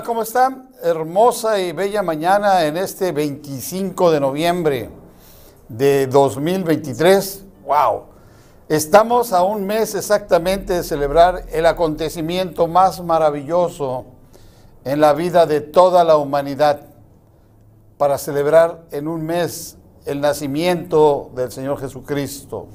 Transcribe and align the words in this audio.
¿Cómo 0.00 0.22
están? 0.22 0.70
Hermosa 0.82 1.60
y 1.60 1.72
bella 1.72 2.02
mañana 2.02 2.64
en 2.64 2.78
este 2.78 3.12
25 3.12 4.10
de 4.10 4.20
noviembre 4.20 4.90
de 5.68 6.06
2023. 6.06 7.44
¡Wow! 7.66 8.04
Estamos 8.70 9.34
a 9.34 9.42
un 9.42 9.66
mes 9.66 9.94
exactamente 9.94 10.72
de 10.72 10.82
celebrar 10.82 11.44
el 11.52 11.66
acontecimiento 11.66 12.66
más 12.68 13.02
maravilloso 13.02 14.06
en 14.84 14.98
la 15.02 15.12
vida 15.12 15.44
de 15.44 15.60
toda 15.60 16.04
la 16.04 16.16
humanidad 16.16 16.80
para 17.98 18.16
celebrar 18.16 18.84
en 18.92 19.08
un 19.08 19.26
mes 19.26 19.76
el 20.06 20.22
nacimiento 20.22 21.30
del 21.34 21.52
Señor 21.52 21.78
Jesucristo. 21.78 22.66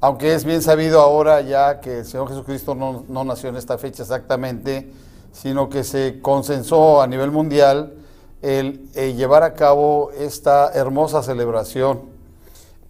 Aunque 0.00 0.34
es 0.34 0.44
bien 0.44 0.62
sabido 0.62 1.00
ahora 1.00 1.40
ya 1.40 1.80
que 1.80 1.98
el 1.98 2.04
Señor 2.04 2.28
Jesucristo 2.28 2.76
no, 2.76 3.04
no 3.08 3.24
nació 3.24 3.48
en 3.48 3.56
esta 3.56 3.76
fecha 3.76 4.04
exactamente, 4.04 4.92
sino 5.40 5.68
que 5.68 5.84
se 5.84 6.20
consensó 6.20 7.00
a 7.00 7.06
nivel 7.06 7.30
mundial 7.30 7.94
el, 8.42 8.90
eh, 8.94 9.14
llevar 9.14 9.44
a 9.44 9.54
cabo 9.54 10.10
esta 10.10 10.72
hermosa 10.72 11.22
celebración 11.22 12.00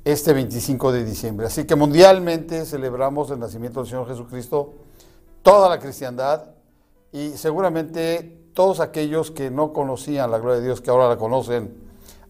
este 0.03 0.33
25 0.33 0.93
de 0.93 1.05
diciembre. 1.05 1.47
Así 1.47 1.67
que 1.67 1.77
mundialmente 1.77 2.65
celebramos 2.65 3.31
el 3.31 3.39
nacimiento 3.39 3.81
del 3.81 3.91
Señor 3.91 4.09
Jesucristo, 4.09 4.73
toda 5.43 5.69
la 5.69 5.79
cristiandad 5.79 6.45
y 7.13 7.33
seguramente 7.33 8.49
todos 8.55 8.81
aquellos 8.81 9.31
que 9.31 9.51
no 9.51 9.75
conocían 9.75 10.31
la 10.31 10.39
gloria 10.39 10.61
de 10.61 10.65
Dios, 10.65 10.81
que 10.81 10.91
ahora 10.91 11.07
la 11.07 11.19
conocen, 11.19 11.77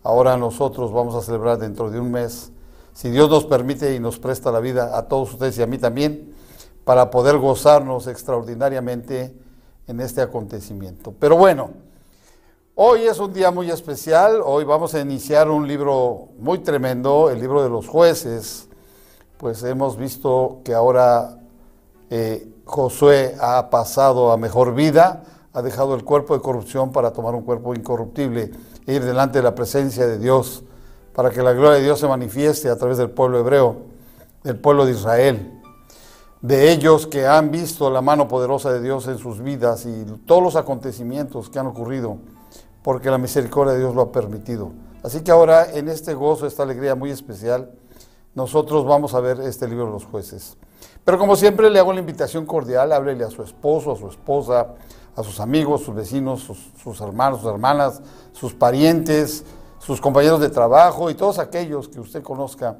ahora 0.02 0.36
nosotros 0.36 0.92
vamos 0.92 1.14
a 1.14 1.22
celebrar 1.22 1.58
dentro 1.58 1.90
de 1.90 2.00
un 2.00 2.10
mes, 2.10 2.50
si 2.92 3.10
Dios 3.10 3.30
nos 3.30 3.44
permite 3.44 3.94
y 3.94 4.00
nos 4.00 4.18
presta 4.18 4.50
la 4.50 4.58
vida 4.58 4.98
a 4.98 5.06
todos 5.06 5.34
ustedes 5.34 5.56
y 5.58 5.62
a 5.62 5.68
mí 5.68 5.78
también, 5.78 6.34
para 6.84 7.12
poder 7.12 7.38
gozarnos 7.38 8.08
extraordinariamente 8.08 9.46
en 9.88 10.00
este 10.00 10.20
acontecimiento. 10.20 11.14
Pero 11.18 11.36
bueno, 11.36 11.70
hoy 12.74 13.02
es 13.02 13.18
un 13.18 13.32
día 13.32 13.50
muy 13.50 13.70
especial, 13.70 14.40
hoy 14.44 14.64
vamos 14.64 14.94
a 14.94 15.00
iniciar 15.00 15.50
un 15.50 15.66
libro 15.66 16.28
muy 16.38 16.58
tremendo, 16.58 17.30
el 17.30 17.40
libro 17.40 17.62
de 17.62 17.70
los 17.70 17.88
jueces, 17.88 18.68
pues 19.38 19.62
hemos 19.62 19.96
visto 19.96 20.60
que 20.62 20.74
ahora 20.74 21.38
eh, 22.10 22.48
Josué 22.66 23.34
ha 23.40 23.70
pasado 23.70 24.30
a 24.30 24.36
mejor 24.36 24.74
vida, 24.74 25.24
ha 25.54 25.62
dejado 25.62 25.94
el 25.94 26.04
cuerpo 26.04 26.34
de 26.34 26.42
corrupción 26.42 26.92
para 26.92 27.12
tomar 27.12 27.34
un 27.34 27.42
cuerpo 27.42 27.74
incorruptible 27.74 28.50
e 28.86 28.94
ir 28.94 29.04
delante 29.04 29.38
de 29.38 29.44
la 29.44 29.54
presencia 29.54 30.06
de 30.06 30.18
Dios, 30.18 30.64
para 31.14 31.30
que 31.30 31.42
la 31.42 31.52
gloria 31.52 31.78
de 31.78 31.82
Dios 31.82 31.98
se 31.98 32.06
manifieste 32.06 32.68
a 32.68 32.76
través 32.76 32.98
del 32.98 33.10
pueblo 33.10 33.40
hebreo, 33.40 33.76
del 34.44 34.58
pueblo 34.58 34.84
de 34.84 34.92
Israel 34.92 35.57
de 36.40 36.72
ellos 36.72 37.06
que 37.06 37.26
han 37.26 37.50
visto 37.50 37.90
la 37.90 38.00
mano 38.00 38.28
poderosa 38.28 38.72
de 38.72 38.80
Dios 38.80 39.08
en 39.08 39.18
sus 39.18 39.42
vidas 39.42 39.86
y 39.86 40.04
todos 40.26 40.42
los 40.42 40.56
acontecimientos 40.56 41.50
que 41.50 41.58
han 41.58 41.66
ocurrido, 41.66 42.18
porque 42.82 43.10
la 43.10 43.18
misericordia 43.18 43.74
de 43.74 43.80
Dios 43.80 43.94
lo 43.94 44.02
ha 44.02 44.12
permitido. 44.12 44.70
Así 45.02 45.22
que 45.22 45.30
ahora 45.30 45.70
en 45.72 45.88
este 45.88 46.14
gozo, 46.14 46.46
esta 46.46 46.62
alegría 46.62 46.94
muy 46.94 47.10
especial, 47.10 47.70
nosotros 48.34 48.84
vamos 48.84 49.14
a 49.14 49.20
ver 49.20 49.40
este 49.40 49.66
libro 49.66 49.86
de 49.86 49.92
los 49.92 50.04
jueces. 50.04 50.56
Pero 51.04 51.18
como 51.18 51.34
siempre 51.36 51.70
le 51.70 51.78
hago 51.78 51.92
la 51.92 52.00
invitación 52.00 52.46
cordial, 52.46 52.92
háblele 52.92 53.24
a 53.24 53.30
su 53.30 53.42
esposo, 53.42 53.92
a 53.92 53.96
su 53.96 54.08
esposa, 54.08 54.74
a 55.16 55.24
sus 55.24 55.40
amigos, 55.40 55.82
sus 55.82 55.94
vecinos, 55.94 56.42
sus, 56.42 56.70
sus 56.82 57.00
hermanos, 57.00 57.40
sus 57.40 57.50
hermanas, 57.50 58.00
sus 58.32 58.54
parientes, 58.54 59.44
sus 59.78 60.00
compañeros 60.00 60.40
de 60.40 60.50
trabajo 60.50 61.10
y 61.10 61.14
todos 61.14 61.38
aquellos 61.38 61.88
que 61.88 61.98
usted 61.98 62.22
conozca 62.22 62.78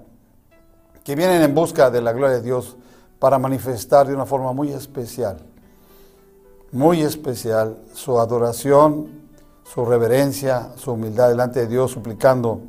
que 1.05 1.17
vienen 1.17 1.43
en 1.43 1.55
busca 1.55 1.91
de 1.91 2.03
la 2.03 2.13
gloria 2.13 2.37
de 2.37 2.43
Dios 2.43 2.77
para 3.19 3.39
manifestar 3.39 4.07
de 4.07 4.15
una 4.15 4.27
forma 4.27 4.53
muy 4.53 4.73
especial, 4.73 5.39
muy 6.73 7.03
especial, 7.03 7.77
su 7.95 8.19
adoración, 8.19 9.29
su 9.65 9.85
reverencia, 9.85 10.71
su 10.77 10.93
humildad 10.93 11.29
delante 11.29 11.61
de 11.61 11.67
Dios, 11.67 11.91
suplicando 11.91 12.61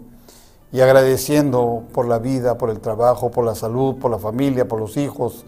y 0.71 0.81
agradeciendo 0.81 1.83
por 1.93 2.07
la 2.07 2.19
vida, 2.19 2.57
por 2.57 2.69
el 2.69 2.79
trabajo, 2.79 3.31
por 3.31 3.45
la 3.45 3.55
salud, 3.55 3.95
por 3.97 4.11
la 4.11 4.19
familia, 4.19 4.67
por 4.67 4.79
los 4.79 4.97
hijos, 4.97 5.45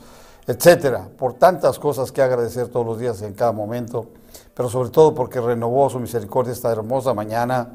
etcétera, 0.47 1.09
por 1.17 1.33
tantas 1.33 1.77
cosas 1.79 2.11
que 2.11 2.21
agradecer 2.21 2.67
todos 2.69 2.85
los 2.85 2.99
días 2.99 3.21
en 3.21 3.33
cada 3.33 3.51
momento, 3.51 4.07
pero 4.55 4.69
sobre 4.69 4.89
todo 4.89 5.13
porque 5.13 5.39
renovó 5.39 5.89
su 5.89 5.99
misericordia 5.99 6.53
esta 6.53 6.71
hermosa 6.71 7.13
mañana 7.13 7.69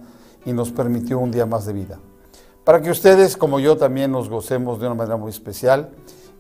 y 0.45 0.53
nos 0.53 0.71
permitió 0.71 1.19
un 1.19 1.31
día 1.31 1.47
más 1.47 1.67
de 1.67 1.73
vida. 1.73 1.99
Para 2.65 2.81
que 2.81 2.91
ustedes, 2.91 3.37
como 3.37 3.61
yo, 3.61 3.77
también 3.77 4.11
nos 4.11 4.29
gocemos 4.29 4.81
de 4.81 4.87
una 4.87 4.97
manera 4.97 5.17
muy 5.17 5.31
especial 5.31 5.91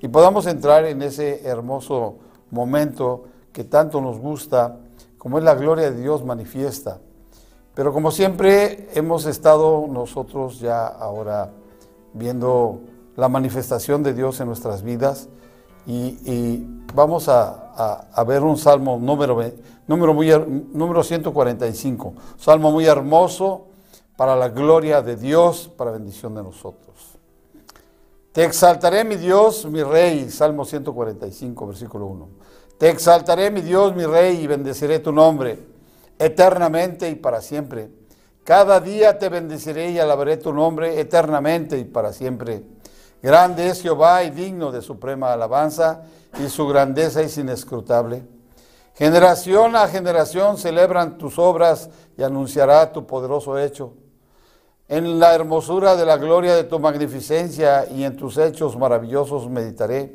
y 0.01 0.09
podamos 0.09 0.47
entrar 0.47 0.84
en 0.84 1.03
ese 1.03 1.47
hermoso 1.47 2.17
momento 2.51 3.25
que 3.53 3.65
tanto 3.65 4.01
nos 4.01 4.19
gusta, 4.19 4.77
como 5.19 5.39
es 5.39 5.45
la 5.45 5.55
gloria 5.55 5.91
de 5.91 6.01
Dios 6.01 6.25
manifiesta. 6.25 6.99
Pero 7.75 7.93
como 7.93 8.11
siempre 8.11 8.89
hemos 8.95 9.27
estado 9.27 9.87
nosotros 9.89 10.61
ya 10.61 10.87
ahora 10.87 11.51
viendo 12.15 12.81
la 13.17 13.29
manifestación 13.29 14.03
de 14.03 14.15
Dios 14.15 14.41
en 14.41 14.47
nuestras 14.47 14.83
vidas 14.83 15.29
y, 15.87 16.67
vamos 16.95 17.28
a, 17.28 18.07
ver 18.27 18.43
un 18.43 18.57
salmo 18.57 18.99
número, 18.99 19.39
número, 19.87 20.15
muy, 20.15 20.31
número 20.73 21.05
145, 21.05 22.15
salmo 22.39 22.73
muy 22.73 22.87
hermoso 22.87 23.67
para 24.17 24.34
la 24.34 24.49
gloria 24.49 25.03
de 25.03 25.17
Dios, 25.17 25.71
para 25.77 25.91
bendición 25.93 26.34
de 26.34 26.43
nosotros. 26.43 27.06
Te 28.36 28.44
exaltaré, 28.44 29.02
mi 29.02 29.16
Dios, 29.16 29.64
mi 29.64 29.82
Rey, 29.82 30.28
Salmo 30.28 30.66
145, 30.66 31.69
versículo 31.69 32.04
1. 32.04 32.28
Te 32.76 32.91
exaltaré, 32.91 33.50
mi 33.50 33.62
Dios, 33.62 33.97
mi 33.97 34.04
Rey, 34.04 34.42
y 34.42 34.47
bendeciré 34.47 34.98
tu 34.98 35.10
nombre 35.10 35.58
eternamente 36.19 37.08
y 37.08 37.14
para 37.14 37.41
siempre. 37.41 37.88
Cada 38.44 38.78
día 38.78 39.19
te 39.19 39.30
bendeciré 39.30 39.91
y 39.91 39.98
alabaré 39.98 40.36
tu 40.36 40.52
nombre 40.52 41.00
eternamente 41.00 41.78
y 41.78 41.84
para 41.84 42.12
siempre. 42.12 42.62
Grande 43.22 43.71
es 43.71 43.80
Jehová 43.80 44.22
y 44.24 44.28
digno 44.28 44.71
de 44.71 44.82
suprema 44.82 45.32
alabanza, 45.32 46.03
y 46.39 46.50
su 46.50 46.68
grandeza 46.68 47.22
es 47.22 47.39
inescrutable. 47.39 48.22
Generación 48.97 49.77
a 49.77 49.89
generación 49.89 50.59
celebran 50.59 51.16
tus 51.16 51.39
obras 51.39 51.89
y 52.18 52.22
anunciará 52.22 52.92
tu 52.92 53.06
poderoso 53.06 53.59
hecho. 53.59 53.94
En 54.88 55.18
la 55.18 55.34
hermosura 55.34 55.97
de 55.97 56.06
la 56.06 56.16
gloria 56.16 56.54
de 56.54 56.62
tu 56.62 56.78
magnificencia 56.78 57.86
y 57.91 58.04
en 58.04 58.16
tus 58.16 58.38
hechos 58.38 58.77
maravillosos 58.77 59.50
meditaré. 59.50 60.15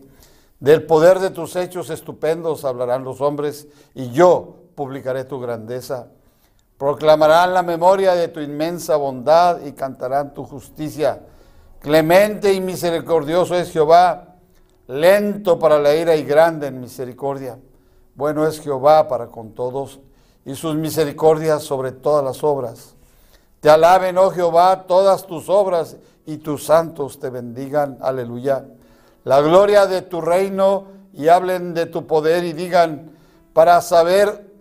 Del 0.61 0.85
poder 0.85 1.19
de 1.19 1.31
tus 1.31 1.57
hechos 1.57 1.89
estupendos 1.89 2.63
hablarán 2.63 3.03
los 3.03 3.19
hombres 3.19 3.67
y 3.93 4.11
yo 4.11 4.55
publicaré 4.75 5.25
tu 5.25 5.41
grandeza. 5.41 6.07
Proclamarán 6.77 7.53
la 7.53 7.63
memoria 7.63 8.13
de 8.13 8.29
tu 8.29 8.39
inmensa 8.39 8.95
bondad 8.95 9.59
y 9.65 9.73
cantarán 9.73 10.33
tu 10.33 10.45
justicia. 10.45 11.21
Clemente 11.79 12.53
y 12.53 12.61
misericordioso 12.61 13.55
es 13.55 13.71
Jehová, 13.71 14.35
lento 14.87 15.59
para 15.59 15.79
la 15.79 15.93
ira 15.95 16.15
y 16.15 16.23
grande 16.23 16.67
en 16.67 16.79
misericordia. 16.79 17.59
Bueno 18.15 18.47
es 18.47 18.61
Jehová 18.61 19.07
para 19.09 19.27
con 19.27 19.51
todos 19.53 19.99
y 20.45 20.55
sus 20.55 20.75
misericordias 20.75 21.61
sobre 21.61 21.91
todas 21.91 22.23
las 22.23 22.41
obras. 22.41 22.95
Te 23.61 23.69
alaben, 23.69 24.17
oh 24.17 24.31
Jehová, 24.31 24.85
todas 24.87 25.27
tus 25.27 25.47
obras 25.47 25.95
y 26.25 26.37
tus 26.37 26.65
santos 26.65 27.19
te 27.19 27.29
bendigan. 27.29 27.99
Aleluya. 28.01 28.65
La 29.23 29.39
gloria 29.39 29.85
de 29.85 30.01
tu 30.01 30.19
reino 30.19 30.85
y 31.13 31.27
hablen 31.27 31.75
de 31.75 31.85
tu 31.85 32.07
poder 32.07 32.43
y 32.43 32.53
digan 32.53 33.11
para 33.53 33.79
saber, 33.81 34.51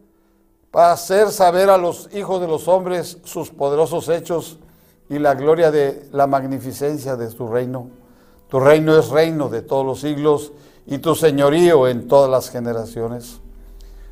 para 0.70 0.92
hacer 0.92 1.30
saber 1.30 1.70
a 1.70 1.78
los 1.78 2.14
hijos 2.14 2.42
de 2.42 2.46
los 2.46 2.68
hombres 2.68 3.16
sus 3.24 3.48
poderosos 3.48 4.10
hechos 4.10 4.58
y 5.08 5.18
la 5.18 5.34
gloria 5.34 5.70
de 5.70 6.06
la 6.12 6.26
magnificencia 6.26 7.16
de 7.16 7.28
tu 7.28 7.48
reino. 7.48 7.88
Tu 8.50 8.60
reino 8.60 8.98
es 8.98 9.08
reino 9.08 9.48
de 9.48 9.62
todos 9.62 9.86
los 9.86 10.00
siglos 10.00 10.52
y 10.84 10.98
tu 10.98 11.14
señorío 11.14 11.88
en 11.88 12.06
todas 12.06 12.30
las 12.30 12.50
generaciones. 12.50 13.40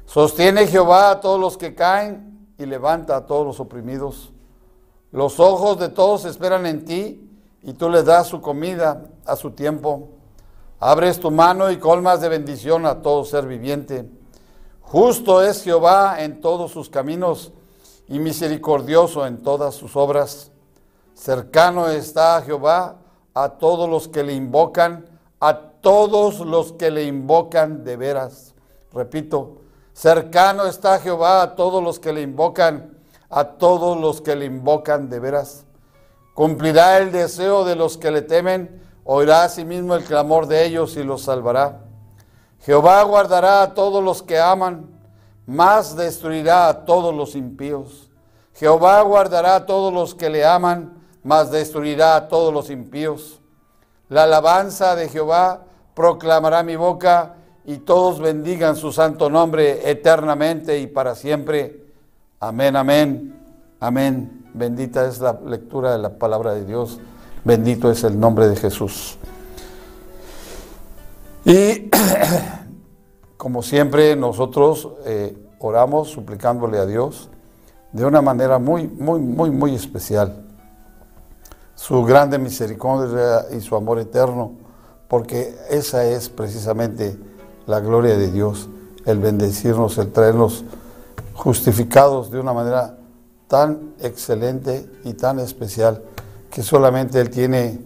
Sostiene 0.06 0.66
Jehová 0.66 1.10
a 1.10 1.20
todos 1.20 1.38
los 1.38 1.58
que 1.58 1.74
caen 1.74 2.48
y 2.56 2.64
levanta 2.64 3.16
a 3.16 3.26
todos 3.26 3.46
los 3.46 3.60
oprimidos. 3.60 4.32
Los 5.10 5.40
ojos 5.40 5.78
de 5.78 5.88
todos 5.88 6.24
esperan 6.24 6.66
en 6.66 6.84
ti 6.84 7.30
y 7.62 7.72
tú 7.72 7.88
les 7.88 8.04
das 8.04 8.26
su 8.26 8.40
comida 8.40 9.04
a 9.24 9.36
su 9.36 9.52
tiempo. 9.52 10.08
Abres 10.80 11.18
tu 11.18 11.30
mano 11.30 11.70
y 11.70 11.78
colmas 11.78 12.20
de 12.20 12.28
bendición 12.28 12.86
a 12.86 13.02
todo 13.02 13.24
ser 13.24 13.46
viviente. 13.46 14.08
Justo 14.80 15.42
es 15.42 15.62
Jehová 15.62 16.22
en 16.22 16.40
todos 16.40 16.70
sus 16.70 16.88
caminos 16.88 17.52
y 18.06 18.18
misericordioso 18.18 19.26
en 19.26 19.42
todas 19.42 19.74
sus 19.74 19.96
obras. 19.96 20.50
Cercano 21.14 21.88
está 21.88 22.40
Jehová 22.42 22.96
a 23.34 23.50
todos 23.50 23.88
los 23.88 24.08
que 24.08 24.22
le 24.22 24.34
invocan, 24.34 25.06
a 25.40 25.58
todos 25.80 26.40
los 26.40 26.72
que 26.72 26.90
le 26.90 27.04
invocan 27.04 27.84
de 27.84 27.96
veras. 27.96 28.54
Repito, 28.92 29.58
Cercano 29.92 30.64
está 30.66 30.98
Jehová 31.00 31.42
a 31.42 31.54
todos 31.56 31.82
los 31.82 31.98
que 31.98 32.12
le 32.12 32.22
invocan, 32.22 32.97
a 33.30 33.44
todos 33.44 33.98
los 33.98 34.20
que 34.20 34.36
le 34.36 34.46
invocan 34.46 35.08
de 35.08 35.20
veras. 35.20 35.64
Cumplirá 36.34 36.98
el 36.98 37.12
deseo 37.12 37.64
de 37.64 37.76
los 37.76 37.98
que 37.98 38.10
le 38.10 38.22
temen, 38.22 38.82
oirá 39.04 39.44
a 39.44 39.48
sí 39.48 39.64
mismo 39.64 39.94
el 39.94 40.04
clamor 40.04 40.46
de 40.46 40.64
ellos 40.64 40.96
y 40.96 41.02
los 41.02 41.22
salvará. 41.22 41.80
Jehová 42.60 43.02
guardará 43.02 43.62
a 43.62 43.74
todos 43.74 44.02
los 44.02 44.22
que 44.22 44.38
aman, 44.38 44.88
más 45.46 45.96
destruirá 45.96 46.68
a 46.68 46.84
todos 46.84 47.14
los 47.14 47.34
impíos. 47.34 48.10
Jehová 48.54 49.00
guardará 49.02 49.56
a 49.56 49.66
todos 49.66 49.92
los 49.92 50.14
que 50.14 50.30
le 50.30 50.44
aman, 50.44 51.02
más 51.22 51.50
destruirá 51.50 52.16
a 52.16 52.28
todos 52.28 52.52
los 52.52 52.70
impíos. 52.70 53.40
La 54.08 54.24
alabanza 54.24 54.96
de 54.96 55.08
Jehová 55.08 55.64
proclamará 55.94 56.62
mi 56.62 56.76
boca 56.76 57.34
y 57.64 57.78
todos 57.78 58.20
bendigan 58.20 58.76
su 58.76 58.92
santo 58.92 59.28
nombre 59.28 59.90
eternamente 59.90 60.78
y 60.78 60.86
para 60.86 61.14
siempre. 61.14 61.87
Amén, 62.40 62.76
amén, 62.76 63.34
amén. 63.80 64.48
Bendita 64.54 65.08
es 65.08 65.18
la 65.18 65.40
lectura 65.44 65.90
de 65.90 65.98
la 65.98 66.18
palabra 66.18 66.54
de 66.54 66.64
Dios. 66.64 67.00
Bendito 67.42 67.90
es 67.90 68.04
el 68.04 68.20
nombre 68.20 68.46
de 68.46 68.54
Jesús. 68.54 69.18
Y 71.44 71.90
como 73.36 73.60
siempre 73.64 74.14
nosotros 74.14 74.88
eh, 75.04 75.36
oramos 75.58 76.10
suplicándole 76.10 76.78
a 76.78 76.86
Dios 76.86 77.28
de 77.90 78.04
una 78.04 78.22
manera 78.22 78.60
muy, 78.60 78.86
muy, 78.86 79.18
muy, 79.18 79.50
muy 79.50 79.74
especial. 79.74 80.46
Su 81.74 82.04
grande 82.04 82.38
misericordia 82.38 83.46
y 83.50 83.60
su 83.60 83.74
amor 83.74 83.98
eterno, 83.98 84.52
porque 85.08 85.56
esa 85.70 86.04
es 86.04 86.28
precisamente 86.28 87.18
la 87.66 87.80
gloria 87.80 88.16
de 88.16 88.30
Dios, 88.30 88.68
el 89.06 89.18
bendecirnos, 89.18 89.98
el 89.98 90.12
traernos 90.12 90.64
justificados 91.38 92.30
de 92.30 92.40
una 92.40 92.52
manera 92.52 92.98
tan 93.46 93.94
excelente 94.00 94.90
y 95.04 95.14
tan 95.14 95.38
especial 95.38 96.02
que 96.50 96.62
solamente 96.62 97.20
Él 97.20 97.30
tiene 97.30 97.80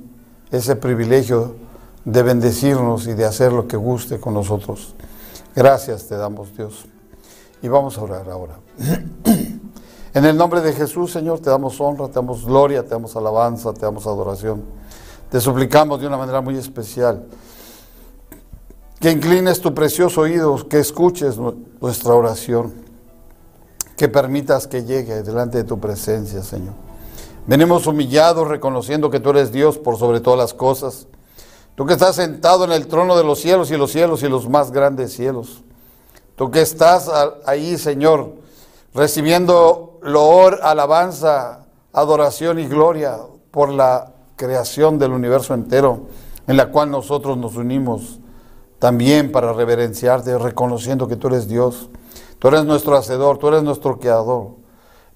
ese 0.50 0.74
privilegio 0.74 1.56
de 2.04 2.22
bendecirnos 2.22 3.06
y 3.06 3.12
de 3.12 3.26
hacer 3.26 3.52
lo 3.52 3.68
que 3.68 3.76
guste 3.76 4.18
con 4.18 4.34
nosotros. 4.34 4.94
Gracias 5.54 6.08
te 6.08 6.16
damos 6.16 6.56
Dios. 6.56 6.86
Y 7.62 7.68
vamos 7.68 7.96
a 7.98 8.02
orar 8.02 8.28
ahora. 8.28 8.58
En 10.14 10.26
el 10.26 10.36
nombre 10.36 10.60
de 10.60 10.74
Jesús, 10.74 11.10
Señor, 11.10 11.40
te 11.40 11.48
damos 11.48 11.80
honra, 11.80 12.06
te 12.08 12.14
damos 12.16 12.44
gloria, 12.44 12.82
te 12.82 12.90
damos 12.90 13.16
alabanza, 13.16 13.72
te 13.72 13.80
damos 13.80 14.06
adoración. 14.06 14.62
Te 15.30 15.40
suplicamos 15.40 16.02
de 16.02 16.06
una 16.06 16.18
manera 16.18 16.42
muy 16.42 16.58
especial 16.58 17.24
que 19.00 19.10
inclines 19.10 19.62
tu 19.62 19.72
precioso 19.72 20.20
oído, 20.20 20.68
que 20.68 20.80
escuches 20.80 21.38
nuestra 21.80 22.12
oración, 22.12 22.74
que 24.02 24.08
permitas 24.08 24.66
que 24.66 24.82
llegue 24.82 25.22
delante 25.22 25.58
de 25.58 25.62
tu 25.62 25.78
presencia, 25.78 26.42
Señor. 26.42 26.74
Venimos 27.46 27.86
humillados 27.86 28.48
reconociendo 28.48 29.10
que 29.10 29.20
tú 29.20 29.30
eres 29.30 29.52
Dios 29.52 29.78
por 29.78 29.96
sobre 29.96 30.18
todas 30.18 30.36
las 30.36 30.54
cosas. 30.54 31.06
Tú 31.76 31.86
que 31.86 31.92
estás 31.92 32.16
sentado 32.16 32.64
en 32.64 32.72
el 32.72 32.88
trono 32.88 33.16
de 33.16 33.22
los 33.22 33.38
cielos 33.38 33.70
y 33.70 33.76
los 33.76 33.92
cielos 33.92 34.24
y 34.24 34.28
los 34.28 34.48
más 34.48 34.72
grandes 34.72 35.12
cielos. 35.12 35.62
Tú 36.34 36.50
que 36.50 36.62
estás 36.62 37.08
ahí, 37.46 37.78
Señor, 37.78 38.32
recibiendo 38.92 40.00
loor, 40.02 40.58
alabanza, 40.64 41.66
adoración 41.92 42.58
y 42.58 42.66
gloria 42.66 43.18
por 43.52 43.68
la 43.68 44.14
creación 44.34 44.98
del 44.98 45.12
universo 45.12 45.54
entero 45.54 46.08
en 46.48 46.56
la 46.56 46.72
cual 46.72 46.90
nosotros 46.90 47.38
nos 47.38 47.54
unimos 47.54 48.18
también 48.80 49.30
para 49.30 49.52
reverenciarte, 49.52 50.36
reconociendo 50.38 51.06
que 51.06 51.14
tú 51.14 51.28
eres 51.28 51.46
Dios. 51.46 51.88
Tú 52.42 52.48
eres 52.48 52.64
nuestro 52.64 52.96
hacedor, 52.96 53.38
tú 53.38 53.46
eres 53.46 53.62
nuestro 53.62 54.00
creador. 54.00 54.56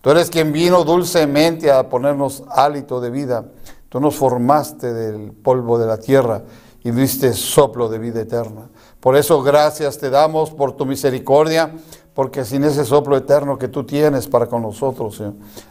Tú 0.00 0.11
eres 0.11 0.31
quien 0.31 0.52
vino 0.52 0.84
dulcemente 0.84 1.73
a 1.73 1.88
ponernos 1.88 2.44
hálito 2.49 3.00
de 3.00 3.11
vida. 3.11 3.46
Tú 3.88 3.99
nos 3.99 4.14
formaste 4.14 4.94
del 4.94 5.32
polvo 5.32 5.76
de 5.76 5.87
la 5.87 5.99
tierra 5.99 6.44
y 6.84 6.93
diste 6.93 7.32
soplo 7.32 7.88
de 7.88 7.99
vida 7.99 8.20
eterna. 8.20 8.69
Por 9.00 9.17
eso 9.17 9.43
gracias 9.43 9.99
te 9.99 10.08
damos 10.08 10.52
por 10.52 10.76
tu 10.76 10.87
misericordia, 10.87 11.75
porque 12.14 12.44
sin 12.44 12.62
ese 12.62 12.84
soplo 12.84 13.17
eterno 13.17 13.58
que 13.58 13.67
tú 13.67 13.82
tienes 13.82 14.28
para 14.28 14.46
con 14.46 14.62
nosotros, 14.62 15.20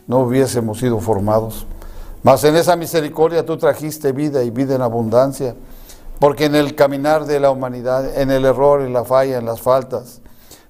no 0.08 0.20
hubiésemos 0.20 0.80
sido 0.80 1.00
formados. 1.00 1.66
Mas 2.22 2.44
en 2.44 2.58
esa 2.58 2.76
misericordia 2.76 3.46
tú 3.46 3.56
trajiste 3.56 4.12
vida 4.12 4.44
y 4.44 4.50
vida 4.50 4.76
en 4.76 4.82
abundancia. 4.82 5.56
Porque 6.20 6.46
en 6.46 6.56
el 6.56 6.76
caminar 6.76 7.26
de 7.26 7.40
la 7.40 7.50
humanidad, 7.50 8.18
en 8.18 8.30
el 8.30 8.44
error, 8.44 8.82
en 8.82 8.92
la 8.92 9.06
falla, 9.06 9.38
en 9.38 9.46
las 9.46 9.62
faltas, 9.62 10.22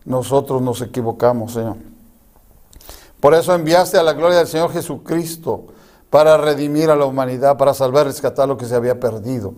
nosotros 0.06 0.62
nos 0.62 0.82
equivocamos, 0.82 1.54
Señor. 1.54 1.78
Por 3.20 3.34
eso 3.34 3.54
enviaste 3.54 3.98
a 3.98 4.04
la 4.04 4.14
gloria 4.14 4.38
del 4.38 4.48
Señor 4.48 4.72
Jesucristo 4.72 5.66
para 6.10 6.38
redimir 6.38 6.90
a 6.90 6.96
la 6.96 7.06
humanidad, 7.06 7.58
para 7.58 7.74
salvar 7.74 8.06
y 8.06 8.10
rescatar 8.10 8.48
lo 8.48 8.58
que 8.58 8.66
se 8.66 8.76
había 8.76 9.00
perdido 9.00 9.54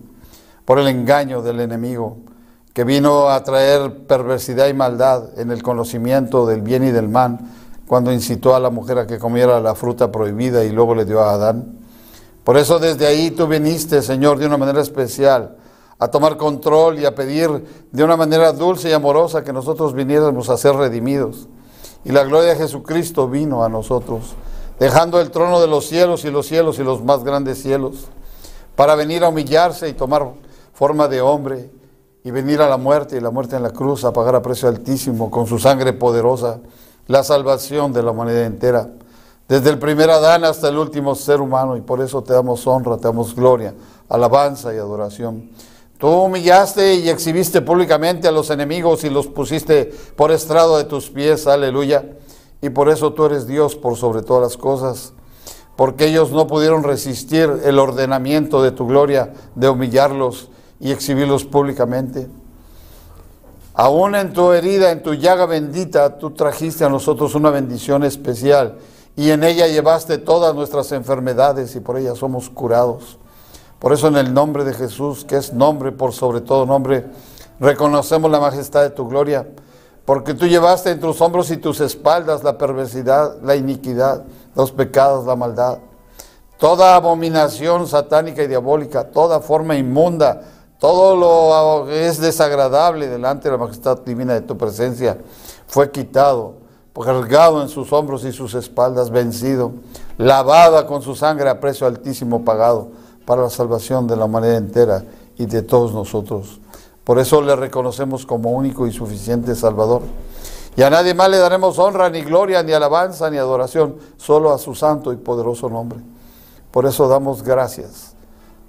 por 0.64 0.78
el 0.78 0.88
engaño 0.88 1.40
del 1.42 1.60
enemigo, 1.60 2.18
que 2.74 2.84
vino 2.84 3.28
a 3.28 3.42
traer 3.42 4.06
perversidad 4.06 4.68
y 4.68 4.74
maldad 4.74 5.38
en 5.38 5.50
el 5.50 5.62
conocimiento 5.62 6.46
del 6.46 6.62
bien 6.62 6.84
y 6.84 6.90
del 6.90 7.08
mal, 7.08 7.38
cuando 7.86 8.12
incitó 8.12 8.54
a 8.54 8.60
la 8.60 8.68
mujer 8.68 8.98
a 8.98 9.06
que 9.06 9.18
comiera 9.18 9.60
la 9.60 9.74
fruta 9.74 10.12
prohibida 10.12 10.64
y 10.64 10.70
luego 10.70 10.94
le 10.94 11.06
dio 11.06 11.20
a 11.20 11.32
Adán. 11.32 11.78
Por 12.44 12.56
eso 12.56 12.78
desde 12.78 13.06
ahí 13.06 13.30
tú 13.30 13.46
viniste, 13.46 14.02
Señor, 14.02 14.38
de 14.38 14.46
una 14.46 14.58
manera 14.58 14.80
especial 14.80 15.56
a 15.98 16.08
tomar 16.08 16.36
control 16.36 16.98
y 16.98 17.04
a 17.04 17.14
pedir 17.14 17.48
de 17.90 18.04
una 18.04 18.16
manera 18.16 18.52
dulce 18.52 18.90
y 18.90 18.92
amorosa 18.92 19.42
que 19.42 19.52
nosotros 19.52 19.94
viniéramos 19.94 20.48
a 20.48 20.56
ser 20.56 20.74
redimidos. 20.74 21.48
Y 22.04 22.12
la 22.12 22.24
gloria 22.24 22.50
de 22.50 22.56
Jesucristo 22.56 23.28
vino 23.28 23.64
a 23.64 23.68
nosotros, 23.68 24.34
dejando 24.78 25.20
el 25.20 25.30
trono 25.30 25.60
de 25.60 25.66
los 25.66 25.86
cielos 25.86 26.24
y 26.24 26.30
los 26.30 26.46
cielos 26.46 26.78
y 26.78 26.84
los 26.84 27.02
más 27.02 27.24
grandes 27.24 27.60
cielos, 27.60 28.06
para 28.76 28.94
venir 28.94 29.24
a 29.24 29.28
humillarse 29.28 29.88
y 29.88 29.92
tomar 29.92 30.28
forma 30.72 31.08
de 31.08 31.20
hombre 31.20 31.70
y 32.22 32.30
venir 32.30 32.62
a 32.62 32.68
la 32.68 32.76
muerte 32.76 33.16
y 33.16 33.20
la 33.20 33.30
muerte 33.30 33.56
en 33.56 33.64
la 33.64 33.70
cruz 33.70 34.04
a 34.04 34.12
pagar 34.12 34.36
a 34.36 34.42
precio 34.42 34.68
altísimo 34.68 35.30
con 35.30 35.46
su 35.46 35.58
sangre 35.58 35.92
poderosa 35.92 36.60
la 37.08 37.24
salvación 37.24 37.92
de 37.92 38.02
la 38.02 38.12
humanidad 38.12 38.44
entera, 38.44 38.88
desde 39.48 39.70
el 39.70 39.78
primer 39.78 40.10
Adán 40.10 40.44
hasta 40.44 40.68
el 40.68 40.76
último 40.76 41.14
ser 41.14 41.40
humano, 41.40 41.74
y 41.76 41.80
por 41.80 42.02
eso 42.02 42.22
te 42.22 42.34
damos 42.34 42.66
honra, 42.66 42.98
te 42.98 43.04
damos 43.04 43.34
gloria, 43.34 43.74
alabanza 44.10 44.74
y 44.74 44.76
adoración. 44.76 45.50
Tú 45.98 46.06
humillaste 46.06 46.94
y 46.94 47.08
exhibiste 47.08 47.60
públicamente 47.60 48.28
a 48.28 48.32
los 48.32 48.50
enemigos 48.50 49.02
y 49.02 49.10
los 49.10 49.26
pusiste 49.26 49.92
por 50.14 50.30
estrado 50.30 50.78
de 50.78 50.84
tus 50.84 51.10
pies, 51.10 51.48
aleluya. 51.48 52.04
Y 52.62 52.70
por 52.70 52.88
eso 52.88 53.12
tú 53.12 53.24
eres 53.24 53.48
Dios 53.48 53.74
por 53.74 53.96
sobre 53.96 54.22
todas 54.22 54.42
las 54.42 54.56
cosas, 54.56 55.12
porque 55.74 56.06
ellos 56.06 56.30
no 56.30 56.46
pudieron 56.46 56.84
resistir 56.84 57.50
el 57.64 57.80
ordenamiento 57.80 58.62
de 58.62 58.70
tu 58.70 58.86
gloria 58.86 59.32
de 59.56 59.68
humillarlos 59.68 60.50
y 60.78 60.92
exhibirlos 60.92 61.44
públicamente. 61.44 62.28
Aún 63.74 64.14
en 64.14 64.32
tu 64.32 64.52
herida, 64.52 64.92
en 64.92 65.02
tu 65.02 65.14
llaga 65.14 65.46
bendita, 65.46 66.18
tú 66.18 66.30
trajiste 66.30 66.84
a 66.84 66.88
nosotros 66.88 67.34
una 67.34 67.50
bendición 67.50 68.04
especial 68.04 68.78
y 69.16 69.30
en 69.30 69.42
ella 69.42 69.66
llevaste 69.66 70.18
todas 70.18 70.54
nuestras 70.54 70.92
enfermedades 70.92 71.74
y 71.74 71.80
por 71.80 71.98
ellas 71.98 72.18
somos 72.18 72.50
curados. 72.50 73.18
Por 73.78 73.92
eso 73.92 74.08
en 74.08 74.16
el 74.16 74.34
nombre 74.34 74.64
de 74.64 74.74
Jesús, 74.74 75.24
que 75.24 75.36
es 75.36 75.52
nombre 75.52 75.92
por 75.92 76.12
sobre 76.12 76.40
todo 76.40 76.66
nombre, 76.66 77.06
reconocemos 77.60 78.30
la 78.30 78.40
majestad 78.40 78.82
de 78.82 78.90
tu 78.90 79.08
gloria, 79.08 79.46
porque 80.04 80.34
tú 80.34 80.46
llevaste 80.46 80.90
en 80.90 81.00
tus 81.00 81.20
hombros 81.20 81.50
y 81.50 81.58
tus 81.58 81.80
espaldas 81.80 82.42
la 82.42 82.58
perversidad, 82.58 83.36
la 83.42 83.54
iniquidad, 83.54 84.24
los 84.56 84.72
pecados, 84.72 85.26
la 85.26 85.36
maldad. 85.36 85.78
toda 86.58 86.96
abominación 86.96 87.86
satánica 87.86 88.42
y 88.42 88.48
diabólica, 88.48 89.04
toda 89.04 89.38
forma 89.38 89.76
inmunda, 89.76 90.42
todo 90.80 91.14
lo 91.14 91.86
que 91.86 92.08
es 92.08 92.20
desagradable 92.20 93.06
delante 93.06 93.44
de 93.48 93.52
la 93.56 93.62
majestad 93.62 93.98
divina 94.00 94.34
de 94.34 94.40
tu 94.40 94.58
presencia 94.58 95.18
fue 95.68 95.92
quitado, 95.92 96.54
cargado 97.04 97.62
en 97.62 97.68
sus 97.68 97.92
hombros 97.92 98.24
y 98.24 98.32
sus 98.32 98.54
espaldas, 98.54 99.10
vencido, 99.10 99.70
lavada 100.16 100.84
con 100.88 101.00
su 101.00 101.14
sangre 101.14 101.48
a 101.48 101.60
precio 101.60 101.86
altísimo 101.86 102.44
pagado 102.44 102.88
para 103.28 103.42
la 103.42 103.50
salvación 103.50 104.06
de 104.06 104.16
la 104.16 104.24
humanidad 104.24 104.56
entera 104.56 105.04
y 105.36 105.44
de 105.44 105.60
todos 105.60 105.92
nosotros. 105.92 106.62
Por 107.04 107.18
eso 107.18 107.42
le 107.42 107.54
reconocemos 107.54 108.24
como 108.24 108.52
único 108.52 108.86
y 108.86 108.90
suficiente 108.90 109.54
Salvador. 109.54 110.00
Y 110.74 110.80
a 110.80 110.88
nadie 110.88 111.12
más 111.12 111.28
le 111.28 111.36
daremos 111.36 111.78
honra, 111.78 112.08
ni 112.08 112.22
gloria, 112.22 112.62
ni 112.62 112.72
alabanza, 112.72 113.28
ni 113.28 113.36
adoración, 113.36 113.96
solo 114.16 114.50
a 114.50 114.56
su 114.56 114.74
santo 114.74 115.12
y 115.12 115.16
poderoso 115.16 115.68
nombre. 115.68 115.98
Por 116.70 116.86
eso 116.86 117.06
damos 117.06 117.42
gracias. 117.42 118.14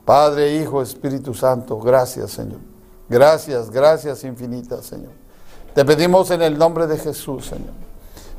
Padre, 0.04 0.58
Hijo, 0.58 0.82
Espíritu 0.82 1.34
Santo, 1.34 1.80
gracias, 1.80 2.32
Señor. 2.32 2.60
Gracias, 3.08 3.70
gracias 3.70 4.25
infinitas, 4.25 4.86
Señor. 4.86 5.13
Te 5.74 5.86
pedimos 5.86 6.32
en 6.32 6.42
el 6.42 6.58
nombre 6.58 6.86
de 6.86 6.98
Jesús, 6.98 7.46
Señor. 7.46 7.72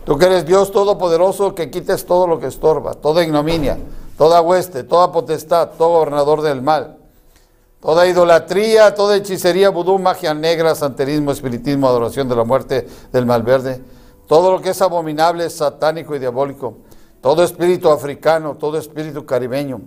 Tú 0.04 0.18
que 0.18 0.26
eres 0.26 0.44
Dios 0.44 0.70
Todopoderoso, 0.70 1.54
que 1.54 1.70
quites 1.70 2.04
todo 2.04 2.26
lo 2.26 2.38
que 2.38 2.48
estorba, 2.48 2.92
toda 2.92 3.24
ignominia, 3.24 3.78
toda 4.20 4.42
hueste, 4.42 4.84
toda 4.84 5.10
potestad, 5.10 5.70
todo 5.78 5.92
gobernador 5.92 6.42
del 6.42 6.60
mal, 6.60 6.98
toda 7.80 8.06
idolatría, 8.06 8.94
toda 8.94 9.16
hechicería, 9.16 9.70
vudú, 9.70 9.98
magia 9.98 10.34
negra, 10.34 10.74
santerismo, 10.74 11.30
espiritismo, 11.30 11.88
adoración 11.88 12.28
de 12.28 12.36
la 12.36 12.44
muerte, 12.44 12.86
del 13.12 13.24
mal 13.24 13.42
verde, 13.42 13.80
todo 14.28 14.52
lo 14.52 14.60
que 14.60 14.68
es 14.70 14.82
abominable, 14.82 15.48
satánico 15.48 16.14
y 16.14 16.18
diabólico, 16.18 16.76
todo 17.22 17.42
espíritu 17.42 17.88
africano, 17.88 18.58
todo 18.58 18.76
espíritu 18.76 19.24
caribeño, 19.24 19.80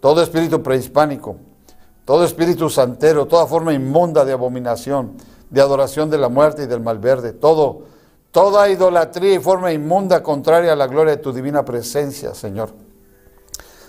todo 0.00 0.20
espíritu 0.20 0.62
prehispánico, 0.62 1.36
todo 2.04 2.24
espíritu 2.24 2.68
santero, 2.68 3.24
toda 3.24 3.46
forma 3.46 3.72
inmunda 3.72 4.22
de 4.26 4.34
abominación, 4.34 5.16
de 5.48 5.62
adoración 5.62 6.10
de 6.10 6.18
la 6.18 6.28
muerte 6.28 6.64
y 6.64 6.66
del 6.66 6.82
mal 6.82 6.98
verde, 6.98 7.32
todo, 7.32 7.84
toda 8.32 8.68
idolatría 8.68 9.36
y 9.36 9.38
forma 9.38 9.72
inmunda 9.72 10.22
contraria 10.22 10.74
a 10.74 10.76
la 10.76 10.88
gloria 10.88 11.16
de 11.16 11.22
tu 11.22 11.32
divina 11.32 11.64
presencia, 11.64 12.34
Señor. 12.34 12.87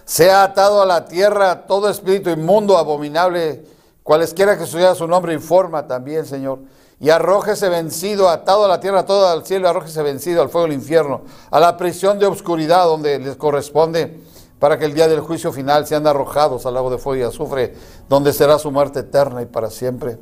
Sea 0.10 0.42
atado 0.42 0.82
a 0.82 0.88
la 0.88 1.06
tierra 1.06 1.68
todo 1.68 1.88
espíritu 1.88 2.32
inmundo, 2.32 2.80
abominable, 2.80 3.64
cualesquiera 4.02 4.58
que 4.58 4.66
sea 4.66 4.96
su 4.96 5.06
nombre, 5.06 5.36
informa 5.36 5.86
también, 5.86 6.26
Señor. 6.26 6.62
Y 7.00 7.12
arrójese 7.12 7.70
vencido, 7.70 8.28
atado 8.28 8.66
a 8.66 8.68
la 8.68 8.80
tierra, 8.80 9.06
todo 9.06 9.28
al 9.28 9.46
cielo, 9.46 9.70
arrójese 9.70 10.02
vencido 10.02 10.42
al 10.42 10.50
fuego 10.50 10.66
del 10.66 10.78
infierno, 10.78 11.22
a 11.52 11.60
la 11.60 11.78
prisión 11.78 12.18
de 12.18 12.26
obscuridad 12.26 12.86
donde 12.86 13.20
les 13.20 13.36
corresponde, 13.36 14.20
para 14.58 14.80
que 14.80 14.86
el 14.86 14.96
día 14.96 15.08
del 15.08 15.20
juicio 15.20 15.54
final 15.54 15.86
sean 15.86 16.08
arrojados 16.08 16.66
al 16.66 16.74
lago 16.74 16.90
de 16.90 16.98
fuego 16.98 17.22
y 17.22 17.28
azufre, 17.28 17.76
donde 18.10 18.34
será 18.34 18.58
su 18.58 18.72
muerte 18.72 19.02
eterna 19.02 19.44
y 19.44 19.46
para 19.46 19.70
siempre. 19.70 20.18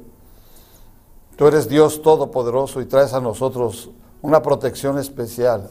Tú 1.37 1.47
eres 1.47 1.69
Dios 1.69 2.01
todopoderoso 2.01 2.81
y 2.81 2.87
traes 2.87 3.13
a 3.13 3.21
nosotros 3.21 3.89
una 4.21 4.41
protección 4.41 4.99
especial, 4.99 5.69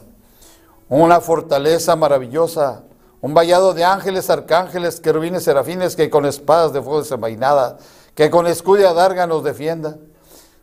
una 0.89 1.21
fortaleza 1.21 1.95
maravillosa, 1.95 2.81
un 3.27 3.33
vallado 3.33 3.73
de 3.73 3.83
ángeles, 3.83 4.29
arcángeles, 4.29 5.01
querubines, 5.01 5.43
serafines, 5.43 5.97
que 5.97 6.09
con 6.09 6.25
espadas 6.25 6.71
de 6.71 6.81
fuego 6.81 7.01
desenvainadas, 7.01 7.75
que 8.15 8.29
con 8.29 8.47
escudo 8.47 8.83
y 8.83 8.85
adarga 8.85 9.27
nos 9.27 9.43
defienda 9.43 9.97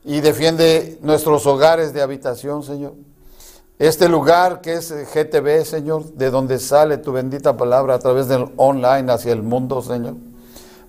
y 0.02 0.22
defiende 0.22 0.98
nuestros 1.02 1.46
hogares 1.46 1.92
de 1.92 2.00
habitación, 2.00 2.62
Señor. 2.62 2.94
Este 3.78 4.08
lugar 4.08 4.62
que 4.62 4.72
es 4.72 4.90
GTV, 4.90 5.66
Señor, 5.66 6.04
de 6.14 6.30
donde 6.30 6.58
sale 6.58 6.96
tu 6.96 7.12
bendita 7.12 7.54
palabra 7.54 7.96
a 7.96 7.98
través 7.98 8.28
del 8.28 8.46
online 8.56 9.12
hacia 9.12 9.34
el 9.34 9.42
mundo, 9.42 9.82
Señor. 9.82 10.14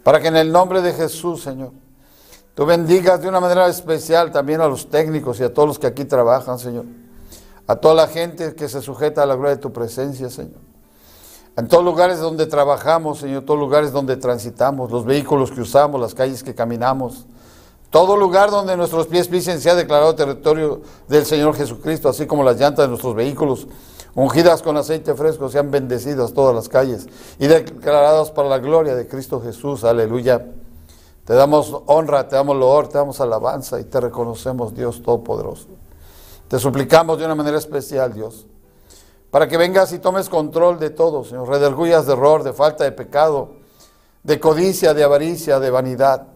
Para 0.01 0.21
que 0.21 0.29
en 0.29 0.37
el 0.37 0.53
nombre 0.53 0.81
de 0.81 0.93
Jesús, 0.93 1.43
Señor, 1.43 1.71
Tú 2.55 2.65
bendigas 2.65 3.21
de 3.21 3.27
una 3.27 3.41
manera 3.41 3.67
especial 3.67 4.31
también 4.31 4.61
a 4.61 4.67
los 4.69 4.89
técnicos 4.89 5.41
y 5.41 5.43
a 5.43 5.53
todos 5.53 5.67
los 5.67 5.77
que 5.77 5.87
aquí 5.87 6.05
trabajan, 6.05 6.57
Señor. 6.57 6.85
A 7.67 7.75
toda 7.75 7.93
la 7.93 8.07
gente 8.07 8.55
que 8.55 8.69
se 8.69 8.81
sujeta 8.81 9.23
a 9.23 9.25
la 9.25 9.35
gloria 9.35 9.57
de 9.57 9.61
tu 9.61 9.73
presencia, 9.73 10.29
Señor. 10.29 10.64
En 11.57 11.67
todos 11.69 11.85
lugares 11.85 12.19
donde 12.19 12.47
trabajamos, 12.47 13.19
Señor, 13.19 13.43
todos 13.43 13.59
lugares 13.59 13.93
donde 13.93 14.17
transitamos, 14.17 14.91
los 14.91 15.05
vehículos 15.05 15.51
que 15.51 15.61
usamos, 15.61 16.01
las 16.01 16.13
calles 16.13 16.43
que 16.43 16.53
caminamos, 16.53 17.25
todo 17.89 18.17
lugar 18.17 18.51
donde 18.51 18.75
nuestros 18.75 19.07
pies 19.07 19.29
pisen 19.29 19.61
sea 19.61 19.73
declarado 19.73 20.15
territorio 20.15 20.81
del 21.07 21.25
Señor 21.25 21.55
Jesucristo, 21.55 22.09
así 22.09 22.25
como 22.25 22.43
las 22.43 22.59
llantas 22.59 22.83
de 22.83 22.89
nuestros 22.89 23.15
vehículos, 23.15 23.67
ungidas 24.15 24.61
con 24.61 24.75
aceite 24.75 25.13
fresco, 25.13 25.47
sean 25.47 25.71
bendecidas 25.71 26.33
todas 26.33 26.53
las 26.53 26.67
calles 26.67 27.07
y 27.39 27.47
declaradas 27.47 28.31
para 28.31 28.49
la 28.49 28.59
gloria 28.59 28.95
de 28.95 29.07
Cristo 29.07 29.41
Jesús. 29.41 29.85
Aleluya. 29.85 30.45
Te 31.23 31.33
damos 31.33 31.73
honra, 31.85 32.27
te 32.27 32.35
damos 32.35 32.57
loor, 32.57 32.89
te 32.89 32.97
damos 32.97 33.21
alabanza 33.21 33.79
y 33.79 33.85
te 33.85 34.01
reconocemos, 34.01 34.75
Dios 34.75 35.01
Todopoderoso. 35.01 35.67
Te 36.49 36.59
suplicamos 36.59 37.17
de 37.17 37.25
una 37.25 37.33
manera 37.33 37.57
especial, 37.57 38.13
Dios, 38.13 38.45
para 39.35 39.49
que 39.49 39.57
vengas 39.57 39.91
y 39.91 39.99
tomes 39.99 40.29
control 40.29 40.79
de 40.79 40.91
todo, 40.91 41.25
Señor. 41.25 41.49
Redergullas 41.49 42.05
de 42.05 42.13
error, 42.13 42.41
de 42.41 42.53
falta 42.53 42.85
de 42.85 42.93
pecado, 42.93 43.55
de 44.23 44.39
codicia, 44.39 44.93
de 44.93 45.03
avaricia, 45.03 45.59
de 45.59 45.69
vanidad. 45.69 46.27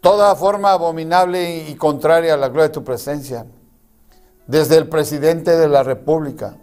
Toda 0.00 0.36
forma 0.36 0.70
abominable 0.70 1.66
y 1.68 1.74
contraria 1.74 2.34
a 2.34 2.36
la 2.36 2.46
gloria 2.46 2.68
de 2.68 2.74
tu 2.74 2.84
presencia. 2.84 3.44
Desde 4.46 4.76
el 4.76 4.88
presidente 4.88 5.56
de 5.56 5.66
la 5.66 5.82
República, 5.82 6.58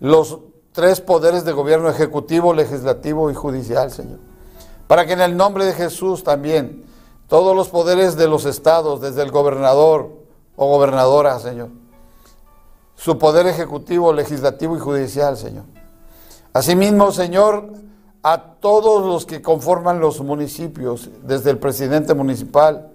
los 0.00 0.38
tres 0.72 1.02
poderes 1.02 1.44
de 1.44 1.52
gobierno 1.52 1.90
ejecutivo, 1.90 2.54
legislativo 2.54 3.30
y 3.30 3.34
judicial, 3.34 3.90
Señor 3.90 4.20
para 4.86 5.04
que 5.04 5.12
en 5.12 5.20
el 5.20 5.36
nombre 5.36 5.66
de 5.66 5.74
Jesús 5.74 6.24
también 6.24 6.86
todos 7.28 7.54
los 7.54 7.68
poderes 7.68 8.16
de 8.16 8.28
los 8.28 8.46
estados, 8.46 9.02
desde 9.02 9.20
el 9.20 9.30
gobernador 9.30 10.10
o 10.56 10.68
gobernadora, 10.70 11.38
Señor, 11.38 11.68
su 12.96 13.18
poder 13.18 13.46
ejecutivo, 13.46 14.12
legislativo 14.12 14.76
y 14.76 14.80
judicial, 14.80 15.36
Señor. 15.36 15.64
Asimismo, 16.52 17.12
Señor, 17.12 17.70
a 18.22 18.54
todos 18.60 19.06
los 19.06 19.26
que 19.26 19.42
conforman 19.42 20.00
los 20.00 20.20
municipios, 20.20 21.10
desde 21.22 21.50
el 21.50 21.58
presidente 21.58 22.14
municipal, 22.14 22.90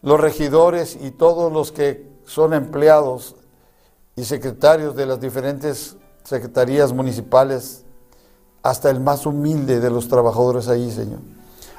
los 0.00 0.18
regidores 0.18 0.98
y 1.00 1.12
todos 1.12 1.52
los 1.52 1.70
que 1.70 2.10
son 2.24 2.54
empleados 2.54 3.36
y 4.16 4.24
secretarios 4.24 4.96
de 4.96 5.06
las 5.06 5.20
diferentes 5.20 5.96
secretarías 6.24 6.92
municipales 6.92 7.84
hasta 8.62 8.90
el 8.90 9.00
más 9.00 9.26
humilde 9.26 9.80
de 9.80 9.90
los 9.90 10.08
trabajadores 10.08 10.68
ahí, 10.68 10.90
Señor. 10.90 11.20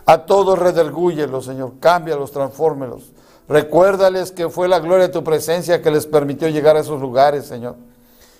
A 0.05 0.25
todos 0.25 0.59
redargúyelos, 0.59 1.45
Señor, 1.45 1.73
cámbialos, 1.79 2.31
transfórmelos. 2.31 3.11
Recuérdales 3.47 4.31
que 4.31 4.49
fue 4.49 4.67
la 4.67 4.79
gloria 4.79 5.07
de 5.07 5.13
tu 5.13 5.23
presencia 5.23 5.81
que 5.81 5.91
les 5.91 6.05
permitió 6.05 6.47
llegar 6.47 6.77
a 6.77 6.79
esos 6.79 7.01
lugares, 7.01 7.45
Señor. 7.45 7.75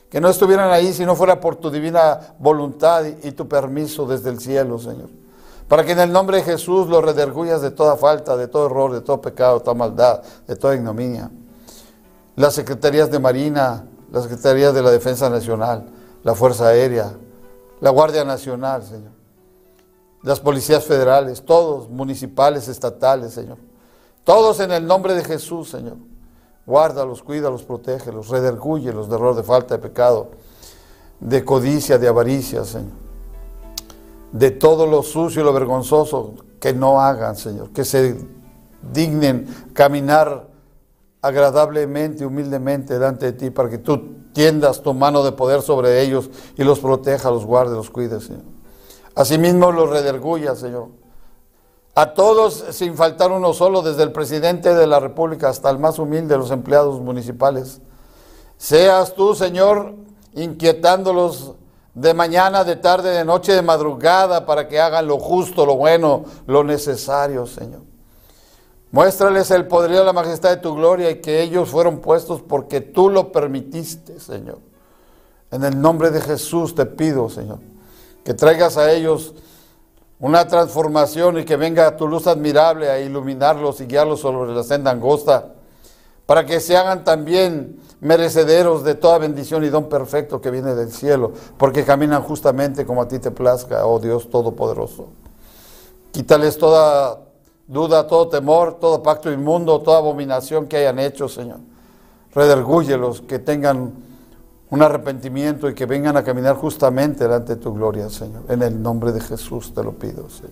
Que 0.10 0.22
no 0.22 0.29
estuvieran 0.29 0.72
ahí 0.72 0.93
si 0.93 1.05
no 1.05 1.15
fuera 1.15 1.39
por 1.39 1.55
tu 1.55 1.69
divina 1.69 2.36
voluntad 2.39 3.03
y, 3.05 3.31
tu 3.31 3.48
permiso 3.48 4.05
desde 4.05 4.29
el 4.29 4.39
cielo, 4.39 4.79
Señor. 4.79 5.10
Para 5.67 5.83
que 5.83 5.93
en 5.93 6.00
el 6.00 6.12
nombre 6.12 6.38
de 6.38 6.43
Jesús 6.43 6.88
los 6.88 7.03
redarguyas 7.03 7.62
de 7.62 7.72
toda 7.72 7.98
falta, 7.98 8.38
de 8.38 8.48
todo 8.48 8.67
error, 8.67 8.93
de 8.93 9.01
todo 9.01 9.22
pecado, 9.22 9.60
de 9.60 9.65
toda 9.65 9.75
maldad, 9.75 10.22
de 10.48 10.55
toda 10.55 10.75
ignominia. 10.75 11.31
Las 12.36 12.53
secretarías 12.53 13.12
de 13.12 13.19
Marina, 13.19 13.86
las 14.12 14.24
secretarías 14.24 14.74
de 14.74 14.83
la 14.83 14.91
Defensa 14.91 15.29
Nacional, 15.29 15.89
la 16.24 16.36
Fuerza 16.36 16.67
Aérea, 16.67 17.13
la 17.81 17.89
Guardia 17.89 18.24
Nacional, 18.24 18.83
Señor, 18.83 19.12
las 20.22 20.39
policías 20.39 20.86
federales, 20.86 21.43
todos, 21.43 21.89
municipales, 21.89 22.67
estatales, 22.67 23.33
Señor. 23.33 23.57
Todos 24.23 24.59
en 24.59 24.71
el 24.71 24.85
nombre 24.85 25.13
de 25.15 25.23
Jesús, 25.23 25.69
Señor. 25.69 25.97
Guárdalos, 26.65 27.21
cuídalos, 27.23 27.63
protégelos, 27.63 28.29
redergúyelos 28.29 29.09
de 29.09 29.15
error, 29.15 29.35
de 29.35 29.43
falta 29.43 29.75
de 29.75 29.81
pecado, 29.81 30.29
de 31.19 31.43
codicia, 31.43 31.97
de 31.97 32.07
avaricia, 32.07 32.63
Señor. 32.63 32.93
De 34.31 34.51
todo 34.51 34.87
lo 34.87 35.03
sucio 35.03 35.41
y 35.41 35.45
lo 35.45 35.53
vergonzoso 35.53 36.35
que 36.59 36.73
no 36.73 37.01
hagan, 37.01 37.35
Señor. 37.35 37.71
Que 37.71 37.83
se 37.83 38.17
dignen 38.93 39.71
caminar 39.73 40.47
agradablemente, 41.21 42.25
humildemente 42.25 42.93
delante 42.93 43.27
de 43.27 43.33
ti 43.33 43.49
para 43.49 43.69
que 43.69 43.77
tú 43.77 44.15
tiendas 44.33 44.81
tu 44.81 44.93
mano 44.93 45.23
de 45.23 45.33
poder 45.33 45.61
sobre 45.61 46.01
ellos 46.01 46.29
y 46.57 46.63
los 46.63 46.79
proteja, 46.79 47.29
los 47.29 47.45
guarde, 47.45 47.75
los 47.75 47.89
cuide, 47.89 48.19
Señor. 48.21 48.43
Asimismo 49.15 49.71
los 49.71 49.89
rederguya, 49.89 50.55
Señor. 50.55 51.02
A 51.95 52.15
todos, 52.15 52.63
sin 52.71 52.95
faltar 52.95 53.31
uno 53.31 53.53
solo, 53.53 53.83
desde 53.83 54.01
el 54.01 54.12
presidente 54.12 54.73
de 54.73 54.88
la 54.88 55.00
República 55.00 55.50
hasta 55.50 55.69
el 55.69 55.77
más 55.77 56.00
humilde 56.00 56.33
de 56.33 56.39
los 56.39 56.50
empleados 56.50 57.00
municipales. 57.00 57.81
Seas 58.57 59.13
tú, 59.13 59.35
Señor, 59.35 59.93
inquietándolos 60.33 61.53
de 61.93 62.15
mañana, 62.15 62.63
de 62.63 62.77
tarde, 62.77 63.12
de 63.12 63.23
noche, 63.23 63.53
de 63.53 63.62
madrugada, 63.62 64.45
para 64.45 64.67
que 64.67 64.79
hagan 64.79 65.05
lo 65.05 65.19
justo, 65.19 65.67
lo 65.67 65.75
bueno, 65.75 66.25
lo 66.47 66.63
necesario, 66.63 67.45
Señor. 67.45 67.81
Muéstrales 68.89 69.51
el 69.51 69.67
poder 69.67 69.91
y 69.91 69.95
la 69.95 70.13
majestad 70.13 70.50
de 70.50 70.57
tu 70.57 70.75
gloria 70.75 71.12
y 71.12 71.21
que 71.21 71.41
ellos 71.41 71.69
fueron 71.69 72.00
puestos 72.00 72.41
porque 72.41 72.81
tú 72.81 73.09
lo 73.09 73.31
permitiste, 73.31 74.19
Señor. 74.19 74.59
En 75.51 75.63
el 75.63 75.79
nombre 75.79 76.09
de 76.09 76.21
Jesús 76.21 76.73
te 76.73 76.88
pido, 76.88 77.29
Señor, 77.29 77.59
que 78.23 78.33
traigas 78.33 78.77
a 78.77 78.91
ellos 78.91 79.35
una 80.23 80.47
transformación 80.47 81.39
y 81.39 81.43
que 81.43 81.57
venga 81.57 81.97
tu 81.97 82.07
luz 82.07 82.27
admirable 82.27 82.89
a 82.89 82.97
iluminarlos 82.97 83.81
y 83.81 83.87
guiarlos 83.87 84.21
sobre 84.21 84.53
la 84.53 84.63
senda 84.63 84.89
angosta, 84.89 85.49
para 86.25 86.45
que 86.45 86.61
se 86.61 86.77
hagan 86.77 87.03
también 87.03 87.81
merecederos 87.99 88.85
de 88.85 88.95
toda 88.95 89.17
bendición 89.17 89.65
y 89.65 89.67
don 89.67 89.89
perfecto 89.89 90.39
que 90.39 90.49
viene 90.49 90.75
del 90.75 90.93
cielo, 90.93 91.33
porque 91.57 91.83
caminan 91.83 92.21
justamente 92.21 92.85
como 92.85 93.01
a 93.01 93.07
ti 93.09 93.19
te 93.19 93.31
plazca, 93.31 93.85
oh 93.85 93.99
Dios 93.99 94.29
Todopoderoso. 94.29 95.07
Quítales 96.13 96.57
toda 96.57 97.19
duda, 97.67 98.07
todo 98.07 98.29
temor, 98.29 98.79
todo 98.79 99.03
pacto 99.03 99.29
inmundo, 99.29 99.81
toda 99.81 99.97
abominación 99.97 100.67
que 100.67 100.77
hayan 100.77 100.99
hecho, 100.99 101.27
Señor. 101.27 101.59
Redergúyelos, 102.33 103.19
que 103.19 103.39
tengan 103.39 103.91
un 104.73 104.81
arrepentimiento 104.81 105.69
y 105.69 105.75
que 105.75 105.85
vengan 105.85 106.17
a 106.17 106.23
caminar 106.23 106.55
justamente 106.55 107.25
delante 107.25 107.53
de 107.53 107.61
tu 107.61 107.75
gloria, 107.75 108.09
Señor. 108.09 108.41
En 108.49 108.63
el 108.63 108.81
nombre 108.81 109.11
de 109.11 109.21
Jesús 109.21 109.71
te 109.71 109.83
lo 109.83 109.91
pido, 109.91 110.27
Señor. 110.31 110.49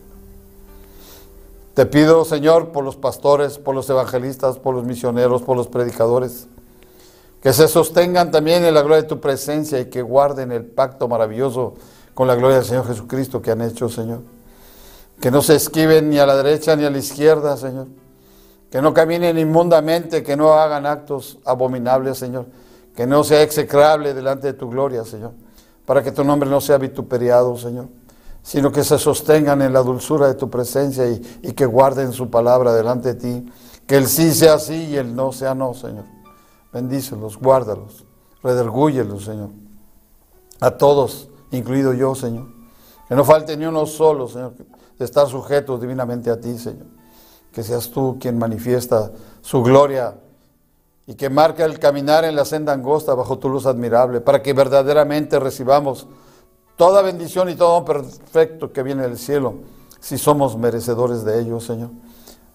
Te 1.73 1.87
pido, 1.87 2.23
Señor, 2.23 2.71
por 2.71 2.83
los 2.83 2.95
pastores, 2.95 3.57
por 3.57 3.73
los 3.73 3.89
evangelistas, 3.89 4.59
por 4.59 4.75
los 4.75 4.83
misioneros, 4.83 5.41
por 5.41 5.57
los 5.57 5.67
predicadores, 5.67 6.45
que 7.41 7.51
se 7.51 7.67
sostengan 7.67 8.29
también 8.29 8.63
en 8.63 8.75
la 8.75 8.83
gloria 8.83 9.01
de 9.01 9.09
tu 9.09 9.19
presencia 9.19 9.79
y 9.79 9.85
que 9.85 10.03
guarden 10.03 10.51
el 10.51 10.65
pacto 10.65 11.07
maravilloso 11.07 11.73
con 12.13 12.27
la 12.27 12.35
gloria 12.35 12.57
del 12.57 12.65
Señor 12.65 12.85
Jesucristo 12.85 13.41
que 13.41 13.49
han 13.49 13.61
hecho, 13.61 13.89
Señor. 13.89 14.19
Que 15.19 15.31
no 15.31 15.41
se 15.41 15.55
esquiven 15.55 16.11
ni 16.11 16.19
a 16.19 16.27
la 16.27 16.35
derecha 16.35 16.75
ni 16.75 16.85
a 16.85 16.91
la 16.91 16.99
izquierda, 16.99 17.57
Señor. 17.57 17.87
Que 18.69 18.83
no 18.83 18.93
caminen 18.93 19.39
inmundamente, 19.39 20.21
que 20.21 20.37
no 20.37 20.53
hagan 20.53 20.85
actos 20.85 21.39
abominables, 21.43 22.19
Señor 22.19 22.45
que 22.95 23.07
no 23.07 23.23
sea 23.23 23.41
execrable 23.41 24.13
delante 24.13 24.47
de 24.47 24.53
tu 24.53 24.69
gloria, 24.69 25.05
Señor, 25.05 25.31
para 25.85 26.03
que 26.03 26.11
tu 26.11 26.23
nombre 26.23 26.49
no 26.49 26.61
sea 26.61 26.77
vituperiado, 26.77 27.57
Señor, 27.57 27.87
sino 28.43 28.71
que 28.71 28.83
se 28.83 28.97
sostengan 28.97 29.61
en 29.61 29.73
la 29.73 29.81
dulzura 29.81 30.27
de 30.27 30.35
tu 30.35 30.49
presencia 30.49 31.07
y, 31.07 31.53
que 31.53 31.65
guarden 31.65 32.11
su 32.11 32.29
palabra 32.29 32.73
delante 32.73 33.13
de 33.13 33.19
ti, 33.19 33.51
que 33.87 33.97
el 33.97 34.07
sí 34.07 34.33
sea 34.33 34.59
sí 34.59 34.89
y 34.91 34.97
el 34.97 35.15
no 35.15 35.31
sea 35.31 35.53
no, 35.53 35.73
Señor. 35.73 36.05
Bendícelos, 36.73 37.37
guárdalos, 37.37 38.05
redergúyelos, 38.41 39.25
Señor, 39.25 39.49
a 40.59 40.71
todos, 40.71 41.29
incluido 41.51 41.93
yo, 41.93 42.15
Señor. 42.15 42.47
Que 43.07 43.15
no 43.15 43.25
falte 43.25 43.57
ni 43.57 43.65
uno 43.65 43.85
solo, 43.85 44.27
Señor, 44.27 44.53
de 44.97 45.05
estar 45.05 45.27
sujetos 45.27 45.81
divinamente 45.81 46.29
a 46.29 46.39
ti, 46.39 46.57
Señor. 46.57 46.87
Que 47.51 47.63
seas 47.63 47.89
tú 47.89 48.17
quien 48.19 48.37
manifiesta 48.37 49.11
su 49.41 49.61
gloria 49.61 50.15
y 51.07 51.15
que 51.15 51.29
marca 51.29 51.65
el 51.65 51.79
caminar 51.79 52.25
en 52.25 52.35
la 52.35 52.45
senda 52.45 52.73
angosta 52.73 53.13
bajo 53.15 53.39
tu 53.39 53.49
luz 53.49 53.65
admirable, 53.65 54.21
para 54.21 54.41
que 54.41 54.53
verdaderamente 54.53 55.39
recibamos 55.39 56.07
toda 56.77 57.01
bendición 57.01 57.49
y 57.49 57.55
todo 57.55 57.83
perfecto 57.83 58.71
que 58.71 58.83
viene 58.83 59.03
del 59.03 59.17
cielo, 59.17 59.55
si 59.99 60.17
somos 60.17 60.57
merecedores 60.57 61.23
de 61.23 61.39
ello, 61.41 61.59
Señor. 61.59 61.89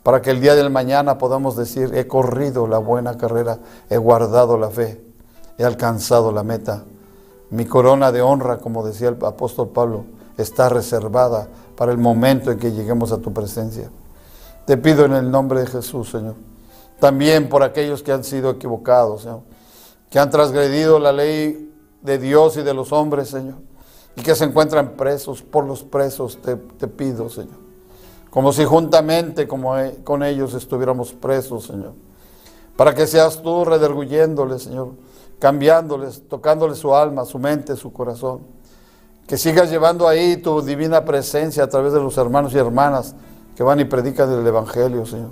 Para 0.03 0.23
que 0.23 0.31
el 0.31 0.41
día 0.41 0.55
del 0.55 0.71
mañana 0.71 1.19
podamos 1.19 1.57
decir, 1.57 1.93
he 1.95 2.07
corrido 2.07 2.69
la 2.69 2.79
buena 2.79 3.17
carrera, 3.17 3.59
he 3.91 3.97
guardado 3.97 4.57
la 4.57 4.71
fe, 4.71 5.05
he 5.59 5.65
alcanzado 5.65 6.31
la 6.31 6.45
meta. 6.45 6.85
Mi 7.51 7.65
corona 7.65 8.13
de 8.13 8.23
honra, 8.23 8.59
como 8.59 8.87
decía 8.87 9.09
el 9.09 9.19
apóstol 9.25 9.71
Pablo, 9.71 10.05
está 10.37 10.69
reservada 10.69 11.49
para 11.77 11.91
el 11.91 11.99
momento 11.99 12.53
en 12.53 12.59
que 12.59 12.73
lleguemos 12.73 13.11
a 13.11 13.19
tu 13.19 13.33
presencia. 13.33 13.91
Te 14.65 14.77
pido 14.77 15.05
en 15.05 15.13
el 15.13 15.31
nombre 15.31 15.61
de 15.61 15.67
Jesús, 15.67 16.11
Señor 16.11 16.35
también 16.99 17.49
por 17.49 17.63
aquellos 17.63 18.03
que 18.03 18.13
han 18.13 18.25
sido 18.25 18.51
equivocados, 18.51 19.23
Señor, 19.23 19.41
que 20.11 20.19
han 20.19 20.31
transgredido 20.31 20.99
la 20.99 21.13
ley 21.13 21.73
de 22.03 22.19
Dios 22.19 22.57
y 22.57 22.63
de 22.63 22.75
los 22.75 22.93
hombres, 22.93 23.29
Señor, 23.29 23.57
y 24.15 24.23
que 24.23 24.35
se 24.35 24.45
encuentran 24.45 24.93
presos, 24.97 25.43
por 25.43 25.65
los 25.65 25.83
presos 25.83 26.39
te, 26.41 26.57
pido, 26.89 27.29
Señor, 27.29 27.57
como 28.31 28.53
si 28.53 28.65
juntamente 28.65 29.47
como 29.47 29.75
con 30.05 30.23
ellos 30.23 30.55
estuviéramos 30.55 31.13
presos, 31.13 31.65
Señor, 31.67 31.93
para 32.77 32.95
que 32.95 33.07
seas 33.07 33.43
tú 33.43 33.65
rederguyéndoles, 33.65 34.63
Señor, 34.63 34.93
cambiándoles, 35.39 36.23
tocándoles 36.29 36.79
su 36.79 36.95
alma, 36.95 37.25
su 37.25 37.39
mente, 37.39 37.77
su 37.77 37.93
corazón, 37.93 38.41
que 39.27 39.37
sigas 39.37 39.71
llevando 39.71 40.07
ahí 40.07 40.37
tu 40.37 40.63
divina 40.63 41.05
presencia 41.05 41.65
a 41.65 41.69
través 41.69 41.93
de 41.93 42.01
los 42.01 42.17
hermanos 42.17 42.55
y 42.55 42.59
hermanas 42.59 43.15
que 43.57 43.63
van 43.63 43.81
y 43.81 43.85
predican 43.85 44.33
el 44.33 44.47
Evangelio, 44.47 45.05
Señor 45.05 45.31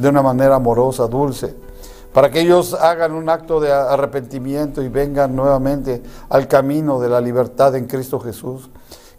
de 0.00 0.08
una 0.08 0.22
manera 0.22 0.56
amorosa, 0.56 1.06
dulce, 1.06 1.54
para 2.12 2.30
que 2.30 2.40
ellos 2.40 2.74
hagan 2.74 3.12
un 3.12 3.28
acto 3.28 3.60
de 3.60 3.70
arrepentimiento 3.70 4.82
y 4.82 4.88
vengan 4.88 5.36
nuevamente 5.36 6.02
al 6.28 6.48
camino 6.48 6.98
de 6.98 7.08
la 7.08 7.20
libertad 7.20 7.74
en 7.76 7.86
Cristo 7.86 8.18
Jesús. 8.18 8.70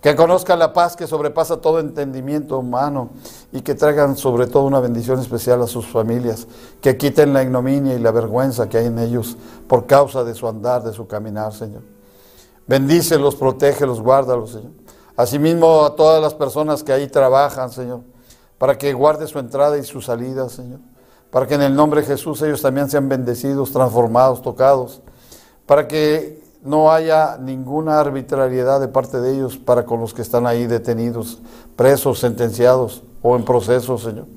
Que 0.02 0.16
conozcan 0.16 0.58
la 0.58 0.74
paz 0.74 0.96
que 0.96 1.06
sobrepasa 1.06 1.58
todo 1.58 1.80
entendimiento 1.80 2.58
humano 2.58 3.12
y 3.52 3.62
que 3.62 3.76
traigan 3.76 4.18
sobre 4.18 4.48
todo 4.48 4.64
una 4.64 4.80
bendición 4.80 5.20
especial 5.20 5.62
a 5.62 5.68
sus 5.68 5.86
familias. 5.86 6.48
Que 6.82 6.98
quiten 6.98 7.34
la 7.34 7.44
ignominia 7.44 7.94
y 7.94 8.00
la 8.00 8.10
vergüenza 8.10 8.68
que 8.68 8.80
hay 8.80 8.88
en 8.88 8.98
ellos 8.98 9.38
por 9.68 9.86
causa 9.86 10.24
de 10.24 10.34
su 10.34 10.48
andar, 10.48 10.82
de 10.82 10.92
su 10.92 11.06
caminar, 11.06 11.54
Señor. 11.54 11.84
Bendícelos, 12.66 13.36
protégelos, 13.36 14.02
guárdalos, 14.02 14.54
Señor. 14.54 14.72
Asimismo 15.16 15.86
a 15.86 15.96
todas 15.96 16.20
las 16.20 16.34
personas 16.34 16.82
que 16.82 16.92
ahí 16.92 17.08
trabajan, 17.08 17.70
Señor 17.70 18.02
para 18.62 18.78
que 18.78 18.94
guarde 18.94 19.26
su 19.26 19.40
entrada 19.40 19.76
y 19.80 19.84
su 19.84 20.02
salida, 20.02 20.48
Señor. 20.48 20.82
Para 21.32 21.48
que 21.48 21.56
en 21.56 21.64
el 21.64 21.76
nombre 21.76 22.02
de 22.02 22.06
Jesús 22.06 22.44
ellos 22.44 22.62
también 22.62 22.92
sean 22.92 23.10
bendecidos, 23.10 23.72
transformados, 23.72 24.44
tocados. 24.44 25.02
Para 25.66 25.88
que 25.88 26.44
no 26.62 26.92
haya 26.92 27.40
ninguna 27.40 28.00
arbitrariedad 28.00 28.80
de 28.80 28.88
parte 28.88 29.20
de 29.20 29.34
ellos 29.34 29.58
para 29.58 29.84
con 29.84 30.00
los 30.00 30.14
que 30.14 30.22
están 30.22 30.46
ahí 30.46 30.68
detenidos, 30.68 31.40
presos, 31.76 32.20
sentenciados 32.20 33.02
o 33.24 33.36
en 33.36 33.44
proceso, 33.46 33.98
Señor. 33.98 34.28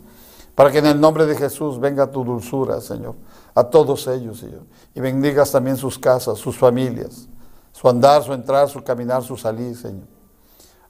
Para 0.54 0.72
que 0.72 0.78
en 0.78 0.86
el 0.86 0.98
nombre 0.98 1.26
de 1.26 1.36
Jesús 1.36 1.78
venga 1.78 2.10
tu 2.10 2.24
dulzura, 2.24 2.80
Señor, 2.80 3.16
a 3.54 3.64
todos 3.64 4.06
ellos, 4.06 4.38
Señor. 4.38 4.62
Y 4.94 5.00
bendigas 5.00 5.52
también 5.52 5.76
sus 5.76 5.98
casas, 5.98 6.38
sus 6.38 6.56
familias, 6.56 7.28
su 7.72 7.86
andar, 7.90 8.22
su 8.22 8.32
entrar, 8.32 8.70
su 8.70 8.82
caminar, 8.82 9.22
su 9.22 9.36
salir, 9.36 9.76
Señor. 9.76 10.06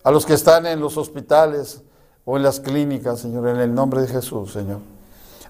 A 0.05 0.13
los 0.13 0.25
que 0.25 0.35
están 0.35 0.67
en 0.67 0.79
los 0.79 0.97
hospitales, 0.97 1.83
o 2.25 2.37
en 2.37 2.43
las 2.43 2.61
clínicas, 2.61 3.21
Señor, 3.21 3.49
en 3.49 3.57
el 3.57 3.75
nombre 3.75 4.01
de 4.01 4.09
Jesús, 4.09 4.53
Señor. 4.53 4.79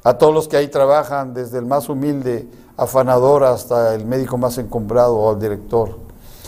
A 0.03 0.19
todos 0.19 0.35
los 0.35 0.49
que 0.49 0.57
ahí 0.57 0.69
trabajan, 0.69 1.33
desde 1.33 1.59
el 1.59 1.67
más 1.67 1.89
humilde 1.89 2.49
afanador 2.77 3.45
hasta 3.45 3.95
el 3.95 4.05
médico 4.05 4.37
más 4.37 4.59
encumbrado 4.59 5.17
o 5.17 5.31
al 5.31 5.41
director. 5.41 5.97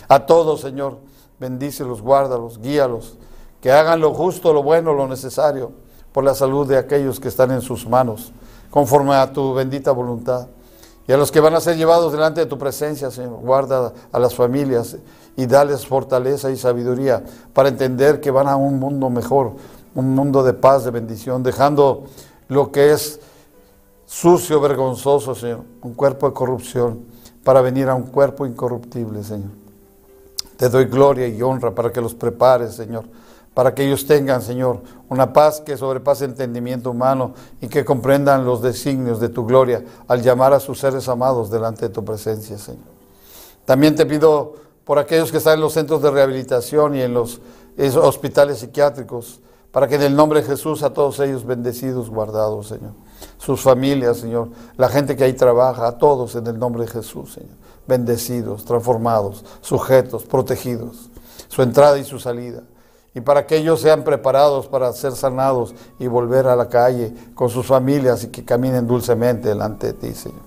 A 0.08 0.26
todos, 0.26 0.60
Señor, 0.60 0.98
bendícelos, 1.38 2.02
guárdalos, 2.02 2.60
guíalos, 2.60 3.16
que 3.60 3.72
hagan 3.72 4.00
lo 4.00 4.12
justo, 4.14 4.52
lo 4.52 4.62
bueno, 4.62 4.92
lo 4.92 5.08
necesario 5.08 5.72
por 6.12 6.24
la 6.24 6.34
salud 6.34 6.66
de 6.66 6.78
aquellos 6.78 7.20
que 7.20 7.28
están 7.28 7.50
en 7.50 7.60
sus 7.60 7.86
manos, 7.88 8.32
conforme 8.70 9.14
a 9.14 9.32
tu 9.32 9.54
bendita 9.54 9.92
voluntad. 9.92 10.48
Y 11.08 11.12
a 11.12 11.16
los 11.16 11.30
que 11.30 11.40
van 11.40 11.54
a 11.54 11.60
ser 11.60 11.76
llevados 11.76 12.12
delante 12.12 12.40
de 12.40 12.46
tu 12.46 12.58
presencia, 12.58 13.10
Señor, 13.10 13.38
guarda 13.40 13.92
a 14.10 14.18
las 14.18 14.34
familias 14.34 14.96
y 15.36 15.46
dales 15.46 15.86
fortaleza 15.86 16.50
y 16.50 16.56
sabiduría 16.56 17.22
para 17.52 17.68
entender 17.68 18.20
que 18.20 18.30
van 18.30 18.48
a 18.48 18.56
un 18.56 18.80
mundo 18.80 19.08
mejor, 19.08 19.52
un 19.96 20.14
mundo 20.14 20.44
de 20.44 20.52
paz, 20.52 20.84
de 20.84 20.92
bendición, 20.92 21.42
dejando 21.42 22.04
lo 22.48 22.70
que 22.70 22.92
es 22.92 23.18
sucio, 24.06 24.60
vergonzoso, 24.60 25.34
Señor, 25.34 25.62
un 25.82 25.94
cuerpo 25.94 26.28
de 26.28 26.34
corrupción, 26.34 27.00
para 27.42 27.60
venir 27.60 27.88
a 27.88 27.94
un 27.94 28.04
cuerpo 28.04 28.46
incorruptible, 28.46 29.24
Señor. 29.24 29.50
Te 30.56 30.68
doy 30.68 30.84
gloria 30.84 31.26
y 31.26 31.42
honra 31.42 31.74
para 31.74 31.90
que 31.90 32.00
los 32.00 32.14
prepares, 32.14 32.74
Señor, 32.74 33.04
para 33.54 33.74
que 33.74 33.86
ellos 33.86 34.06
tengan, 34.06 34.42
Señor, 34.42 34.82
una 35.08 35.32
paz 35.32 35.60
que 35.60 35.76
sobrepase 35.76 36.26
entendimiento 36.26 36.90
humano 36.90 37.34
y 37.60 37.68
que 37.68 37.84
comprendan 37.84 38.44
los 38.44 38.60
designios 38.62 39.18
de 39.18 39.30
tu 39.30 39.46
gloria 39.46 39.82
al 40.08 40.22
llamar 40.22 40.52
a 40.52 40.60
sus 40.60 40.78
seres 40.78 41.08
amados 41.08 41.50
delante 41.50 41.88
de 41.88 41.94
tu 41.94 42.04
presencia, 42.04 42.58
Señor. 42.58 42.84
También 43.64 43.96
te 43.96 44.04
pido 44.06 44.54
por 44.84 44.98
aquellos 44.98 45.30
que 45.32 45.38
están 45.38 45.54
en 45.54 45.60
los 45.62 45.72
centros 45.72 46.02
de 46.02 46.10
rehabilitación 46.10 46.94
y 46.94 47.02
en 47.02 47.14
los 47.14 47.40
hospitales 47.78 48.58
psiquiátricos, 48.58 49.40
para 49.70 49.88
que 49.88 49.96
en 49.96 50.02
el 50.02 50.16
nombre 50.16 50.40
de 50.40 50.46
Jesús 50.46 50.82
a 50.82 50.92
todos 50.92 51.20
ellos 51.20 51.44
bendecidos, 51.44 52.08
guardados, 52.08 52.68
Señor. 52.68 52.92
Sus 53.38 53.60
familias, 53.60 54.18
Señor. 54.18 54.48
La 54.76 54.88
gente 54.88 55.16
que 55.16 55.24
ahí 55.24 55.34
trabaja, 55.34 55.86
a 55.86 55.98
todos 55.98 56.34
en 56.34 56.46
el 56.46 56.58
nombre 56.58 56.84
de 56.84 56.90
Jesús, 56.90 57.34
Señor. 57.34 57.56
Bendecidos, 57.86 58.64
transformados, 58.64 59.44
sujetos, 59.60 60.24
protegidos. 60.24 61.10
Su 61.48 61.62
entrada 61.62 61.98
y 61.98 62.04
su 62.04 62.18
salida. 62.18 62.62
Y 63.14 63.20
para 63.20 63.46
que 63.46 63.56
ellos 63.56 63.80
sean 63.80 64.04
preparados 64.04 64.66
para 64.66 64.92
ser 64.92 65.12
sanados 65.12 65.74
y 65.98 66.06
volver 66.06 66.46
a 66.46 66.56
la 66.56 66.68
calle 66.68 67.14
con 67.34 67.48
sus 67.48 67.66
familias 67.66 68.24
y 68.24 68.28
que 68.28 68.44
caminen 68.44 68.86
dulcemente 68.86 69.48
delante 69.48 69.88
de 69.88 69.92
ti, 69.94 70.14
Señor. 70.14 70.40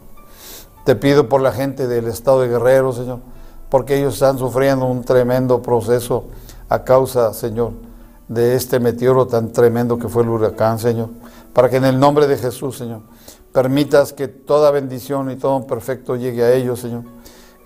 Te 0.85 0.95
pido 0.95 1.29
por 1.29 1.41
la 1.41 1.51
gente 1.51 1.87
del 1.87 2.07
estado 2.07 2.41
de 2.41 2.47
Guerrero, 2.47 2.93
Señor, 2.93 3.19
porque 3.69 3.97
ellos 3.97 4.15
están 4.15 4.37
sufriendo 4.37 4.85
un 4.85 5.03
tremendo 5.03 5.61
proceso 5.61 6.25
a 6.67 6.83
causa, 6.83 7.33
Señor, 7.33 7.73
de 8.29 8.55
este 8.55 8.79
meteoro 8.79 9.27
tan 9.27 9.51
tremendo 9.51 9.97
que 9.97 10.07
fue 10.07 10.23
el 10.23 10.29
huracán, 10.29 10.79
Señor. 10.79 11.09
Para 11.51 11.69
que 11.69 11.77
en 11.77 11.85
el 11.85 11.99
nombre 11.99 12.27
de 12.27 12.37
Jesús, 12.37 12.77
Señor, 12.77 13.01
permitas 13.51 14.13
que 14.13 14.27
toda 14.27 14.71
bendición 14.71 15.31
y 15.31 15.35
todo 15.35 15.65
perfecto 15.67 16.15
llegue 16.15 16.43
a 16.43 16.53
ellos, 16.53 16.79
Señor. 16.79 17.03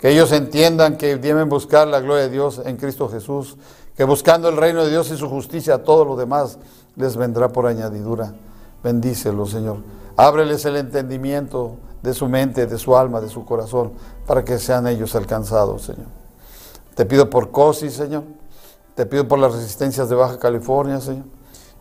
Que 0.00 0.10
ellos 0.10 0.32
entiendan 0.32 0.96
que 0.96 1.16
deben 1.16 1.48
buscar 1.48 1.86
la 1.86 2.00
gloria 2.00 2.24
de 2.24 2.30
Dios 2.30 2.60
en 2.64 2.76
Cristo 2.76 3.08
Jesús, 3.08 3.56
que 3.96 4.04
buscando 4.04 4.48
el 4.48 4.56
reino 4.56 4.84
de 4.84 4.90
Dios 4.90 5.10
y 5.10 5.16
su 5.16 5.28
justicia, 5.28 5.84
todo 5.84 6.04
lo 6.04 6.16
demás 6.16 6.58
les 6.96 7.16
vendrá 7.16 7.48
por 7.48 7.66
añadidura. 7.66 8.34
Bendícelo, 8.82 9.46
Señor. 9.46 9.78
Ábreles 10.16 10.64
el 10.64 10.76
entendimiento 10.76 11.76
de 12.02 12.14
su 12.14 12.28
mente, 12.28 12.66
de 12.66 12.78
su 12.78 12.96
alma, 12.96 13.20
de 13.20 13.28
su 13.28 13.44
corazón, 13.44 13.92
para 14.26 14.44
que 14.44 14.58
sean 14.58 14.86
ellos 14.86 15.14
alcanzados, 15.14 15.82
Señor. 15.82 16.06
Te 16.94 17.04
pido 17.04 17.28
por 17.28 17.50
COSI, 17.50 17.90
Señor. 17.90 18.24
Te 18.94 19.06
pido 19.06 19.26
por 19.26 19.38
las 19.38 19.54
resistencias 19.54 20.08
de 20.08 20.14
Baja 20.14 20.38
California, 20.38 21.00
Señor. 21.00 21.24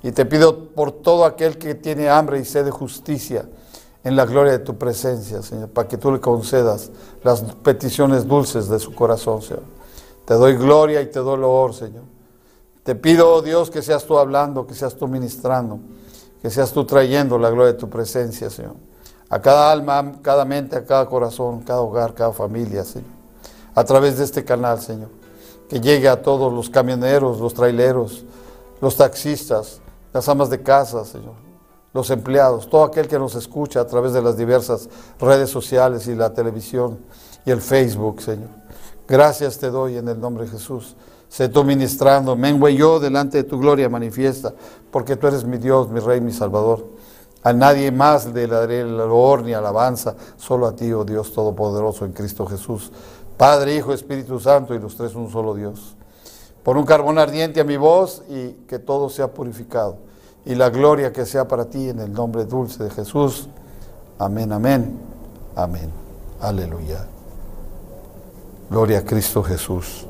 Y 0.02 0.12
te 0.12 0.26
pido 0.26 0.69
por 0.69 0.91
todo 0.91 1.26
aquel 1.26 1.58
que 1.58 1.76
tiene 1.76 2.10
hambre 2.10 2.39
y 2.39 2.45
sed 2.45 2.65
de 2.65 2.71
justicia 2.71 3.45
en 4.04 4.15
la 4.15 4.26
gloria 4.26 4.52
de 4.52 4.60
tu 4.60 4.78
presencia, 4.78 5.41
Señor, 5.41 5.69
para 5.69 5.88
que 5.88 5.97
tú 5.97 6.12
le 6.12 6.19
concedas 6.19 6.91
las 7.23 7.41
peticiones 7.41 8.28
dulces 8.28 8.67
de 8.67 8.80
su 8.80 8.93
corazón, 8.93 9.41
Señor. 9.41 9.63
Te 10.26 10.34
doy 10.34 10.56
gloria 10.56 11.02
y 11.02 11.08
te 11.08 11.19
doy 11.19 11.38
loor, 11.38 11.73
Señor. 11.73 12.04
Te 12.84 12.95
pido, 12.95 13.34
oh 13.34 13.41
Dios, 13.41 13.69
que 13.69 13.82
seas 13.82 14.06
tú 14.06 14.17
hablando, 14.17 14.67
que 14.67 14.73
seas 14.73 14.95
tú 14.95 15.08
ministrando, 15.08 15.80
que 16.41 16.49
seas 16.49 16.73
tú 16.73 16.86
trayendo 16.86 17.38
la 17.38 17.49
gloria 17.49 17.73
de 17.73 17.80
tu 17.80 17.89
presencia, 17.89 18.49
Señor. 18.49 18.76
A 19.30 19.41
cada 19.41 19.71
alma, 19.71 20.19
cada 20.21 20.43
mente, 20.43 20.76
a 20.76 20.86
cada 20.86 21.06
corazón, 21.06 21.62
cada 21.62 21.80
hogar, 21.80 22.13
cada 22.13 22.34
familia, 22.34 22.84
Señor. 22.84 23.10
A 23.73 23.86
través 23.86 24.17
de 24.17 24.26
este 24.26 24.43
canal, 24.43 24.82
Señor. 24.82 25.22
Que 25.73 25.81
llegue 25.81 26.07
a 26.07 26.21
todos 26.21 26.53
los 26.53 26.69
camioneros, 26.69 27.39
los 27.39 27.55
traileros, 27.55 28.23
los 28.79 28.95
taxistas, 28.95 29.81
las 30.13 30.29
amas 30.29 30.51
de 30.51 30.62
casa, 30.62 31.03
Señor, 31.03 31.33
los 31.95 32.12
empleados, 32.12 32.69
todo 32.69 32.83
aquel 32.83 33.07
que 33.07 33.17
nos 33.17 33.33
escucha 33.33 33.79
a 33.79 33.88
través 33.88 34.13
de 34.13 34.21
las 34.21 34.38
diversas 34.38 34.88
redes 35.19 35.49
sociales 35.49 36.05
y 36.05 36.13
la 36.13 36.31
televisión 36.31 36.99
y 37.43 37.49
el 37.49 37.59
Facebook, 37.59 38.21
Señor. 38.21 38.49
Gracias 39.07 39.57
te 39.57 39.71
doy 39.71 39.97
en 39.97 40.07
el 40.09 40.19
nombre 40.19 40.45
de 40.45 40.51
Jesús. 40.51 40.95
Sé 41.27 41.49
tú 41.49 41.63
ministrando, 41.63 42.36
mengüe 42.36 42.75
yo 42.75 42.99
delante 42.99 43.39
de 43.39 43.43
tu 43.43 43.57
gloria 43.57 43.89
manifiesta, 43.89 44.53
porque 44.91 45.15
tú 45.15 45.25
eres 45.25 45.43
mi 45.43 45.57
Dios, 45.57 45.89
mi 45.89 46.01
Rey, 46.01 46.21
mi 46.21 46.33
Salvador. 46.33 46.86
A 47.41 47.51
nadie 47.51 47.91
más 47.91 48.27
le 48.27 48.45
daré 48.45 48.81
el 48.81 48.99
honor 48.99 49.41
ni 49.41 49.53
alabanza, 49.53 50.15
solo 50.38 50.67
a 50.67 50.75
ti, 50.75 50.93
oh 50.93 51.03
Dios 51.03 51.33
Todopoderoso, 51.33 52.05
en 52.05 52.13
Cristo 52.13 52.45
Jesús. 52.45 52.91
Padre, 53.38 53.76
Hijo, 53.76 53.93
Espíritu 53.93 54.39
Santo 54.39 54.74
y 54.74 54.80
los 54.80 54.96
tres 54.96 55.15
un 55.15 55.32
solo 55.32 55.54
Dios. 55.54 55.96
Por 56.63 56.78
un 56.78 56.86
carbón 56.86 57.17
ardiente 57.19 57.60
a 57.60 57.63
mi 57.63 57.78
voz 57.78 58.24
y 58.30 58.52
que 58.67 58.80
todo 58.80 59.10
sea 59.10 59.34
purificado. 59.34 59.98
Y 60.46 60.56
la 60.56 60.69
gloria 60.69 61.12
que 61.12 61.26
sea 61.26 61.48
para 61.48 61.65
ti 61.65 61.89
en 61.89 62.00
el 62.00 62.13
nombre 62.13 62.46
dulce 62.46 62.84
de 62.84 62.89
Jesús. 62.89 63.50
Amén, 64.17 64.52
amén, 64.52 64.98
amén. 65.56 65.91
Aleluya. 66.39 67.06
Gloria 68.69 69.00
a 69.00 69.04
Cristo 69.04 69.43
Jesús. 69.43 70.06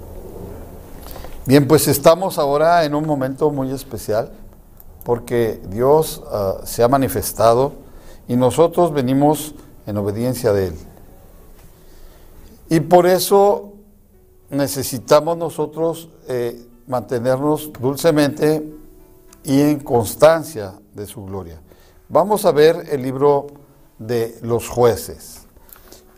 Bien, 1.46 1.68
pues 1.68 1.88
estamos 1.88 2.38
ahora 2.38 2.86
en 2.86 2.96
un 2.96 3.06
momento 3.06 3.52
muy 3.52 3.72
especial 3.72 4.32
porque 5.04 5.62
Dios 5.70 6.24
uh, 6.32 6.66
se 6.66 6.84
ha 6.84 6.88
manifestado 6.88 7.74
y 8.28 8.36
nosotros 8.36 8.94
venimos 8.94 9.54
en 9.86 9.98
obediencia 9.98 10.54
de 10.54 10.68
Él. 10.68 10.76
Y 12.74 12.80
por 12.80 13.06
eso 13.06 13.74
necesitamos 14.50 15.38
nosotros 15.38 16.10
eh, 16.28 16.66
mantenernos 16.88 17.72
dulcemente 17.80 18.68
y 19.44 19.62
en 19.62 19.80
constancia 19.80 20.74
de 20.94 21.06
su 21.06 21.24
gloria. 21.24 21.62
Vamos 22.10 22.46
a 22.46 22.52
ver 22.52 22.88
el 22.90 23.04
libro 23.04 23.46
de 24.00 24.40
los 24.42 24.68
jueces. 24.70 25.42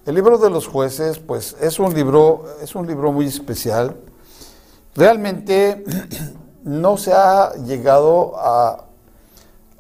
El 0.06 0.15
libro 0.15 0.38
de 0.38 0.50
los 0.50 0.68
jueces, 0.68 1.20
pues 1.20 1.58
es 1.60 1.78
un 1.78 1.94
libro, 1.94 2.46
es 2.62 2.74
un 2.74 2.88
libro 2.88 3.12
muy 3.12 3.26
especial 3.26 3.98
Realmente 4.96 5.84
no 6.63 6.96
se 6.96 7.12
ha 7.12 7.54
llegado 7.56 8.32
a 8.38 8.86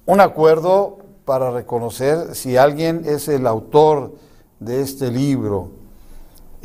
un 0.05 0.19
acuerdo 0.19 0.97
para 1.23 1.51
reconocer 1.51 2.35
si 2.35 2.57
alguien 2.57 3.03
es 3.05 3.29
el 3.29 3.47
autor 3.47 4.13
de 4.59 4.81
este 4.81 5.09
libro. 5.09 5.69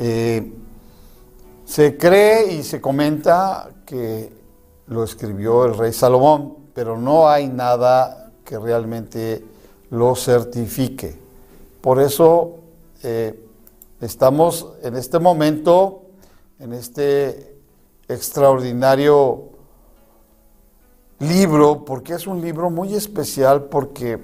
Eh, 0.03 0.51
se 1.63 1.95
cree 1.95 2.53
y 2.53 2.63
se 2.63 2.81
comenta 2.81 3.69
que 3.85 4.33
lo 4.87 5.03
escribió 5.03 5.63
el 5.65 5.77
rey 5.77 5.93
Salomón, 5.93 6.55
pero 6.73 6.97
no 6.97 7.29
hay 7.29 7.47
nada 7.47 8.31
que 8.43 8.57
realmente 8.57 9.45
lo 9.91 10.15
certifique. 10.15 11.15
Por 11.81 12.01
eso 12.01 12.55
eh, 13.03 13.45
estamos 14.01 14.69
en 14.81 14.95
este 14.95 15.19
momento, 15.19 16.01
en 16.57 16.73
este 16.73 17.57
extraordinario 18.07 19.49
libro, 21.19 21.85
porque 21.85 22.13
es 22.13 22.25
un 22.25 22.41
libro 22.41 22.71
muy 22.71 22.95
especial, 22.95 23.65
porque 23.65 24.17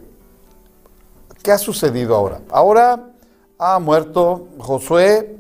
¿qué 1.43 1.51
ha 1.51 1.59
sucedido 1.59 2.15
ahora? 2.15 2.41
Ahora 2.49 3.11
ha 3.59 3.77
muerto 3.77 4.47
Josué 4.57 5.37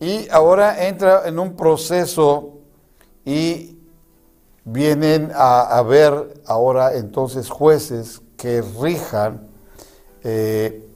y 0.00 0.28
ahora 0.30 0.86
entra 0.86 1.22
en 1.26 1.38
un 1.38 1.56
proceso 1.56 2.58
y 3.24 3.78
vienen 4.64 5.30
a, 5.34 5.80
ver 5.82 6.42
ahora 6.46 6.94
entonces 6.94 7.48
jueces 7.48 8.20
que 8.36 8.62
rijan 8.80 9.46
eh, 10.22 10.86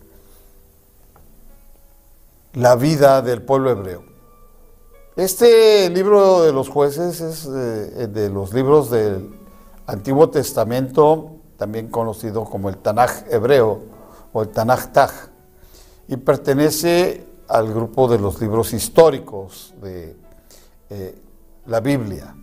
la 2.55 2.77
vida 2.77 3.23
del 3.23 3.43
pueblo 3.43 3.71
hebreo. 3.71 4.03
Este 5.17 5.91
libro 5.91 6.43
de 6.43 6.53
los 6.53 6.69
jueces 6.69 7.21
es 7.21 7.47
eh, 7.47 8.09
de 8.09 8.31
los 8.31 8.53
libros 8.53 8.91
del 8.91 9.35
Antiguo 9.87 10.31
Testamento, 10.31 11.33
también 11.57 11.89
conocido 11.89 12.45
como 12.45 12.69
el 12.69 12.79
Tanaj 12.79 13.25
hebreo 13.31 13.83
o 14.33 14.43
el 14.43 14.49
Tanaj 14.49 14.93
Taj, 14.93 15.13
y 16.07 16.17
pertenece 16.17 17.28
al 17.49 17.73
grupo 17.73 18.09
de 18.09 18.19
los 18.19 18.41
libros 18.41 18.73
históricos 18.73 19.75
de 19.83 20.17
eh, 20.91 21.19
la 21.67 21.81
Biblia 21.81 22.35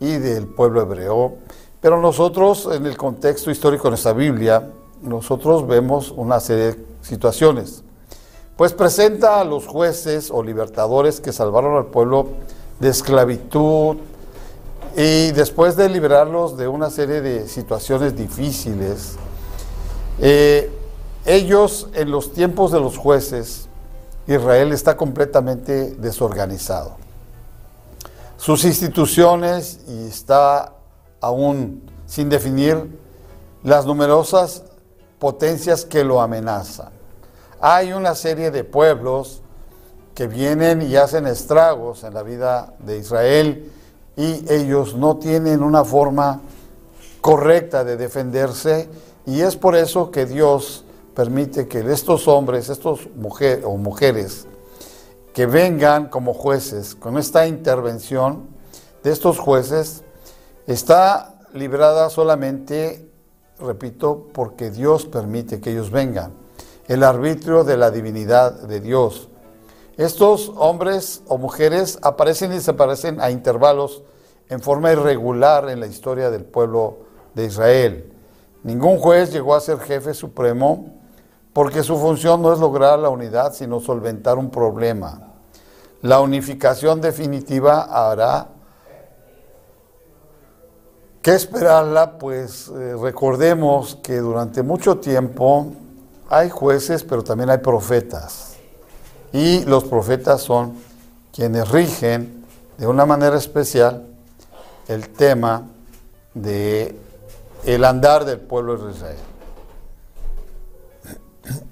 y 0.00 0.12
del 0.12 0.46
pueblo 0.46 0.82
hebreo. 0.82 1.38
Pero 1.80 2.00
nosotros, 2.00 2.68
en 2.72 2.86
el 2.86 2.96
contexto 2.96 3.50
histórico 3.50 3.84
de 3.84 3.90
nuestra 3.90 4.12
Biblia, 4.12 4.72
nosotros 5.02 5.66
vemos 5.66 6.10
una 6.10 6.40
serie 6.40 6.64
de 6.72 6.86
situaciones 7.02 7.84
pues 8.58 8.72
presenta 8.72 9.40
a 9.40 9.44
los 9.44 9.68
jueces 9.68 10.32
o 10.32 10.42
libertadores 10.42 11.20
que 11.20 11.32
salvaron 11.32 11.76
al 11.76 11.86
pueblo 11.86 12.26
de 12.80 12.88
esclavitud 12.88 13.98
y 14.96 15.30
después 15.30 15.76
de 15.76 15.88
liberarlos 15.88 16.56
de 16.56 16.66
una 16.66 16.90
serie 16.90 17.20
de 17.20 17.46
situaciones 17.46 18.16
difíciles, 18.16 19.14
eh, 20.18 20.72
ellos 21.24 21.88
en 21.94 22.10
los 22.10 22.32
tiempos 22.32 22.72
de 22.72 22.80
los 22.80 22.98
jueces, 22.98 23.67
Israel 24.28 24.72
está 24.72 24.96
completamente 24.96 25.94
desorganizado. 25.94 26.96
Sus 28.36 28.64
instituciones, 28.64 29.80
y 29.88 30.06
está 30.06 30.74
aún 31.20 31.82
sin 32.06 32.28
definir, 32.28 33.00
las 33.64 33.86
numerosas 33.86 34.62
potencias 35.18 35.84
que 35.86 36.04
lo 36.04 36.20
amenazan. 36.20 36.90
Hay 37.60 37.92
una 37.92 38.14
serie 38.14 38.50
de 38.50 38.64
pueblos 38.64 39.40
que 40.14 40.26
vienen 40.26 40.82
y 40.82 40.96
hacen 40.96 41.26
estragos 41.26 42.04
en 42.04 42.12
la 42.12 42.22
vida 42.22 42.74
de 42.80 42.98
Israel 42.98 43.72
y 44.16 44.44
ellos 44.52 44.94
no 44.94 45.16
tienen 45.16 45.62
una 45.62 45.84
forma 45.84 46.40
correcta 47.20 47.82
de 47.82 47.96
defenderse 47.96 48.88
y 49.26 49.40
es 49.40 49.56
por 49.56 49.74
eso 49.74 50.10
que 50.10 50.26
Dios 50.26 50.84
permite 51.18 51.66
que 51.66 51.80
estos 51.80 52.28
hombres, 52.28 52.68
estos 52.68 53.08
mujeres 53.16 53.64
o 53.64 53.76
mujeres 53.76 54.46
que 55.34 55.46
vengan 55.46 56.06
como 56.06 56.32
jueces 56.32 56.94
con 56.94 57.18
esta 57.18 57.48
intervención 57.48 58.46
de 59.02 59.10
estos 59.10 59.40
jueces 59.40 60.04
está 60.68 61.40
librada 61.52 62.08
solamente, 62.08 63.10
repito, 63.58 64.28
porque 64.32 64.70
Dios 64.70 65.06
permite 65.06 65.60
que 65.60 65.72
ellos 65.72 65.90
vengan 65.90 66.34
el 66.86 67.02
arbitrio 67.02 67.64
de 67.64 67.76
la 67.76 67.90
divinidad 67.90 68.52
de 68.52 68.78
Dios. 68.78 69.28
Estos 69.96 70.52
hombres 70.54 71.24
o 71.26 71.36
mujeres 71.36 71.98
aparecen 72.02 72.52
y 72.52 72.58
desaparecen 72.58 73.20
a 73.20 73.32
intervalos 73.32 74.04
en 74.48 74.60
forma 74.60 74.92
irregular 74.92 75.68
en 75.68 75.80
la 75.80 75.88
historia 75.88 76.30
del 76.30 76.44
pueblo 76.44 76.98
de 77.34 77.46
Israel. 77.46 78.12
Ningún 78.62 78.98
juez 78.98 79.32
llegó 79.32 79.56
a 79.56 79.60
ser 79.60 79.80
jefe 79.80 80.14
supremo 80.14 80.97
porque 81.58 81.82
su 81.82 81.98
función 81.98 82.40
no 82.40 82.52
es 82.52 82.60
lograr 82.60 83.00
la 83.00 83.08
unidad, 83.08 83.52
sino 83.52 83.80
solventar 83.80 84.38
un 84.38 84.48
problema. 84.48 85.32
La 86.02 86.20
unificación 86.20 87.00
definitiva 87.00 87.88
hará 87.90 88.46
que 91.20 91.34
esperarla, 91.34 92.16
pues 92.16 92.68
eh, 92.68 92.94
recordemos 93.02 93.96
que 94.04 94.18
durante 94.18 94.62
mucho 94.62 94.98
tiempo 94.98 95.72
hay 96.30 96.48
jueces, 96.48 97.02
pero 97.02 97.24
también 97.24 97.50
hay 97.50 97.58
profetas. 97.58 98.54
Y 99.32 99.64
los 99.64 99.82
profetas 99.82 100.40
son 100.40 100.74
quienes 101.34 101.68
rigen 101.72 102.46
de 102.76 102.86
una 102.86 103.04
manera 103.04 103.36
especial 103.36 104.06
el 104.86 105.08
tema 105.08 105.66
de 106.34 106.96
el 107.64 107.84
andar 107.84 108.24
del 108.24 108.38
pueblo 108.38 108.76
de 108.76 108.92
Israel. 108.92 109.27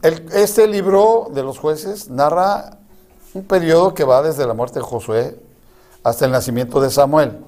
Este 0.02 0.66
libro 0.66 1.28
de 1.32 1.42
los 1.42 1.58
jueces 1.58 2.10
narra 2.10 2.78
un 3.34 3.44
periodo 3.44 3.94
que 3.94 4.04
va 4.04 4.22
desde 4.22 4.46
la 4.46 4.54
muerte 4.54 4.78
de 4.78 4.84
Josué 4.84 5.40
hasta 6.02 6.24
el 6.24 6.30
nacimiento 6.30 6.80
de 6.80 6.90
Samuel, 6.90 7.38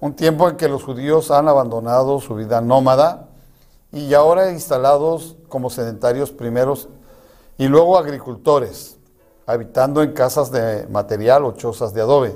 un 0.00 0.14
tiempo 0.14 0.48
en 0.48 0.56
que 0.56 0.68
los 0.68 0.82
judíos 0.82 1.30
han 1.30 1.48
abandonado 1.48 2.20
su 2.20 2.34
vida 2.34 2.60
nómada 2.60 3.28
y 3.92 4.12
ahora 4.14 4.50
instalados 4.50 5.36
como 5.48 5.70
sedentarios 5.70 6.32
primeros 6.32 6.88
y 7.58 7.68
luego 7.68 7.96
agricultores, 7.96 8.98
habitando 9.46 10.02
en 10.02 10.12
casas 10.12 10.50
de 10.50 10.86
material 10.88 11.44
o 11.44 11.52
chozas 11.52 11.94
de 11.94 12.00
adobe, 12.00 12.34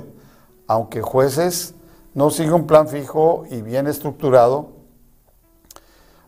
aunque 0.67 1.01
jueces 1.01 1.73
no 2.13 2.29
sigue 2.29 2.53
un 2.53 2.65
plan 2.65 2.87
fijo 2.87 3.43
y 3.49 3.61
bien 3.61 3.87
estructurado, 3.87 4.78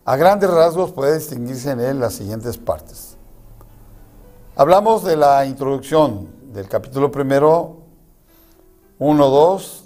a 0.04 0.16
grandes 0.16 0.50
rasgos 0.50 0.92
puede 0.92 1.18
distinguirse 1.18 1.70
en 1.70 1.80
él 1.80 2.00
las 2.00 2.14
siguientes 2.14 2.58
partes. 2.58 3.16
Hablamos 4.56 5.04
de 5.04 5.16
la 5.16 5.46
introducción 5.46 6.28
del 6.52 6.68
capítulo 6.68 7.10
primero, 7.10 7.78
1, 8.98 9.28
2, 9.28 9.84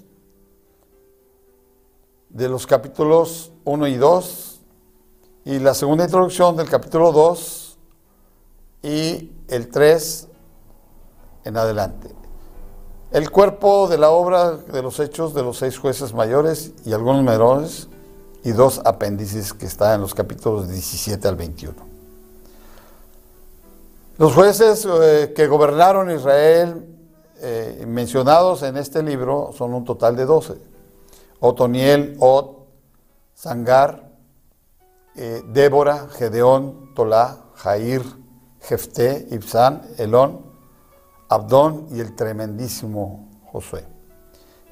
de 2.30 2.48
los 2.48 2.66
capítulos 2.66 3.52
1 3.64 3.86
y 3.86 3.96
2, 3.96 4.60
y 5.44 5.58
la 5.60 5.74
segunda 5.74 6.04
introducción 6.04 6.56
del 6.56 6.68
capítulo 6.68 7.12
2 7.12 7.78
y 8.82 9.32
el 9.48 9.68
3 9.68 10.28
en 11.44 11.56
adelante. 11.56 12.08
El 13.12 13.30
cuerpo 13.30 13.86
de 13.86 13.98
la 13.98 14.10
obra 14.10 14.56
de 14.56 14.82
los 14.82 14.98
hechos 14.98 15.32
de 15.32 15.42
los 15.44 15.58
seis 15.58 15.78
jueces 15.78 16.12
mayores 16.12 16.72
y 16.84 16.92
algunos 16.92 17.22
menores 17.22 17.88
y 18.46 18.52
dos 18.52 18.80
apéndices 18.84 19.52
que 19.52 19.66
están 19.66 19.96
en 19.96 20.02
los 20.02 20.14
capítulos 20.14 20.68
17 20.68 21.26
al 21.26 21.34
21. 21.34 21.74
Los 24.18 24.34
jueces 24.34 24.86
eh, 24.88 25.32
que 25.34 25.48
gobernaron 25.48 26.12
Israel 26.12 26.86
eh, 27.40 27.84
mencionados 27.88 28.62
en 28.62 28.76
este 28.76 29.02
libro 29.02 29.50
son 29.52 29.74
un 29.74 29.84
total 29.84 30.14
de 30.14 30.26
12. 30.26 30.54
Otoniel, 31.40 32.16
Ot, 32.20 32.68
Sangar, 33.34 34.12
eh, 35.16 35.42
Débora, 35.48 36.06
Gedeón, 36.10 36.94
Tolá, 36.94 37.46
Jair, 37.56 38.02
Jefté, 38.60 39.26
Ibsán, 39.32 39.82
Elón, 39.98 40.40
Abdón 41.28 41.88
y 41.90 41.98
el 41.98 42.14
tremendísimo 42.14 43.28
Josué. 43.50 43.95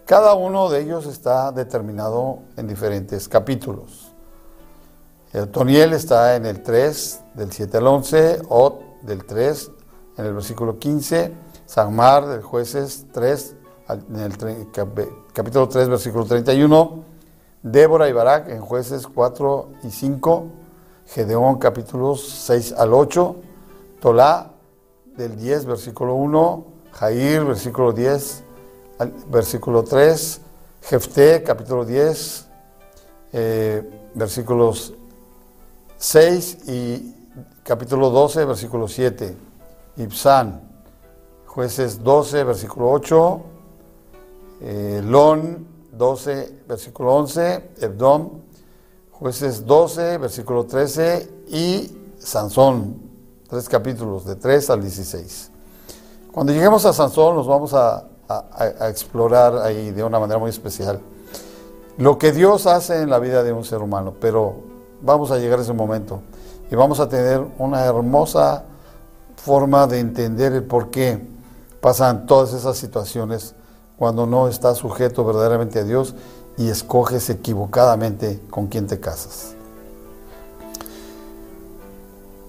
Cada 0.07 0.35
uno 0.35 0.69
de 0.69 0.83
ellos 0.83 1.07
está 1.07 1.51
determinado 1.51 2.41
en 2.59 2.67
diferentes 2.67 3.27
capítulos. 3.27 4.13
El 5.33 5.49
Toniel 5.49 5.95
está 5.95 6.37
en 6.37 6.45
el 6.45 6.63
3, 6.63 7.21
del 7.33 7.51
7 7.51 7.79
al 7.79 7.87
11, 7.87 8.43
Ot 8.51 9.01
del 9.01 9.25
3, 9.25 9.71
en 10.19 10.27
el 10.27 10.35
versículo 10.35 10.79
15, 10.79 11.33
Samar 11.65 12.27
del 12.27 12.43
jueces 12.43 13.07
3, 13.13 13.57
en 13.89 14.21
el 14.21 14.37
capítulo 15.33 15.69
3, 15.71 15.89
versículo 15.89 16.27
31, 16.27 17.03
Débora 17.63 18.07
y 18.07 18.13
Barak 18.13 18.51
en 18.51 18.61
jueces 18.61 19.07
4 19.07 19.69
y 19.85 19.91
5, 19.91 20.45
Gedeón 21.07 21.59
capítulos 21.59 22.29
6 22.29 22.75
al 22.77 22.93
8, 22.93 23.37
Tolá 24.01 24.51
del 25.17 25.37
10, 25.37 25.65
versículo 25.65 26.15
1, 26.15 26.65
Jair, 26.93 27.45
versículo 27.47 27.93
10, 27.93 28.44
versículo 29.29 29.83
3, 29.85 30.41
Jefté, 30.83 31.43
capítulo 31.43 31.85
10, 31.85 32.47
eh, 33.33 34.11
versículos 34.15 34.95
6 35.97 36.69
y 36.69 37.15
capítulo 37.63 38.11
12, 38.11 38.45
versículo 38.45 38.89
7, 38.89 39.37
Ibsán, 39.97 40.61
jueces 41.47 42.03
12, 42.03 42.45
versículo 42.45 42.91
8, 42.91 43.43
eh, 44.61 45.03
Lon 45.05 45.67
12, 45.93 46.63
versículo 46.69 47.15
11, 47.15 47.71
Ebdom, 47.81 48.41
jueces 49.11 49.65
12, 49.65 50.19
versículo 50.19 50.65
13 50.67 51.31
y 51.49 51.99
Sansón 52.19 53.05
tres 53.49 53.69
capítulos, 53.69 54.25
de 54.25 54.37
3 54.37 54.71
al 54.71 54.81
16. 54.81 55.51
Cuando 56.33 56.53
lleguemos 56.53 56.85
a 56.85 56.93
Sansón 56.93 57.37
nos 57.37 57.47
vamos 57.47 57.73
a, 57.73 58.05
explorar 58.81 59.59
ahí 59.59 59.91
de 59.91 60.03
una 60.03 60.19
manera 60.19 60.39
muy 60.39 60.51
especial 60.51 61.01
lo 61.97 62.19
que 62.19 62.33
Dios 62.33 62.67
hace 62.67 63.03
en 63.03 63.11
la 63.11 63.19
vida 63.19 63.43
de 63.43 63.53
un 63.53 63.65
ser 63.65 63.81
humano, 63.81 64.15
pero 64.21 64.57
vamos 65.01 65.31
a 65.31 65.39
llegar 65.39 65.61
a 65.61 65.63
ese 65.63 65.73
momento 65.73 66.23
y 66.71 66.75
vamos 66.75 66.99
a 66.99 67.09
tener 67.09 67.45
una 67.59 67.85
hermosa 67.85 68.65
forma 69.37 69.87
de 69.87 70.01
entender 70.01 70.53
el 70.53 70.65
por 70.65 70.91
qué 70.91 71.25
pasan 71.81 72.27
todas 72.27 72.53
esas 72.53 72.77
situaciones 72.77 73.55
cuando 73.97 74.27
no 74.27 74.49
estás 74.49 74.79
sujeto 74.79 75.25
verdaderamente 75.25 75.79
a 75.79 75.85
Dios 75.85 76.15
y 76.57 76.69
escoges 76.69 77.31
equivocadamente 77.31 78.41
con 78.51 78.67
quién 78.67 78.87
te 78.87 78.99
casas. 78.99 79.55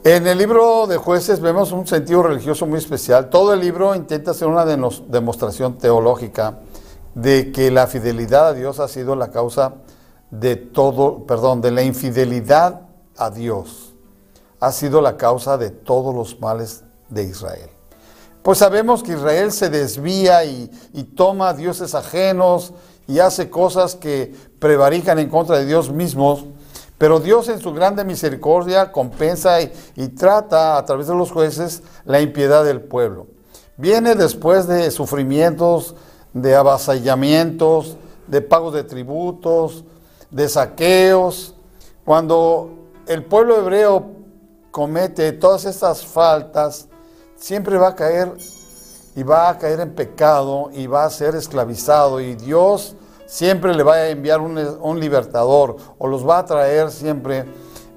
En 0.06 0.28
el 0.28 0.38
libro 0.38 0.86
de 0.86 0.98
jueces 0.98 1.40
vemos 1.40 1.72
un 1.72 1.88
sentido 1.88 2.22
religioso 2.22 2.68
muy 2.68 2.78
especial. 2.78 3.32
Todo 3.32 3.54
el 3.54 3.60
libro 3.60 3.96
intenta 3.96 4.30
hacer 4.30 4.48
una 4.48 4.64
demostración 4.64 5.80
teológica 5.80 6.60
de 7.16 7.52
que 7.52 7.72
la 7.72 7.88
fidelidad 7.88 8.50
a 8.50 8.54
Dios 8.54 8.80
ha 8.80 8.88
sido 8.88 9.16
la 9.16 9.32
causa 9.32 9.78
de 10.30 10.58
todo, 10.58 11.26
perdón, 11.26 11.60
de 11.60 11.72
la 11.72 11.82
infidelidad 11.82 12.82
a 13.18 13.32
Dios. 13.32 13.96
Ha 14.60 14.72
sido 14.72 15.02
la 15.02 15.18
causa 15.18 15.58
de 15.58 15.72
todos 15.72 16.14
los 16.14 16.40
males 16.40 16.84
de 17.10 17.24
Israel. 17.24 17.72
Pues 18.44 18.60
sabemos 18.60 19.02
que 19.02 19.14
Israel 19.14 19.52
se 19.52 19.72
desvía 19.72 20.46
y, 20.46 20.70
toma 21.16 21.56
dioses 21.56 21.96
ajenos 21.96 22.74
y 23.08 23.18
hace 23.18 23.50
cosas 23.50 23.96
que 23.96 24.36
prevarican 24.60 25.18
en 25.18 25.30
contra 25.30 25.58
de 25.58 25.66
Dios 25.66 25.90
mismos 25.92 26.46
pero 26.98 27.20
Dios 27.20 27.50
en 27.50 27.60
su 27.60 27.74
grande 27.74 28.06
misericordia 28.06 28.92
compensa 28.92 29.62
y, 29.62 30.08
trata 30.18 30.78
a 30.78 30.86
través 30.86 31.08
de 31.08 31.16
los 31.16 31.32
jueces 31.32 31.84
la 32.06 32.22
impiedad 32.22 32.64
del 32.64 32.82
pueblo. 32.82 33.28
Viene 33.78 34.16
después 34.16 34.68
de 34.68 34.90
sufrimientos, 34.92 35.96
de 36.34 36.56
avasallamientos, 36.56 37.98
de 38.28 38.42
pagos 38.42 38.74
de 38.74 38.84
tributos, 38.84 39.84
de 40.32 40.48
saqueos. 40.48 41.54
Cuando 42.06 42.70
el 43.08 43.26
pueblo 43.26 43.58
hebreo 43.58 44.06
comete 44.72 45.34
todas 45.34 45.66
estas 45.66 46.06
faltas, 46.06 46.88
siempre 47.36 47.78
va 47.78 47.90
a 47.90 47.96
caer 47.96 48.32
y 49.16 49.24
va 49.24 49.50
a 49.50 49.58
caer 49.58 49.82
en 49.82 49.94
pecado 49.94 50.70
y 50.74 50.88
va 50.88 51.04
a 51.04 51.10
ser 51.10 51.36
esclavizado 51.36 52.22
y 52.22 52.36
Dios 52.36 52.96
siempre 53.36 53.76
le 53.76 53.84
va 53.84 53.96
a 53.96 54.10
enviar 54.10 54.40
un, 54.40 54.98
libertador 54.98 55.76
o 55.98 56.08
los 56.08 56.26
va 56.26 56.38
a 56.38 56.46
traer 56.46 56.90
siempre 56.90 57.44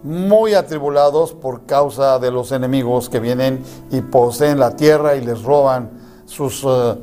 muy 0.03 0.55
atribulados 0.55 1.33
por 1.33 1.64
causa 1.64 2.18
de 2.18 2.33
los 2.33 2.51
enemigos 2.51 3.09
que 3.09 3.20
vienen 3.20 3.62
y 3.92 4.01
poseen 4.01 4.59
la 4.59 4.74
tierra 4.74 5.14
y 5.14 5.20
les 5.20 5.44
roban 5.44 5.90
sus 6.27 6.64
eh, 6.64 6.94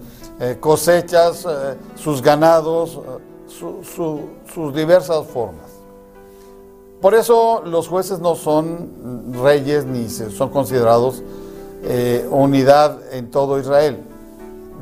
eh, 0.42 0.58
cosechas, 0.60 1.46
eh, 1.50 1.76
sus 1.96 2.22
ganados, 2.22 3.00
sus 3.48 4.76
diversas 4.76 5.26
formas. 5.28 5.72
Por 7.00 7.16
eso 7.16 7.64
los 7.66 7.88
jueces 7.88 8.20
no 8.20 8.36
son 8.36 9.32
reyes 9.42 9.86
ni 9.86 10.10
son 10.10 10.50
considerados 10.50 11.24
unidad 12.32 12.98
en 13.14 13.32
todo 13.32 13.60
Israel. 13.60 14.04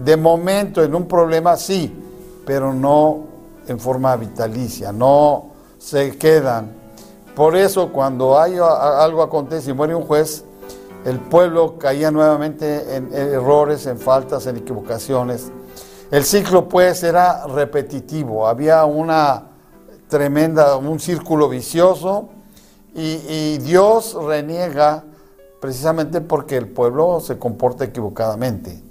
De 0.03 0.17
momento 0.17 0.81
en 0.81 0.95
un 0.95 1.07
problema 1.07 1.55
sí, 1.55 1.93
pero 2.45 2.73
no 2.73 3.32
en 3.67 3.79
forma 3.79 4.15
vitalicia, 4.15 4.91
no 4.91 5.51
se 5.77 6.17
quedan. 6.17 6.71
Por 7.35 7.55
eso 7.55 7.91
cuando 7.91 8.39
hay 8.39 8.57
algo 8.57 9.23
acontece 9.23 9.71
y 9.71 9.73
muere 9.73 9.95
un 9.95 10.03
juez, 10.03 10.43
el 11.05 11.19
pueblo 11.19 11.77
caía 11.77 12.11
nuevamente 12.11 12.95
en 12.95 13.13
errores, 13.13 13.85
en 13.87 13.97
faltas, 13.97 14.45
en 14.47 14.57
equivocaciones. 14.57 15.51
El 16.11 16.23
ciclo 16.23 16.69
pues 16.69 17.03
era 17.03 17.47
repetitivo, 17.47 18.47
había 18.47 18.85
una 18.85 19.47
tremenda, 20.07 20.77
un 20.77 20.99
círculo 20.99 21.49
vicioso 21.49 22.29
y, 22.93 23.19
y 23.27 23.57
Dios 23.57 24.15
reniega 24.23 25.03
precisamente 25.59 26.21
porque 26.21 26.55
el 26.55 26.67
pueblo 26.67 27.19
se 27.19 27.39
comporta 27.39 27.85
equivocadamente 27.85 28.83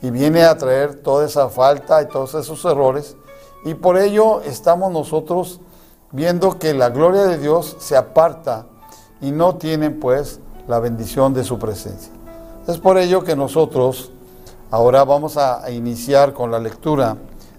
y 0.00 0.10
viene 0.10 0.44
a 0.44 0.56
traer 0.56 0.94
toda 1.02 1.26
esa 1.26 1.48
falta 1.48 2.00
y 2.02 2.06
todos 2.06 2.34
esos 2.34 2.64
errores 2.64 3.16
y 3.64 3.74
por 3.74 3.98
ello 3.98 4.40
estamos 4.42 4.92
nosotros 4.92 5.60
viendo 6.12 6.58
que 6.58 6.74
la 6.74 6.90
gloria 6.90 7.22
de 7.24 7.38
Dios 7.38 7.76
se 7.78 7.96
aparta 7.96 8.66
y 9.20 9.30
no 9.30 9.56
tienen 9.56 10.00
pues 10.00 10.40
la 10.66 10.78
bendición 10.78 11.34
de 11.34 11.44
su 11.44 11.58
presencia. 11.58 12.12
Es 12.66 12.78
por 12.78 12.98
ello 12.98 13.24
que 13.24 13.34
nosotros 13.34 14.12
ahora 14.70 15.04
vamos 15.04 15.36
a 15.36 15.70
iniciar 15.70 16.32
con 16.32 16.50
la 16.50 16.58
lectura 16.58 17.16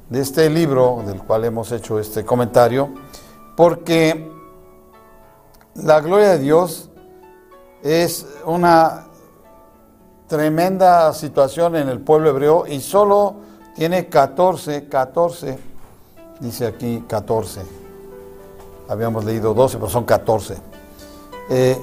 de 0.10 0.22
este 0.22 0.50
libro 0.50 1.04
del 1.06 1.22
cual 1.22 1.46
hemos 1.46 1.72
hecho 1.72 2.00
este 2.00 2.26
comentario, 2.26 2.90
porque 3.56 4.32
la 5.76 6.00
gloria 6.02 6.30
de 6.30 6.40
Dios 6.40 6.90
es 7.84 8.26
una 8.46 9.06
tremenda 10.28 11.14
situación 11.14 11.76
en 11.76 11.90
el 11.90 12.00
pueblo 12.00 12.30
hebreo 12.30 12.66
y 12.68 12.80
solo 12.82 13.36
tiene 13.76 14.10
14, 14.10 14.88
14, 14.88 15.69
dice 16.40 16.66
aquí 16.66 17.04
14. 17.08 17.62
Habíamos 18.88 19.26
leído 19.26 19.54
12, 19.54 19.78
pero 19.78 19.90
son 19.90 20.06
14. 20.06 20.58
Eh, 21.50 21.78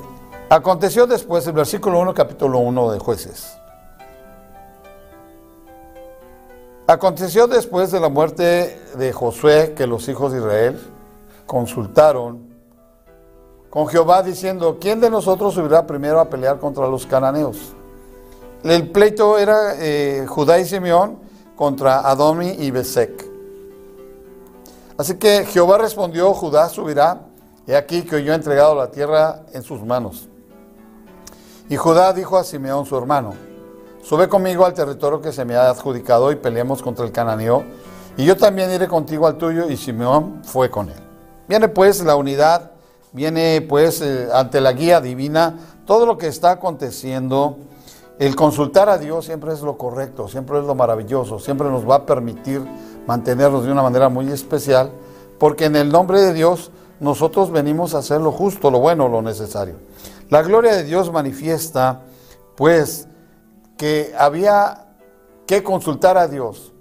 aconteció 0.49 1.07
después, 1.07 1.47
el 1.47 1.53
versículo 1.53 2.01
1, 2.01 2.14
capítulo 2.14 2.59
1 2.59 2.92
de 2.92 2.99
jueces. 2.99 3.57
Aconteció 6.88 7.49
después 7.49 7.90
de 7.90 7.99
la 7.99 8.09
muerte 8.09 8.81
de 8.97 9.12
Josué 9.12 9.75
que 9.77 9.88
los 9.88 10.09
hijos 10.09 10.33
de 10.33 10.38
Israel 10.38 10.81
consultaron 11.45 12.47
con 13.71 13.88
Jehová 13.88 14.23
diciendo, 14.23 14.79
¿quién 14.81 15.01
de 15.01 15.11
nosotros 15.11 15.55
subirá 15.55 15.87
primero 15.87 16.21
a 16.21 16.31
pelear 16.31 16.61
contra 16.61 16.87
los 16.87 17.05
cananeos? 17.05 17.75
El 18.62 18.90
pleito 18.90 19.37
era 19.37 19.75
eh, 19.79 20.25
Judá 20.29 20.59
y 20.59 20.64
Simeón 20.64 21.19
contra 21.57 22.09
Adomi 22.09 22.51
y 22.51 22.71
Besek. 22.71 23.26
Así 24.98 25.16
que 25.16 25.44
Jehová 25.44 25.78
respondió, 25.78 26.32
Judá 26.32 26.68
subirá, 26.68 27.20
y 27.66 27.72
aquí 27.72 28.02
que 28.02 28.22
yo 28.24 28.32
he 28.32 28.37
entregado 28.37 28.74
la 28.74 28.90
tierra 28.90 29.42
en 29.52 29.62
sus 29.62 29.82
manos. 29.82 30.28
Y 31.68 31.76
Judá 31.76 32.12
dijo 32.12 32.38
a 32.38 32.44
Simeón 32.44 32.87
su 32.87 32.96
hermano, 32.96 33.35
Sube 34.02 34.28
conmigo 34.28 34.64
al 34.64 34.72
territorio 34.72 35.20
que 35.20 35.32
se 35.32 35.44
me 35.44 35.56
ha 35.56 35.68
adjudicado 35.68 36.30
y 36.30 36.37
peleemos 36.37 36.80
contra 36.80 37.04
el 37.04 37.11
cananeo, 37.11 37.64
y 38.16 38.24
yo 38.24 38.37
también 38.37 38.70
iré 38.70 38.87
contigo 38.87 39.26
al 39.26 39.37
tuyo, 39.37 39.68
y 39.68 39.76
Simeón 39.76 40.42
fue 40.44 40.70
con 40.70 40.88
él. 40.88 40.96
Viene 41.48 41.68
pues 41.68 42.04
la 42.04 42.14
unidad, 42.14 42.70
viene 43.12 43.66
pues 43.68 44.00
eh, 44.00 44.28
ante 44.32 44.61
la 44.61 44.72
guía 44.72 45.00
divina 45.00 45.59
todo 45.87 46.06
lo 46.06 46.16
que 46.18 46.28
está 46.28 46.52
aconteciendo. 46.52 47.59
El 48.20 48.37
consultar 48.37 48.88
a 48.88 48.96
Dios 48.96 49.26
siempre 49.26 49.52
es 49.52 49.61
lo 49.61 49.76
correcto, 49.76 50.28
siempre 50.28 50.61
es 50.61 50.64
lo 50.64 50.76
maravilloso, 50.76 51.40
siempre 51.40 51.68
nos 51.68 51.88
va 51.88 51.96
a 51.96 52.06
permitir 52.06 52.62
mantenernos 53.07 53.64
de 53.64 53.73
una 53.73 53.83
manera 53.83 54.09
muy 54.09 54.31
especial, 54.31 54.90
porque 55.38 55.66
en 55.66 55.77
el 55.77 55.90
nombre 55.90 56.21
de 56.21 56.33
Dios 56.33 56.71
nosotros 57.01 57.51
venimos 57.51 57.95
a 57.95 57.99
hacer 57.99 58.21
lo 58.21 58.33
justo, 58.33 58.71
lo 58.71 58.81
bueno, 58.81 59.09
lo 59.09 59.23
necesario. 59.23 59.77
La 60.29 60.42
gloria 60.42 60.75
de 60.75 60.85
Dios 60.85 61.12
manifiesta, 61.12 62.03
pues, 62.57 63.07
que 63.77 64.14
había 64.19 64.87
que 65.47 65.62
consultar 65.62 66.19
a 66.19 66.27
Dios. 66.27 66.73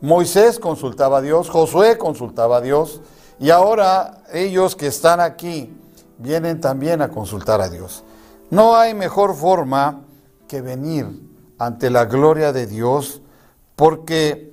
Moisés 0.00 0.58
consultaba 0.58 1.18
a 1.18 1.20
Dios, 1.20 1.50
Josué 1.50 1.98
consultaba 1.98 2.56
a 2.56 2.60
Dios, 2.60 3.00
y 3.38 3.50
ahora 3.50 4.22
ellos 4.32 4.74
que 4.76 4.86
están 4.86 5.20
aquí 5.20 5.76
vienen 6.18 6.60
también 6.60 7.02
a 7.02 7.08
consultar 7.08 7.60
a 7.60 7.68
Dios. 7.68 8.02
No 8.50 8.76
hay 8.76 8.94
mejor 8.94 9.34
forma 9.34 10.02
que 10.48 10.60
venir 10.60 11.06
ante 11.58 11.90
la 11.90 12.06
gloria 12.06 12.52
de 12.52 12.66
Dios, 12.66 13.20
porque 13.76 14.49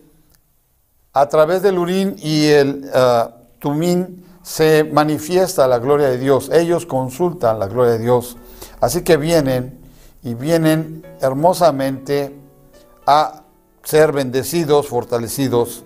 a 1.19 1.27
través 1.29 1.63
del 1.63 1.79
Urín 1.79 2.15
y 2.19 2.45
el 2.45 2.91
uh, 2.93 3.31
Tumín 3.57 4.23
se 4.43 4.83
manifiesta 4.83 5.67
la 5.67 5.79
gloria 5.79 6.09
de 6.09 6.19
Dios. 6.19 6.51
Ellos 6.53 6.85
consultan 6.85 7.57
la 7.57 7.65
gloria 7.65 7.93
de 7.93 7.99
Dios. 7.99 8.37
Así 8.81 9.01
que 9.01 9.17
vienen 9.17 9.79
y 10.21 10.35
vienen 10.35 11.03
hermosamente 11.19 12.37
a 13.07 13.41
ser 13.83 14.11
bendecidos, 14.11 14.89
fortalecidos, 14.89 15.83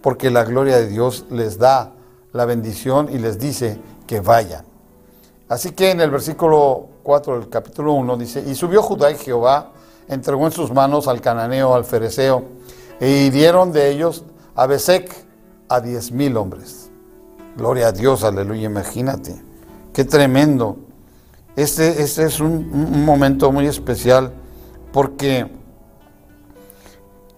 porque 0.00 0.30
la 0.30 0.44
gloria 0.44 0.78
de 0.78 0.88
Dios 0.88 1.26
les 1.28 1.58
da 1.58 1.92
la 2.32 2.46
bendición 2.46 3.10
y 3.12 3.18
les 3.18 3.38
dice 3.38 3.78
que 4.06 4.20
vayan. 4.20 4.64
Así 5.50 5.72
que 5.72 5.90
en 5.90 6.00
el 6.00 6.10
versículo 6.10 6.88
4 7.02 7.40
del 7.40 7.48
capítulo 7.50 7.92
1 7.92 8.16
dice, 8.16 8.42
y 8.46 8.54
subió 8.54 8.80
Judá 8.80 9.10
y 9.10 9.16
Jehová, 9.16 9.72
entregó 10.08 10.46
en 10.46 10.52
sus 10.52 10.72
manos 10.72 11.06
al 11.06 11.20
cananeo, 11.20 11.74
al 11.74 11.84
fereceo, 11.84 12.44
e 12.98 13.10
hirieron 13.10 13.72
de 13.72 13.90
ellos 13.90 14.24
a 14.60 14.68
a 15.68 15.80
diez 15.80 16.12
mil 16.12 16.36
hombres. 16.36 16.90
Gloria 17.56 17.88
a 17.88 17.92
Dios, 17.92 18.24
aleluya, 18.24 18.66
imagínate, 18.66 19.40
qué 19.94 20.04
tremendo. 20.04 20.76
Este, 21.56 22.02
este 22.02 22.24
es 22.24 22.40
un, 22.40 23.04
momento 23.04 23.50
muy 23.52 23.66
especial 23.66 24.32
porque 24.92 25.50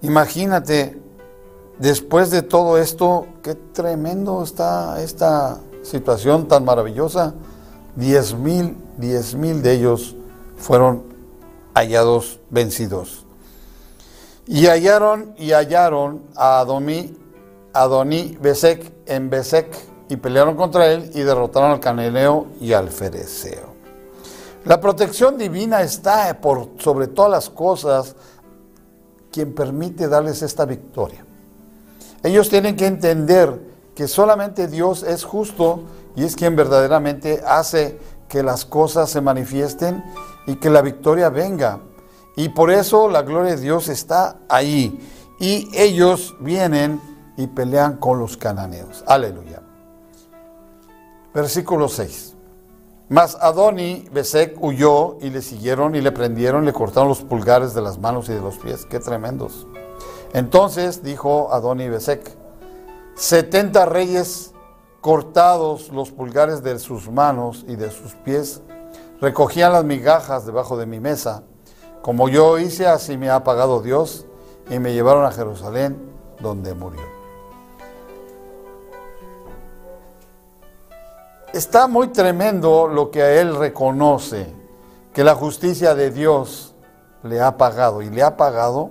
imagínate, 0.01 1.01
después 1.79 2.31
de 2.31 2.43
todo 2.43 2.77
esto, 2.77 3.27
qué 3.43 3.55
tremendo 3.55 4.43
está 4.43 5.01
esta 5.01 5.61
situación 5.83 6.49
tan 6.49 6.65
maravillosa. 6.65 7.35
Diez 7.95 8.35
mil, 8.35 8.77
diez 8.97 9.35
mil 9.37 9.63
de 9.63 9.75
ellos 9.75 10.17
fueron 10.57 11.05
hallados 11.75 12.41
vencidos. 12.51 13.22
Y 14.47 14.67
hallaron 14.67 15.35
y 15.39 15.53
hallaron 15.53 16.23
a 16.35 16.61
Adoní, 16.61 17.17
Adoní 17.73 18.37
Besek 18.41 18.93
en 19.07 19.31
Besek 19.31 19.75
y 20.09 20.17
pelearon 20.17 20.57
contra 20.57 20.91
él 20.93 21.11
y 21.15 21.21
derrotaron 21.21 21.71
al 21.71 21.81
caneleo 21.81 22.47
y 22.61 22.73
al 22.73 22.91
fereceo. 22.91 23.73
La 24.65 24.81
protección 24.81 25.39
divina 25.39 25.83
está 25.83 26.41
por 26.41 26.69
sobre 26.79 27.09
todas 27.09 27.31
las 27.31 27.51
cosas 27.51 28.15
quien 29.33 29.55
permite 29.55 30.09
darles 30.09 30.43
esta 30.43 30.65
victoria. 30.65 31.25
Ellos 32.23 32.49
tienen 32.49 32.77
que 32.77 32.87
entender 32.87 33.59
que 33.95 34.07
solamente 34.07 34.69
Dios 34.69 35.03
es 35.03 35.25
justo 35.25 35.83
y 36.15 36.25
es 36.25 36.37
quien 36.37 36.55
verdaderamente 36.55 37.43
hace 37.47 37.99
que 38.29 38.43
las 38.43 38.65
cosas 38.65 39.11
se 39.11 39.21
manifiesten 39.21 40.05
y 40.47 40.57
que 40.57 40.71
la 40.71 40.83
victoria 40.83 41.29
venga. 41.29 41.81
Y 42.37 42.49
por 42.51 42.71
eso 42.71 43.09
la 43.09 43.23
gloria 43.23 43.55
de 43.55 43.61
Dios 43.61 43.89
está 43.89 44.39
ahí. 44.49 44.99
Y 45.39 45.69
ellos 45.75 46.35
vienen 46.41 47.01
y 47.37 47.47
pelean 47.47 47.97
con 47.97 48.19
los 48.19 48.37
cananeos. 48.37 49.05
Aleluya. 49.07 49.63
Versículo 51.35 51.89
6. 51.89 52.35
Mas 53.09 53.37
Adoni 53.41 54.09
Besek 54.11 54.57
huyó 54.63 55.19
y 55.21 55.31
le 55.31 55.43
siguieron 55.43 55.95
y 55.95 56.01
le 56.01 56.13
prendieron 56.13 56.63
y 56.63 56.67
le 56.67 56.73
cortaron 56.73 57.09
los 57.09 57.23
pulgares 57.23 57.75
de 57.75 57.83
las 57.83 57.99
manos 57.99 58.29
y 58.29 58.33
de 58.33 58.41
los 58.41 58.57
pies. 58.59 58.87
Qué 58.87 59.01
tremendos. 59.01 59.67
Entonces 60.33 61.03
dijo 61.03 61.53
Adoni 61.53 61.89
Besek, 61.89 62.37
setenta 63.15 63.85
reyes 63.85 64.53
cortados 65.03 65.91
los 65.91 66.11
pulgares 66.11 66.63
de 66.63 66.79
sus 66.79 67.11
manos 67.11 67.65
y 67.69 67.77
de 67.77 67.91
sus 67.91 68.15
pies, 68.15 68.63
recogían 69.21 69.73
las 69.73 69.85
migajas 69.85 70.47
debajo 70.47 70.79
de 70.79 70.87
mi 70.87 71.01
mesa. 71.01 71.43
Como 72.03 72.29
yo 72.29 72.59
hice, 72.59 72.89
así 72.89 73.17
me 73.17 73.31
ha 73.31 73.45
pagado 73.45 73.81
Dios, 73.81 74.27
y 74.69 74.79
me 74.79 74.93
llevaron 74.93 75.25
a 75.25 75.31
Jerusalén, 75.31 75.97
donde 76.41 76.75
murió. 76.75 77.01
Está 81.53 81.87
muy 81.87 82.09
tremendo 82.09 82.89
lo 82.89 83.11
que 83.11 83.23
a 83.23 83.41
él 83.41 83.55
reconoce, 83.55 84.47
que 85.13 85.23
la 85.23 85.35
justicia 85.35 85.95
de 85.95 86.11
Dios 86.11 86.75
le 87.23 87.41
ha 87.41 87.57
pagado 87.57 88.03
y 88.03 88.11
le 88.11 88.23
ha 88.23 88.37
pagado 88.37 88.91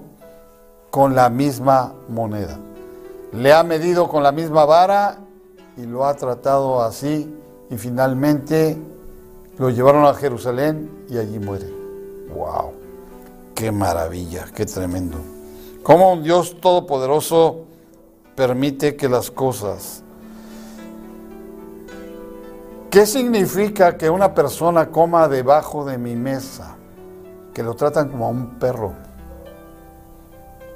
con 0.90 1.16
la 1.16 1.30
misma 1.30 1.94
moneda. 2.08 2.58
Le 3.34 3.52
ha 3.52 3.64
medido 3.64 4.08
con 4.08 4.24
la 4.24 4.32
misma 4.32 4.66
vara 4.66 5.18
y 5.76 5.86
lo 5.86 6.06
ha 6.06 6.14
tratado 6.14 6.82
así 6.82 7.34
y 7.70 7.78
finalmente 7.78 8.78
lo 9.58 9.70
llevaron 9.70 10.06
a 10.06 10.14
Jerusalén 10.14 11.06
y 11.10 11.18
allí 11.18 11.40
muere. 11.40 11.68
¡Wow! 12.36 12.81
¡Qué 13.56 13.72
maravilla! 13.72 14.46
¡Qué 14.54 14.66
tremendo! 14.66 15.18
Cómo 15.84 16.14
un 16.14 16.24
Dios 16.24 16.60
todopoderoso 16.62 17.66
permite 18.36 18.96
que 18.96 19.10
las 19.10 19.32
cosas 19.32 20.04
¿Qué 22.92 23.06
significa 23.06 23.96
que 23.96 24.10
una 24.10 24.36
persona 24.36 24.90
coma 24.90 25.30
debajo 25.30 25.86
de 25.86 25.98
mi 25.98 26.18
mesa? 26.18 26.76
Que 27.54 27.64
lo 27.64 27.74
tratan 27.74 28.10
como 28.10 28.26
a 28.26 28.28
un 28.28 28.60
perro. 28.60 28.92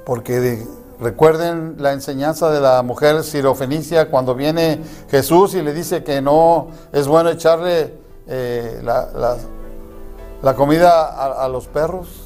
Porque 0.06 0.66
recuerden 0.98 1.76
la 1.78 1.92
enseñanza 1.92 2.50
de 2.50 2.62
la 2.62 2.82
mujer 2.82 3.22
sirofenicia 3.22 4.10
cuando 4.10 4.34
viene 4.34 4.80
Jesús 5.10 5.54
y 5.56 5.60
le 5.60 5.74
dice 5.74 6.02
que 6.04 6.22
no 6.22 6.68
es 6.90 7.06
bueno 7.06 7.28
echarle 7.28 7.92
eh, 8.26 8.80
la, 8.82 10.54
comida 10.54 11.10
a, 11.10 11.44
a, 11.44 11.48
los 11.50 11.68
perros. 11.68 12.25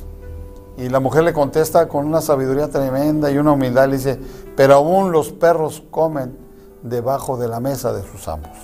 Y 0.80 0.88
la 0.88 0.98
mujer 0.98 1.24
le 1.24 1.34
contesta 1.34 1.86
con 1.88 2.06
una 2.06 2.22
sabiduría 2.22 2.68
tremenda 2.68 3.30
y 3.30 3.36
una 3.36 3.52
humildad. 3.52 3.86
Dice, 3.90 4.18
pero 4.56 4.76
aún 4.76 5.12
los 5.12 5.30
perros 5.30 5.82
comen 5.90 6.38
debajo 6.82 7.36
de 7.36 7.48
la 7.48 7.60
mesa 7.60 7.92
de 7.92 8.02
sus 8.02 8.26
amos. 8.28 8.56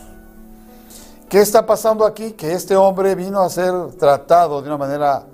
¿Qué 1.29 1.41
está 1.41 1.67
pasando 1.67 2.07
aquí? 2.07 2.33
Que 2.33 2.55
este 2.55 2.75
hombre 2.75 3.14
vino 3.14 3.41
a 3.41 3.51
ser 3.51 3.75
tratado 3.99 4.62
de 4.62 4.69
una 4.69 4.79
manera 4.79 5.27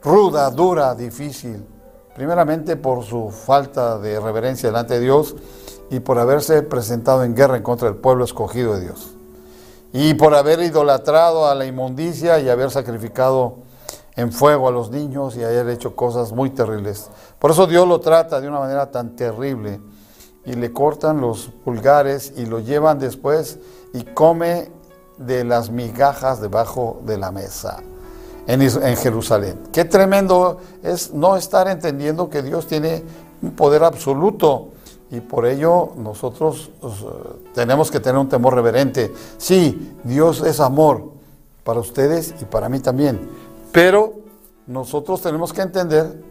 ruda, 0.00 0.48
dura, 0.52 0.94
difícil, 0.94 1.66
primeramente 2.14 2.76
por 2.76 3.02
su 3.02 3.30
falta 3.30 3.98
de 3.98 4.20
reverencia 4.20 4.68
delante 4.68 4.94
de 4.94 5.00
Dios 5.00 5.34
y 5.90 5.98
por 5.98 6.20
haberse 6.20 6.62
presentado 6.62 7.24
en 7.24 7.34
guerra 7.34 7.56
en 7.56 7.64
contra 7.64 7.88
del 7.88 7.96
pueblo 7.96 8.24
escogido 8.24 8.74
de 8.74 8.82
Dios. 8.82 9.10
Y 9.92 10.14
por 10.14 10.36
haber 10.36 10.60
idolatrado 10.60 11.48
a 11.48 11.56
la 11.56 11.66
inmundicia 11.66 12.38
y 12.38 12.48
haber 12.48 12.70
sacrificado 12.70 13.66
en 14.18 14.32
fuego 14.32 14.66
a 14.66 14.72
los 14.72 14.90
niños 14.90 15.36
y 15.36 15.44
haber 15.44 15.68
hecho 15.68 15.94
cosas 15.94 16.32
muy 16.32 16.50
terribles. 16.50 17.08
Por 17.38 17.52
eso 17.52 17.68
Dios 17.68 17.86
lo 17.86 18.00
trata 18.00 18.40
de 18.40 18.48
una 18.48 18.58
manera 18.58 18.90
tan 18.90 19.14
terrible 19.14 19.80
y 20.44 20.54
le 20.54 20.72
cortan 20.72 21.20
los 21.20 21.50
pulgares 21.64 22.32
y 22.36 22.44
lo 22.44 22.58
llevan 22.58 22.98
después 22.98 23.60
y 23.94 24.02
come 24.02 24.72
de 25.18 25.44
las 25.44 25.70
migajas 25.70 26.40
debajo 26.40 27.00
de 27.06 27.16
la 27.16 27.30
mesa 27.30 27.80
en, 28.48 28.60
en 28.60 28.96
Jerusalén. 28.96 29.60
Qué 29.72 29.84
tremendo 29.84 30.58
es 30.82 31.14
no 31.14 31.36
estar 31.36 31.68
entendiendo 31.68 32.28
que 32.28 32.42
Dios 32.42 32.66
tiene 32.66 33.04
un 33.40 33.52
poder 33.52 33.84
absoluto 33.84 34.70
y 35.12 35.20
por 35.20 35.46
ello 35.46 35.90
nosotros 35.96 36.72
pues, 36.80 36.94
tenemos 37.54 37.88
que 37.92 38.00
tener 38.00 38.18
un 38.18 38.28
temor 38.28 38.56
reverente. 38.56 39.14
Sí, 39.36 39.96
Dios 40.02 40.42
es 40.42 40.58
amor 40.58 41.18
para 41.62 41.80
ustedes 41.80 42.34
y 42.40 42.46
para 42.46 42.68
mí 42.70 42.80
también, 42.80 43.28
pero 43.72 44.14
nosotros 44.66 45.20
tenemos 45.20 45.52
que 45.52 45.62
entender 45.62 46.22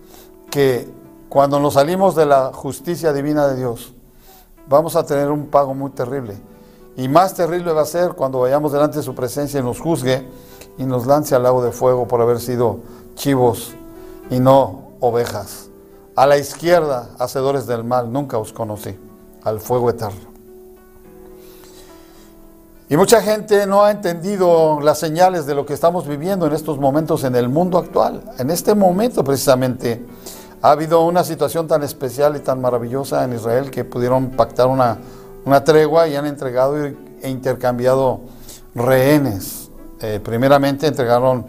que 0.50 0.88
cuando 1.30 1.60
nos 1.60 1.74
salimos 1.74 2.16
de 2.16 2.26
la 2.26 2.54
justicia 2.54 3.12
divina 3.14 3.48
de 3.48 3.56
Dios, 3.58 3.94
vamos 4.68 4.96
a 4.96 5.06
tener 5.06 5.30
un 5.30 5.48
pago 5.48 5.74
muy 5.74 5.92
terrible. 5.92 6.38
Y 6.96 7.08
más 7.10 7.34
terrible 7.34 7.74
va 7.74 7.82
a 7.82 7.86
ser 7.86 8.14
cuando 8.14 8.40
vayamos 8.40 8.72
delante 8.72 8.98
de 8.98 9.04
su 9.04 9.14
presencia 9.14 9.60
y 9.60 9.64
nos 9.64 9.80
juzgue 9.80 10.28
y 10.78 10.86
nos 10.86 11.06
lance 11.06 11.36
al 11.36 11.44
lago 11.44 11.64
de 11.64 11.72
fuego 11.72 12.08
por 12.08 12.22
haber 12.22 12.40
sido 12.40 12.80
chivos 13.16 13.76
y 14.30 14.40
no 14.40 14.94
ovejas. 15.00 15.70
A 16.16 16.26
la 16.26 16.38
izquierda, 16.38 17.10
hacedores 17.20 17.68
del 17.68 17.84
mal, 17.84 18.12
nunca 18.12 18.40
os 18.40 18.52
conocí, 18.52 18.98
al 19.44 19.60
fuego 19.60 19.90
eterno. 19.90 20.37
Y 22.90 22.96
mucha 22.96 23.22
gente 23.22 23.68
no 23.68 23.84
ha 23.84 23.92
entendido 23.92 24.80
las 24.82 25.00
señales 25.00 25.46
de 25.46 25.54
lo 25.54 25.66
que 25.66 25.74
estamos 25.74 26.08
viviendo 26.08 26.48
en 26.48 26.54
estos 26.54 26.78
momentos 26.78 27.24
en 27.26 27.36
el 27.36 27.50
mundo 27.50 27.78
actual. 27.78 28.24
En 28.38 28.50
este 28.50 28.76
momento 28.76 29.24
precisamente 29.24 30.06
ha 30.62 30.72
habido 30.72 31.06
una 31.06 31.24
situación 31.24 31.68
tan 31.68 31.84
especial 31.84 32.36
y 32.38 32.40
tan 32.40 32.62
maravillosa 32.62 33.26
en 33.26 33.34
Israel 33.34 33.72
que 33.72 33.84
pudieron 33.84 34.30
pactar 34.30 34.68
una, 34.68 35.00
una 35.44 35.64
tregua 35.64 36.08
y 36.08 36.16
han 36.16 36.26
entregado 36.26 36.78
e 36.86 37.30
intercambiado 37.30 38.22
rehenes. 38.74 39.70
Eh, 40.00 40.22
primeramente 40.24 40.88
entregaron 40.88 41.46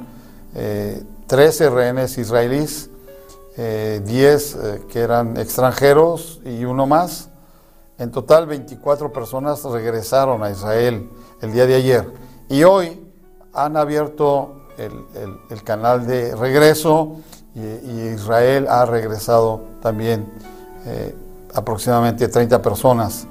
13 1.26 1.64
eh, 1.64 1.70
rehenes 1.70 2.18
israelíes 2.18 2.90
10 3.58 3.58
eh, 3.58 4.58
eh, 4.62 4.82
que 4.88 5.00
eran 5.00 5.36
extranjeros 5.36 6.40
y 6.44 6.64
uno 6.64 6.86
más. 6.86 7.28
En 7.98 8.12
total 8.12 8.46
24 8.46 9.12
personas 9.12 9.64
regresaron 9.64 10.44
a 10.44 10.50
Israel 10.50 11.10
el 11.40 11.52
día 11.52 11.66
de 11.66 11.74
ayer. 11.74 12.12
Y 12.48 12.64
hoy 12.64 13.04
han 13.52 13.76
abierto 13.76 14.66
el, 14.78 15.62
canal 15.64 16.06
de 16.06 16.34
regreso 16.36 17.16
y, 17.54 18.14
Israel 18.14 18.66
ha 18.68 18.84
regresado 18.84 19.62
también 19.82 20.26
eh, 20.86 21.14
aproximadamente 21.54 22.28
30 22.28 22.62
personas 22.62 23.26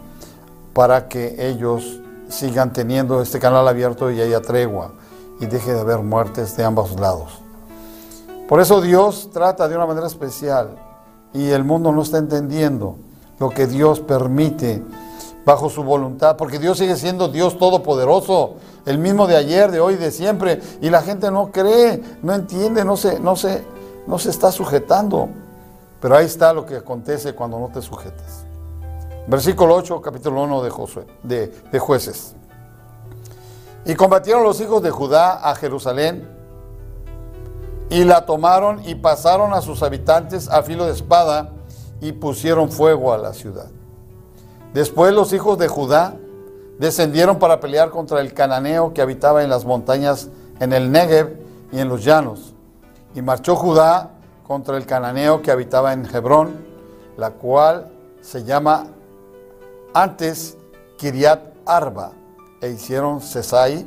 para 0.74 1.08
que 1.08 1.48
ellos 1.50 2.02
sigan 2.28 2.74
teniendo 2.74 3.22
este 3.22 3.40
canal 3.40 3.68
abierto 3.68 4.12
y 4.12 4.22
haya 4.22 4.42
tregua 4.42 4.92
y 5.40 5.46
deje 5.46 5.74
de 5.74 5.80
haber 5.80 6.00
muertes 6.00 6.58
de 6.58 6.64
ambos 6.64 7.00
lados. 7.00 7.40
Por 8.48 8.60
eso 8.60 8.82
Dios 8.82 9.30
trata 9.32 9.68
de 9.68 9.76
una 9.76 9.86
manera 9.86 10.08
especial 10.08 10.76
y 11.34 11.50
el 11.50 11.64
mundo 11.64 11.92
no 11.92 12.02
está 12.02 12.18
entendiendo 12.18 12.98
lo 13.40 13.50
que 13.50 13.68
Dios 13.68 14.00
permite 14.00 14.84
bajo 15.48 15.70
su 15.70 15.82
voluntad, 15.82 16.36
porque 16.36 16.60
Dios 16.60 16.78
sigue 16.78 16.98
siendo 16.98 17.30
Dios 17.30 17.58
todopoderoso, 17.58 18.56
el 18.86 18.98
mismo 18.98 19.28
de 19.28 19.38
ayer, 19.38 19.72
de 19.72 19.80
hoy, 19.80 19.96
de 19.96 20.12
siempre, 20.12 20.60
y 20.82 20.90
la 20.90 21.02
gente 21.02 21.32
no 21.32 21.54
cree, 21.54 22.04
no 22.22 22.34
entiende, 22.34 22.84
no 22.84 22.98
se, 22.98 23.22
no 23.22 23.38
se, 23.38 23.64
no 24.08 24.20
se 24.20 24.30
está 24.30 24.52
sujetando. 24.52 25.30
Pero 26.02 26.18
ahí 26.18 26.26
está 26.26 26.52
lo 26.52 26.66
que 26.66 26.76
acontece 26.76 27.34
cuando 27.34 27.58
no 27.60 27.70
te 27.70 27.82
sujetas. 27.82 28.46
Versículo 29.28 29.76
8, 29.76 30.02
capítulo 30.02 30.44
1 30.44 30.64
de, 30.64 30.70
Josué, 30.70 31.08
de, 31.24 31.48
de 31.48 31.80
jueces. 31.80 32.36
Y 33.86 33.96
combatieron 33.96 34.44
los 34.44 34.60
hijos 34.60 34.84
de 34.84 34.92
Judá 34.92 35.50
a 35.50 35.56
Jerusalén 35.56 36.28
y 37.90 38.04
la 38.04 38.26
tomaron 38.26 38.82
y 38.86 38.96
pasaron 38.96 39.54
a 39.54 39.62
sus 39.62 39.82
habitantes 39.82 40.50
a 40.50 40.62
filo 40.62 40.88
de 40.88 40.92
espada 40.92 41.52
y 42.02 42.12
pusieron 42.12 42.70
fuego 42.70 43.14
a 43.14 43.18
la 43.18 43.32
ciudad. 43.32 43.68
Después 44.78 45.12
los 45.12 45.34
hijos 45.34 45.58
de 45.58 45.68
Judá 45.68 46.14
descendieron 46.78 47.40
para 47.40 47.60
pelear 47.60 47.90
contra 47.90 48.22
el 48.22 48.36
cananeo 48.36 48.94
que 48.94 49.02
habitaba 49.02 49.42
en 49.42 49.50
las 49.50 49.66
montañas 49.66 50.30
en 50.60 50.72
el 50.72 50.92
Negev 50.92 51.36
y 51.72 51.80
en 51.80 51.90
los 51.90 52.04
llanos. 52.04 52.54
Y 53.16 53.24
marchó 53.24 53.56
Judá 53.56 54.12
contra 54.46 54.78
el 54.78 54.86
cananeo 54.86 55.42
que 55.42 55.50
habitaba 55.50 55.94
en 55.94 56.06
Hebrón, 56.06 56.64
la 57.18 57.32
cual 57.32 57.92
se 58.22 58.44
llama 58.44 58.86
antes 59.96 60.56
Kiriat 61.00 61.42
Arba, 61.66 62.12
e 62.62 62.70
hicieron 62.70 63.20
Cesai, 63.20 63.84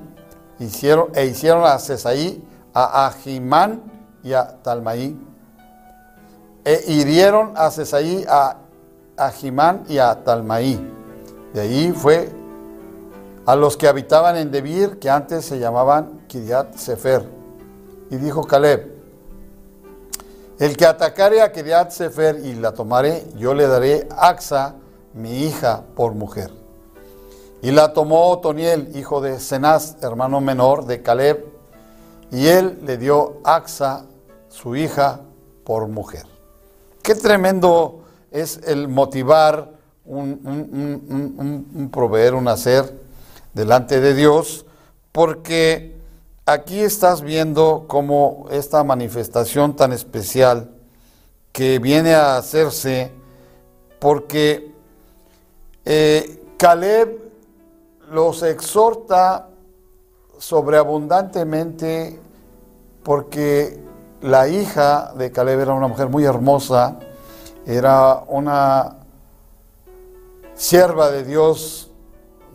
hicieron, 0.59 1.11
e 1.15 1.25
hicieron 1.27 1.63
a 1.67 1.79
Cesai 1.79 2.43
a 2.75 3.07
Ahimán 3.07 3.81
y 4.25 4.33
a 4.33 4.61
Talmaí. 4.61 5.17
E 6.65 6.83
hirieron 6.89 7.53
a 7.55 7.71
Cesaí, 7.71 8.25
a 8.29 8.57
Ahimán 9.21 9.85
y 9.89 9.99
a 9.99 10.25
Talmaí. 10.25 10.81
De 11.53 11.61
ahí 11.61 11.93
fue 11.93 12.31
a 13.47 13.57
los 13.57 13.77
que 13.77 13.89
habitaban 13.89 14.37
en 14.37 14.51
Debir, 14.51 14.99
que 14.99 15.11
antes 15.11 15.45
se 15.45 15.59
llamaban 15.59 16.21
Kiriat 16.29 16.77
Sefer. 16.77 17.27
Y 18.11 18.17
dijo 18.17 18.45
Caleb, 18.45 19.01
el 20.59 20.77
que 20.77 20.87
atacare 20.87 21.43
a 21.43 21.53
Kiriat 21.53 21.91
Sefer 21.91 22.39
y 22.45 22.55
la 22.55 22.73
tomare, 22.73 23.25
yo 23.37 23.55
le 23.55 23.67
daré 23.67 24.07
Axa, 24.17 24.75
mi 25.15 25.45
hija, 25.45 25.83
por 25.97 26.13
mujer. 26.15 26.51
Y 27.63 27.73
la 27.73 27.93
tomó 27.93 28.29
Otoniel, 28.29 28.97
hijo 28.97 29.21
de 29.21 29.39
Cenaz, 29.39 29.97
hermano 30.03 30.41
menor 30.41 30.87
de 30.87 31.03
Caleb, 31.03 31.47
y 32.31 32.47
él 32.47 32.79
le 32.85 32.97
dio 32.99 33.39
Axa, 33.43 34.05
su 34.49 34.77
hija, 34.77 35.21
por 35.65 35.89
mujer. 35.89 36.27
Qué 37.03 37.15
tremendo 37.15 38.00
es 38.31 38.61
el 38.67 38.89
motivar 38.89 39.73
un, 40.05 41.91
proveer, 41.93 42.35
un 42.35 42.49
hacer 42.49 43.01
delante 43.55 44.01
de 44.01 44.15
Dios, 44.15 44.67
porque 45.13 45.97
aquí 46.47 46.81
estás 46.81 47.23
viendo 47.23 47.85
cómo 47.87 48.47
esta 48.51 48.83
manifestación 48.85 49.77
tan 49.77 49.93
especial 49.93 50.71
que 51.53 51.79
viene 51.79 52.15
a 52.15 52.37
hacerse, 52.37 53.13
porque 53.99 54.73
eh, 55.85 56.43
Caleb 56.57 57.19
los 58.11 58.43
exhorta 58.43 59.49
sobreabundantemente 60.39 62.19
porque 63.03 63.79
la 64.21 64.49
hija 64.49 65.13
de 65.17 65.31
Caleb 65.31 65.61
era 65.61 65.75
una 65.75 65.89
mujer 65.89 66.09
muy 66.09 66.25
hermosa, 66.25 66.99
era 67.67 68.25
una 68.29 68.97
sierva 70.55 71.11
de 71.11 71.25
Dios 71.25 71.91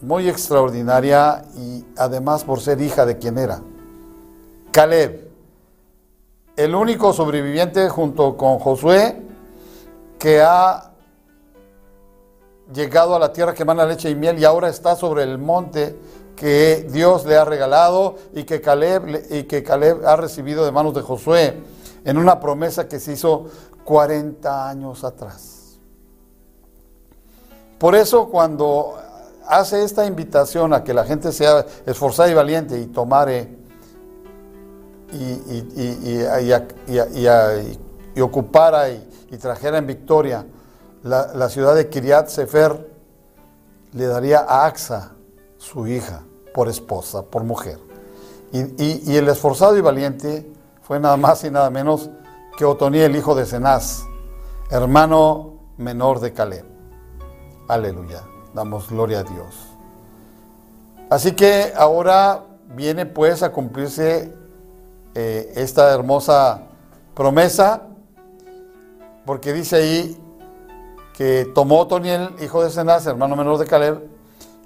muy 0.01 0.29
extraordinaria 0.29 1.43
y 1.57 1.85
además 1.97 2.43
por 2.43 2.59
ser 2.61 2.81
hija 2.81 3.05
de 3.05 3.17
quien 3.17 3.37
era. 3.37 3.61
Caleb, 4.71 5.29
el 6.55 6.75
único 6.75 7.13
sobreviviente 7.13 7.89
junto 7.89 8.37
con 8.37 8.59
Josué 8.59 9.21
que 10.19 10.41
ha 10.41 10.91
llegado 12.73 13.15
a 13.15 13.19
la 13.19 13.31
tierra 13.31 13.53
que 13.53 13.63
emana 13.63 13.85
leche 13.85 14.09
y 14.09 14.15
miel 14.15 14.39
y 14.39 14.45
ahora 14.45 14.69
está 14.69 14.95
sobre 14.95 15.23
el 15.23 15.37
monte 15.37 15.95
que 16.35 16.87
Dios 16.89 17.25
le 17.25 17.37
ha 17.37 17.45
regalado 17.45 18.15
y 18.33 18.43
que 18.43 18.61
Caleb, 18.61 19.25
y 19.29 19.43
que 19.43 19.63
Caleb 19.63 20.05
ha 20.05 20.15
recibido 20.15 20.65
de 20.65 20.71
manos 20.71 20.93
de 20.93 21.01
Josué 21.01 21.63
en 22.03 22.17
una 22.17 22.39
promesa 22.39 22.87
que 22.87 22.99
se 22.99 23.13
hizo 23.13 23.45
40 23.85 24.69
años 24.69 25.03
atrás. 25.05 25.77
Por 27.79 27.95
eso 27.95 28.27
cuando 28.29 28.95
hace 29.47 29.83
esta 29.83 30.05
invitación 30.05 30.73
a 30.73 30.83
que 30.83 30.93
la 30.93 31.05
gente 31.05 31.31
sea 31.31 31.65
esforzada 31.85 32.29
y 32.29 32.33
valiente 32.33 32.77
y 32.79 32.87
tomare 32.87 33.57
y, 35.13 36.19
y, 38.15 38.21
ocupara 38.21 38.89
y, 38.89 39.37
trajera 39.39 39.77
en 39.77 39.87
victoria 39.87 40.45
la, 41.03 41.33
la 41.33 41.49
ciudad 41.49 41.75
de 41.75 41.89
Kiriat 41.89 42.29
Sefer, 42.29 42.89
le 43.93 44.05
daría 44.07 44.39
a 44.39 44.65
Axa 44.65 45.11
su 45.57 45.87
hija 45.87 46.23
por 46.53 46.69
esposa, 46.69 47.23
por 47.23 47.43
mujer. 47.43 47.79
Y, 48.51 49.17
el 49.17 49.27
esforzado 49.27 49.77
y 49.77 49.81
valiente 49.81 50.49
fue 50.81 50.99
nada 50.99 51.17
más 51.17 51.43
y 51.43 51.51
nada 51.51 51.69
menos 51.69 52.09
que 52.57 52.65
Otoniel, 52.65 53.15
hijo 53.15 53.35
de 53.35 53.45
Cenaz, 53.45 54.05
hermano 54.69 55.55
menor 55.77 56.19
de 56.19 56.33
Caleb. 56.33 56.65
Aleluya. 57.67 58.23
Damos 58.53 58.89
gloria 58.89 59.19
a 59.19 59.23
Dios. 59.23 59.75
Así 61.09 61.33
que 61.33 61.73
ahora 61.75 62.43
viene 62.75 63.05
pues 63.05 63.43
a 63.43 63.51
cumplirse 63.51 64.33
eh, 65.13 65.51
esta 65.55 65.93
hermosa 65.93 66.61
promesa, 67.13 67.83
porque 69.25 69.51
dice 69.51 69.75
ahí 69.75 70.21
que 71.13 71.51
tomó 71.53 71.87
Toniel, 71.87 72.29
hijo 72.41 72.63
de 72.63 72.69
Cenaz, 72.69 73.05
hermano 73.05 73.35
menor 73.35 73.57
de 73.57 73.65
Caleb, 73.65 74.07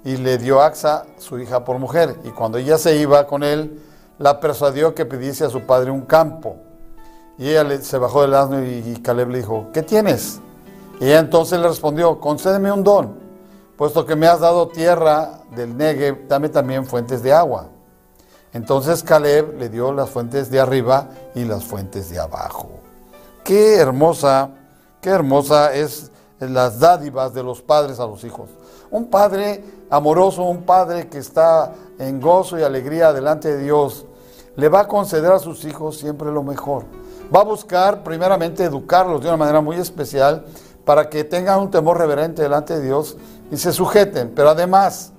y 0.04 0.16
le 0.16 0.38
dio 0.38 0.60
a 0.60 0.66
Axa, 0.66 1.06
su 1.18 1.38
hija, 1.38 1.64
por 1.64 1.78
mujer. 1.78 2.16
Y 2.24 2.30
cuando 2.30 2.58
ella 2.58 2.78
se 2.78 2.96
iba 2.96 3.26
con 3.26 3.42
él, 3.42 3.82
la 4.18 4.40
persuadió 4.40 4.94
que 4.94 5.04
pidiese 5.06 5.44
a 5.44 5.50
su 5.50 5.62
padre 5.62 5.90
un 5.90 6.02
campo. 6.02 6.56
Y 7.40 7.48
ella 7.48 7.80
se 7.80 7.96
bajó 7.96 8.20
del 8.20 8.34
asno 8.34 8.62
y, 8.62 9.00
Caleb 9.02 9.30
le 9.30 9.38
dijo, 9.38 9.68
¿qué 9.72 9.82
tienes? 9.82 10.40
Y 11.00 11.06
ella 11.06 11.20
entonces 11.20 11.58
le 11.58 11.68
respondió, 11.68 12.20
concédeme 12.20 12.70
un 12.70 12.84
don, 12.84 13.18
puesto 13.78 14.04
que 14.04 14.14
me 14.14 14.26
has 14.26 14.40
dado 14.40 14.68
tierra 14.68 15.40
del 15.56 15.74
Negev, 15.74 16.28
dame 16.28 16.50
también 16.50 16.84
fuentes 16.84 17.22
de 17.22 17.32
agua. 17.32 17.68
Entonces 18.52 19.02
Caleb 19.02 19.58
le 19.58 19.70
dio 19.70 19.90
las 19.90 20.10
fuentes 20.10 20.50
de 20.50 20.60
arriba 20.60 21.08
y 21.34 21.46
las 21.46 21.64
fuentes 21.64 22.10
de 22.10 22.18
abajo. 22.18 22.68
Qué 23.42 23.76
hermosa, 23.76 24.50
qué 25.00 25.08
hermosa 25.08 25.72
es 25.72 26.10
las 26.40 26.78
dádivas 26.78 27.32
de 27.32 27.42
los 27.42 27.62
padres 27.62 28.00
a 28.00 28.06
los 28.06 28.22
hijos. 28.22 28.50
Un 28.90 29.06
padre 29.06 29.64
amoroso, 29.88 30.42
un 30.42 30.64
padre 30.64 31.08
que 31.08 31.16
está 31.16 31.72
en 31.98 32.20
gozo 32.20 32.58
y 32.58 32.62
alegría 32.64 33.14
delante 33.14 33.56
de 33.56 33.62
Dios, 33.62 34.04
le 34.60 34.68
va 34.68 34.80
a 34.80 34.88
conceder 34.88 35.32
a 35.32 35.38
sus 35.38 35.64
hijos 35.64 35.96
siempre 35.96 36.30
lo 36.30 36.42
mejor. 36.42 36.84
Va 37.34 37.40
a 37.40 37.44
buscar 37.44 38.02
primeramente 38.02 38.62
educarlos 38.62 39.22
de 39.22 39.28
una 39.28 39.38
manera 39.38 39.62
muy 39.62 39.76
especial 39.76 40.44
para 40.84 41.08
que 41.08 41.24
tengan 41.24 41.60
un 41.60 41.70
temor 41.70 41.96
reverente 41.96 42.42
delante 42.42 42.74
de 42.74 42.84
Dios 42.84 43.16
y 43.50 43.56
se 43.56 43.72
sujeten. 43.72 44.32
Pero 44.34 44.50
además, 44.50 45.12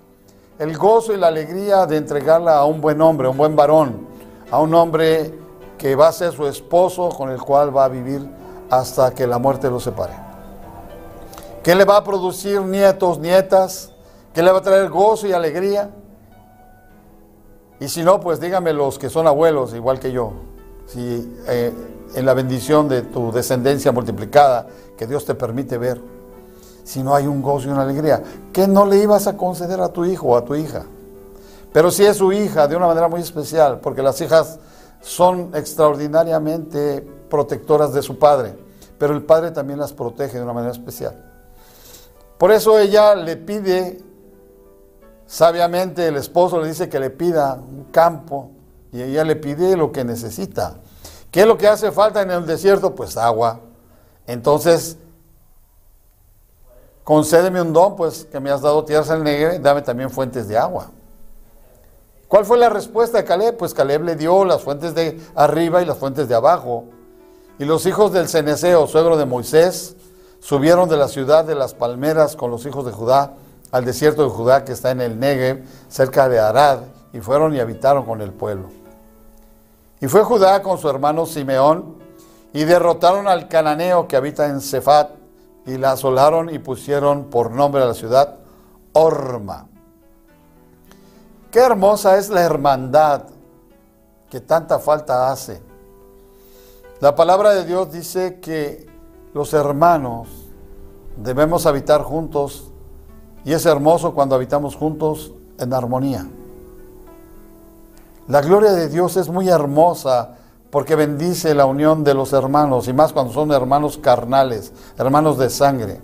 el 0.59 0.77
gozo 0.77 1.11
y 1.13 1.17
la 1.17 1.27
alegría 1.27 1.87
de 1.87 1.97
entregarla 1.97 2.57
a 2.57 2.65
un 2.65 2.81
buen 2.81 3.01
hombre, 3.01 3.25
a 3.25 3.31
un 3.31 3.37
buen 3.37 3.55
varón, 3.55 4.05
a 4.51 4.59
un 4.59 4.75
hombre 4.75 5.33
que 5.75 5.95
va 5.95 6.09
a 6.09 6.11
ser 6.11 6.33
su 6.33 6.45
esposo, 6.45 7.09
con 7.09 7.31
el 7.31 7.41
cual 7.41 7.75
va 7.75 7.85
a 7.85 7.89
vivir 7.89 8.21
hasta 8.69 9.11
que 9.15 9.25
la 9.25 9.39
muerte 9.39 9.71
los 9.71 9.83
separe. 9.83 10.13
Que 11.63 11.73
le 11.73 11.83
va 11.83 11.97
a 11.97 12.03
producir 12.03 12.61
nietos, 12.61 13.17
nietas, 13.17 13.91
que 14.35 14.43
le 14.43 14.51
va 14.51 14.59
a 14.59 14.61
traer 14.61 14.89
gozo 14.89 15.25
y 15.25 15.33
alegría. 15.33 15.89
Y 17.81 17.89
si 17.89 18.03
no, 18.03 18.19
pues 18.21 18.39
dígame 18.39 18.73
los 18.73 18.99
que 18.99 19.09
son 19.09 19.25
abuelos, 19.25 19.73
igual 19.73 19.99
que 19.99 20.11
yo, 20.11 20.33
si 20.85 21.35
eh, 21.47 21.73
en 22.13 22.25
la 22.27 22.35
bendición 22.35 22.87
de 22.87 23.01
tu 23.01 23.31
descendencia 23.31 23.91
multiplicada 23.91 24.67
que 24.95 25.07
Dios 25.07 25.25
te 25.25 25.33
permite 25.33 25.79
ver, 25.79 25.99
si 26.83 27.01
no 27.01 27.15
hay 27.15 27.25
un 27.25 27.41
gozo 27.41 27.67
y 27.67 27.71
una 27.71 27.81
alegría, 27.81 28.21
¿qué 28.53 28.67
no 28.67 28.85
le 28.85 28.97
ibas 28.97 29.25
a 29.25 29.35
conceder 29.35 29.81
a 29.81 29.89
tu 29.89 30.05
hijo 30.05 30.27
o 30.27 30.37
a 30.37 30.45
tu 30.45 30.53
hija? 30.53 30.85
Pero 31.73 31.89
si 31.89 32.05
es 32.05 32.17
su 32.17 32.31
hija, 32.31 32.67
de 32.67 32.75
una 32.75 32.85
manera 32.85 33.07
muy 33.07 33.21
especial, 33.21 33.79
porque 33.79 34.03
las 34.03 34.21
hijas 34.21 34.59
son 35.01 35.49
extraordinariamente 35.55 37.01
protectoras 37.31 37.93
de 37.93 38.03
su 38.03 38.19
padre, 38.19 38.53
pero 38.99 39.15
el 39.15 39.23
padre 39.23 39.49
también 39.49 39.79
las 39.79 39.91
protege 39.91 40.37
de 40.37 40.43
una 40.43 40.53
manera 40.53 40.71
especial. 40.71 41.15
Por 42.37 42.51
eso 42.51 42.77
ella 42.77 43.15
le 43.15 43.37
pide, 43.37 44.03
sabiamente 45.31 46.05
el 46.07 46.17
esposo 46.17 46.59
le 46.59 46.67
dice 46.67 46.89
que 46.89 46.99
le 46.99 47.09
pida 47.09 47.53
un 47.53 47.85
campo 47.85 48.51
y 48.91 49.01
ella 49.01 49.23
le 49.23 49.37
pide 49.37 49.77
lo 49.77 49.93
que 49.93 50.03
necesita. 50.03 50.75
¿Qué 51.31 51.41
es 51.41 51.47
lo 51.47 51.57
que 51.57 51.69
hace 51.69 51.93
falta 51.93 52.21
en 52.21 52.31
el 52.31 52.45
desierto? 52.45 52.93
Pues 52.93 53.15
agua. 53.15 53.61
Entonces, 54.27 54.97
concédeme 57.05 57.61
un 57.61 57.71
don, 57.71 57.95
pues 57.95 58.27
que 58.29 58.41
me 58.41 58.51
has 58.51 58.59
dado 58.59 58.83
tierras 58.83 59.09
en 59.09 59.19
el 59.19 59.23
Negev, 59.23 59.61
dame 59.61 59.81
también 59.81 60.09
fuentes 60.09 60.49
de 60.49 60.57
agua. 60.57 60.91
¿Cuál 62.27 62.43
fue 62.43 62.57
la 62.57 62.67
respuesta 62.67 63.19
de 63.19 63.23
Caleb? 63.23 63.55
Pues 63.55 63.73
Caleb 63.73 64.03
le 64.03 64.17
dio 64.17 64.43
las 64.43 64.61
fuentes 64.61 64.93
de 64.93 65.17
arriba 65.35 65.81
y 65.81 65.85
las 65.85 65.97
fuentes 65.97 66.27
de 66.27 66.35
abajo. 66.35 66.83
Y 67.57 67.63
los 67.63 67.85
hijos 67.85 68.11
del 68.11 68.27
Ceneseo, 68.27 68.85
suegro 68.85 69.15
de 69.15 69.25
Moisés, 69.25 69.95
subieron 70.41 70.89
de 70.89 70.97
la 70.97 71.07
ciudad 71.07 71.45
de 71.45 71.55
las 71.55 71.73
palmeras 71.73 72.35
con 72.35 72.51
los 72.51 72.65
hijos 72.65 72.85
de 72.85 72.91
Judá 72.91 73.35
al 73.71 73.85
desierto 73.85 74.23
de 74.23 74.29
Judá 74.29 74.65
que 74.65 74.73
está 74.73 74.91
en 74.91 75.01
el 75.01 75.19
Negev, 75.19 75.63
cerca 75.87 76.27
de 76.29 76.39
Arad, 76.39 76.79
y 77.13 77.19
fueron 77.19 77.55
y 77.55 77.59
habitaron 77.59 78.05
con 78.05 78.21
el 78.21 78.31
pueblo. 78.31 78.69
Y 79.99 80.07
fue 80.07 80.23
Judá 80.23 80.61
con 80.61 80.77
su 80.77 80.89
hermano 80.89 81.25
Simeón 81.25 81.97
y 82.53 82.63
derrotaron 82.63 83.27
al 83.27 83.47
cananeo 83.47 84.07
que 84.07 84.15
habita 84.17 84.47
en 84.47 84.61
Cefat 84.61 85.11
y 85.65 85.77
la 85.77 85.91
asolaron 85.91 86.49
y 86.49 86.59
pusieron 86.59 87.25
por 87.25 87.51
nombre 87.51 87.81
a 87.83 87.85
la 87.85 87.93
ciudad 87.93 88.37
Orma. 88.93 89.67
Qué 91.51 91.59
hermosa 91.59 92.17
es 92.17 92.29
la 92.29 92.41
hermandad 92.41 93.23
que 94.29 94.41
tanta 94.41 94.79
falta 94.79 95.31
hace. 95.31 95.61
La 96.99 97.15
palabra 97.15 97.51
de 97.51 97.65
Dios 97.65 97.91
dice 97.91 98.39
que 98.39 98.89
los 99.33 99.53
hermanos 99.53 100.29
debemos 101.17 101.65
habitar 101.65 102.01
juntos 102.03 102.70
y 103.43 103.53
es 103.53 103.65
hermoso 103.65 104.13
cuando 104.13 104.35
habitamos 104.35 104.75
juntos 104.75 105.31
en 105.57 105.73
armonía. 105.73 106.27
La 108.27 108.41
gloria 108.41 108.71
de 108.71 108.87
Dios 108.87 109.17
es 109.17 109.29
muy 109.29 109.49
hermosa 109.49 110.37
porque 110.69 110.95
bendice 110.95 111.53
la 111.53 111.65
unión 111.65 112.03
de 112.03 112.13
los 112.13 112.33
hermanos 112.33 112.87
y 112.87 112.93
más 112.93 113.11
cuando 113.11 113.33
son 113.33 113.51
hermanos 113.51 113.97
carnales, 113.97 114.71
hermanos 114.97 115.37
de 115.37 115.49
sangre. 115.49 115.99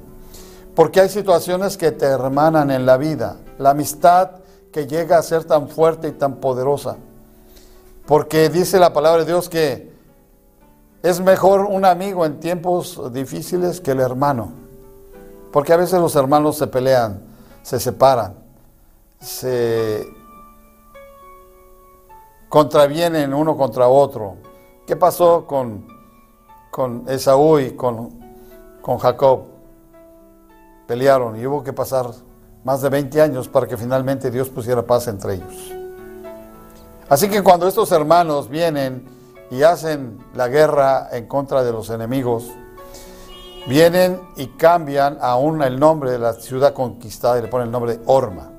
Porque 0.76 1.02
hay 1.02 1.10
situaciones 1.10 1.78
que 1.78 1.92
te 1.92 2.06
hermanan 2.06 2.70
en 2.70 2.86
la 2.86 2.98
vida, 2.98 3.38
la 3.58 3.72
amistad 3.72 4.32
que 4.72 4.86
llega 4.86 5.18
a 5.18 5.24
ser 5.24 5.46
tan 5.46 5.70
fuerte 5.70 6.10
y 6.10 6.12
tan 6.12 6.36
poderosa. 6.36 6.98
Porque 8.06 8.50
dice 8.50 8.80
la 8.80 8.94
palabra 8.94 9.24
de 9.24 9.32
Dios 9.32 9.50
que 9.50 9.92
es 11.04 11.20
mejor 11.22 11.62
un 11.62 11.86
amigo 11.86 12.26
en 12.26 12.40
tiempos 12.40 13.02
difíciles 13.14 13.80
que 13.80 13.92
el 13.92 14.00
hermano. 14.00 14.52
Porque 15.52 15.74
a 15.74 15.78
veces 15.78 16.00
los 16.00 16.16
hermanos 16.16 16.58
se 16.58 16.68
pelean, 16.68 17.22
se 17.68 17.82
separan, 17.82 18.34
se 19.20 20.08
contravienen 22.48 23.34
uno 23.34 23.58
contra 23.58 23.90
otro. 23.90 24.38
¿Qué 24.86 24.96
pasó 24.96 25.46
con, 25.46 25.86
con 26.72 27.04
Esaú 27.10 27.60
y 27.60 27.72
con, 27.72 28.22
con 28.82 28.98
Jacob? 29.00 29.48
Pelearon 30.88 31.38
y 31.38 31.46
hubo 31.46 31.62
que 31.62 31.74
pasar 31.74 32.10
más 32.64 32.82
de 32.82 32.88
20 32.88 33.22
años 33.22 33.50
para 33.50 33.68
que 33.68 33.76
finalmente 33.76 34.32
Dios 34.32 34.48
pusiera 34.48 34.84
paz 34.84 35.10
entre 35.10 35.34
ellos. 35.34 35.74
Así 37.10 37.28
que 37.28 37.44
cuando 37.44 37.68
estos 37.68 37.92
hermanos 37.92 38.48
vienen 38.48 39.04
y 39.52 39.64
hacen 39.64 40.20
la 40.36 40.48
guerra 40.48 41.10
en 41.12 41.28
contra 41.28 41.66
de 41.66 41.74
los 41.74 41.90
enemigos, 41.90 42.50
vienen 43.68 44.22
y 44.36 44.48
cambian 44.48 45.18
aún 45.22 45.62
el 45.62 45.80
nombre 45.80 46.12
de 46.12 46.20
la 46.20 46.34
ciudad 46.34 46.74
conquistada 46.74 47.38
y 47.38 47.42
le 47.42 47.48
ponen 47.48 47.68
el 47.68 47.72
nombre 47.72 47.98
de 47.98 48.04
Orma. 48.06 48.52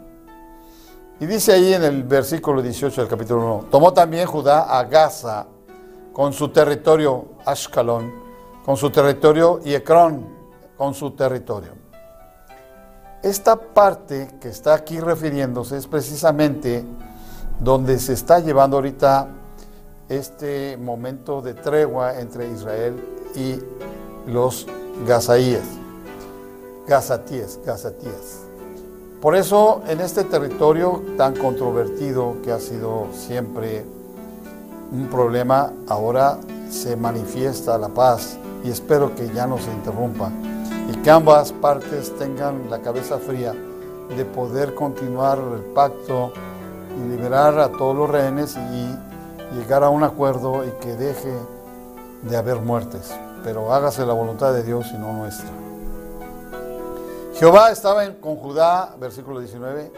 Y 1.20 1.26
dice 1.26 1.52
ahí 1.52 1.72
en 1.72 1.82
el 1.82 2.04
versículo 2.04 2.62
18 2.62 3.00
del 3.00 3.10
capítulo 3.10 3.56
1, 3.58 3.66
tomó 3.70 3.92
también 3.92 4.26
Judá 4.26 4.78
a 4.78 4.84
Gaza 4.84 5.46
con 6.12 6.32
su 6.32 6.48
territorio, 6.50 7.24
Ashkelon, 7.44 8.12
con 8.64 8.76
su 8.76 8.90
territorio 8.90 9.60
y 9.64 9.74
Ecrón 9.74 10.26
con 10.76 10.94
su 10.94 11.10
territorio. 11.12 11.72
Esta 13.22 13.56
parte 13.56 14.36
que 14.40 14.48
está 14.48 14.74
aquí 14.74 15.00
refiriéndose 15.00 15.76
es 15.76 15.88
precisamente 15.88 16.84
donde 17.58 17.98
se 17.98 18.12
está 18.12 18.38
llevando 18.38 18.76
ahorita 18.76 19.28
este 20.08 20.76
momento 20.76 21.42
de 21.42 21.54
tregua 21.54 22.20
entre 22.20 22.48
Israel 22.48 22.94
y 23.34 23.58
los 24.30 24.66
gazaíes, 25.06 25.62
gazatíes, 26.86 27.60
gazatíes. 27.64 28.40
Por 29.20 29.34
eso 29.34 29.82
en 29.88 30.00
este 30.00 30.24
territorio 30.24 31.02
tan 31.16 31.34
controvertido 31.36 32.36
que 32.42 32.52
ha 32.52 32.60
sido 32.60 33.06
siempre 33.12 33.84
un 34.92 35.08
problema, 35.08 35.72
ahora 35.88 36.38
se 36.70 36.96
manifiesta 36.96 37.78
la 37.78 37.88
paz 37.88 38.38
y 38.64 38.70
espero 38.70 39.14
que 39.14 39.28
ya 39.30 39.46
no 39.46 39.58
se 39.58 39.70
interrumpa 39.70 40.30
y 40.88 40.96
que 40.98 41.10
ambas 41.10 41.52
partes 41.52 42.16
tengan 42.16 42.70
la 42.70 42.80
cabeza 42.80 43.18
fría 43.18 43.54
de 44.16 44.24
poder 44.24 44.74
continuar 44.74 45.38
el 45.38 45.60
pacto 45.74 46.32
y 46.96 47.10
liberar 47.10 47.58
a 47.58 47.70
todos 47.70 47.96
los 47.96 48.08
rehenes 48.08 48.56
y 48.56 49.56
llegar 49.56 49.84
a 49.84 49.90
un 49.90 50.02
acuerdo 50.02 50.64
y 50.64 50.70
que 50.80 50.94
deje 50.96 51.32
de 52.22 52.36
haber 52.36 52.60
muertes. 52.60 53.12
Pero 53.44 53.72
hágase 53.72 54.04
la 54.04 54.12
voluntad 54.12 54.52
de 54.52 54.62
Dios 54.62 54.86
y 54.92 54.98
no 54.98 55.12
nuestra. 55.12 55.48
Jehová 57.34 57.70
estaba 57.70 58.04
con 58.20 58.36
Judá, 58.36 58.96
versículo 58.98 59.38
19, 59.38 59.92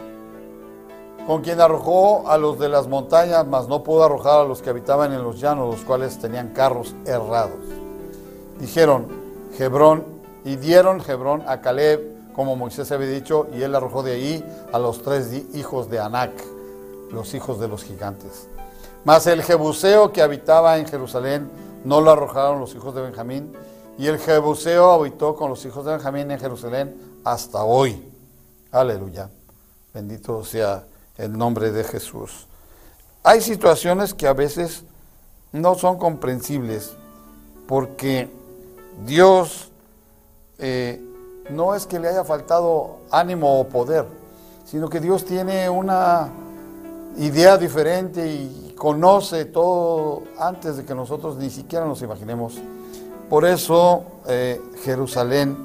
con 1.25 1.41
quien 1.41 1.59
arrojó 1.59 2.29
a 2.29 2.37
los 2.37 2.59
de 2.59 2.69
las 2.69 2.87
montañas, 2.87 3.47
mas 3.47 3.67
no 3.67 3.83
pudo 3.83 4.03
arrojar 4.03 4.41
a 4.41 4.43
los 4.43 4.61
que 4.61 4.69
habitaban 4.69 5.11
en 5.11 5.23
los 5.23 5.39
llanos, 5.39 5.75
los 5.75 5.83
cuales 5.83 6.19
tenían 6.19 6.49
carros 6.49 6.93
errados. 7.05 7.57
Dijeron 8.59 9.07
Hebrón 9.57 10.03
y 10.45 10.55
dieron 10.55 11.01
Hebrón 11.01 11.43
a 11.47 11.61
Caleb, 11.61 12.33
como 12.33 12.55
Moisés 12.55 12.91
había 12.91 13.07
dicho, 13.07 13.47
y 13.53 13.63
él 13.63 13.73
arrojó 13.75 14.03
de 14.03 14.13
ahí 14.13 14.45
a 14.71 14.77
los 14.77 15.01
tres 15.01 15.33
hijos 15.53 15.89
de 15.89 15.99
Anac, 15.99 16.31
los 17.11 17.33
hijos 17.33 17.59
de 17.59 17.67
los 17.67 17.83
gigantes. 17.83 18.47
Mas 19.03 19.25
el 19.25 19.41
Jebuseo 19.41 20.11
que 20.11 20.21
habitaba 20.21 20.77
en 20.77 20.85
Jerusalén 20.85 21.49
no 21.83 22.01
lo 22.01 22.11
arrojaron 22.11 22.59
los 22.59 22.75
hijos 22.75 22.93
de 22.95 23.01
Benjamín, 23.01 23.53
y 23.97 24.07
el 24.07 24.19
Jebuseo 24.19 24.91
habitó 24.91 25.35
con 25.35 25.49
los 25.49 25.63
hijos 25.65 25.85
de 25.85 25.91
Benjamín 25.91 26.31
en 26.31 26.39
Jerusalén 26.39 27.19
hasta 27.23 27.63
hoy. 27.63 28.09
Aleluya. 28.71 29.29
Bendito 29.93 30.43
sea 30.45 30.85
el 31.17 31.37
nombre 31.37 31.71
de 31.71 31.83
Jesús. 31.83 32.47
Hay 33.23 33.41
situaciones 33.41 34.13
que 34.13 34.27
a 34.27 34.33
veces 34.33 34.83
no 35.51 35.75
son 35.75 35.97
comprensibles 35.97 36.93
porque 37.67 38.29
Dios 39.05 39.69
eh, 40.57 41.01
no 41.49 41.75
es 41.75 41.85
que 41.85 41.99
le 41.99 42.07
haya 42.07 42.23
faltado 42.23 42.99
ánimo 43.11 43.59
o 43.59 43.67
poder, 43.67 44.05
sino 44.65 44.89
que 44.89 44.99
Dios 44.99 45.25
tiene 45.25 45.69
una 45.69 46.29
idea 47.17 47.57
diferente 47.57 48.25
y 48.25 48.73
conoce 48.77 49.45
todo 49.45 50.23
antes 50.37 50.77
de 50.77 50.85
que 50.85 50.95
nosotros 50.95 51.37
ni 51.37 51.49
siquiera 51.49 51.85
nos 51.85 52.01
imaginemos. 52.01 52.59
Por 53.29 53.45
eso 53.45 54.03
eh, 54.27 54.61
Jerusalén 54.83 55.55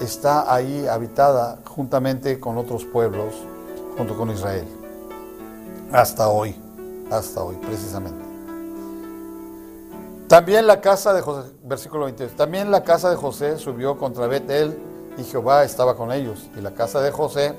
está 0.00 0.52
ahí 0.52 0.86
habitada 0.86 1.58
juntamente 1.64 2.38
con 2.38 2.58
otros 2.58 2.84
pueblos, 2.84 3.34
junto 3.96 4.16
con 4.16 4.30
Israel. 4.30 4.66
Hasta 5.92 6.28
hoy, 6.28 6.54
hasta 7.10 7.42
hoy 7.42 7.56
precisamente. 7.56 8.24
También 10.28 10.66
la 10.66 10.80
casa 10.80 11.14
de 11.14 11.20
José, 11.20 11.52
versículo 11.62 12.06
22, 12.06 12.32
también 12.32 12.70
la 12.70 12.82
casa 12.82 13.08
de 13.08 13.16
José 13.16 13.58
subió 13.58 13.96
contra 13.96 14.26
Betel 14.26 14.76
y 15.16 15.22
Jehová 15.22 15.62
estaba 15.62 15.96
con 15.96 16.10
ellos. 16.10 16.50
Y 16.56 16.60
la 16.60 16.74
casa 16.74 17.00
de 17.00 17.12
José 17.12 17.54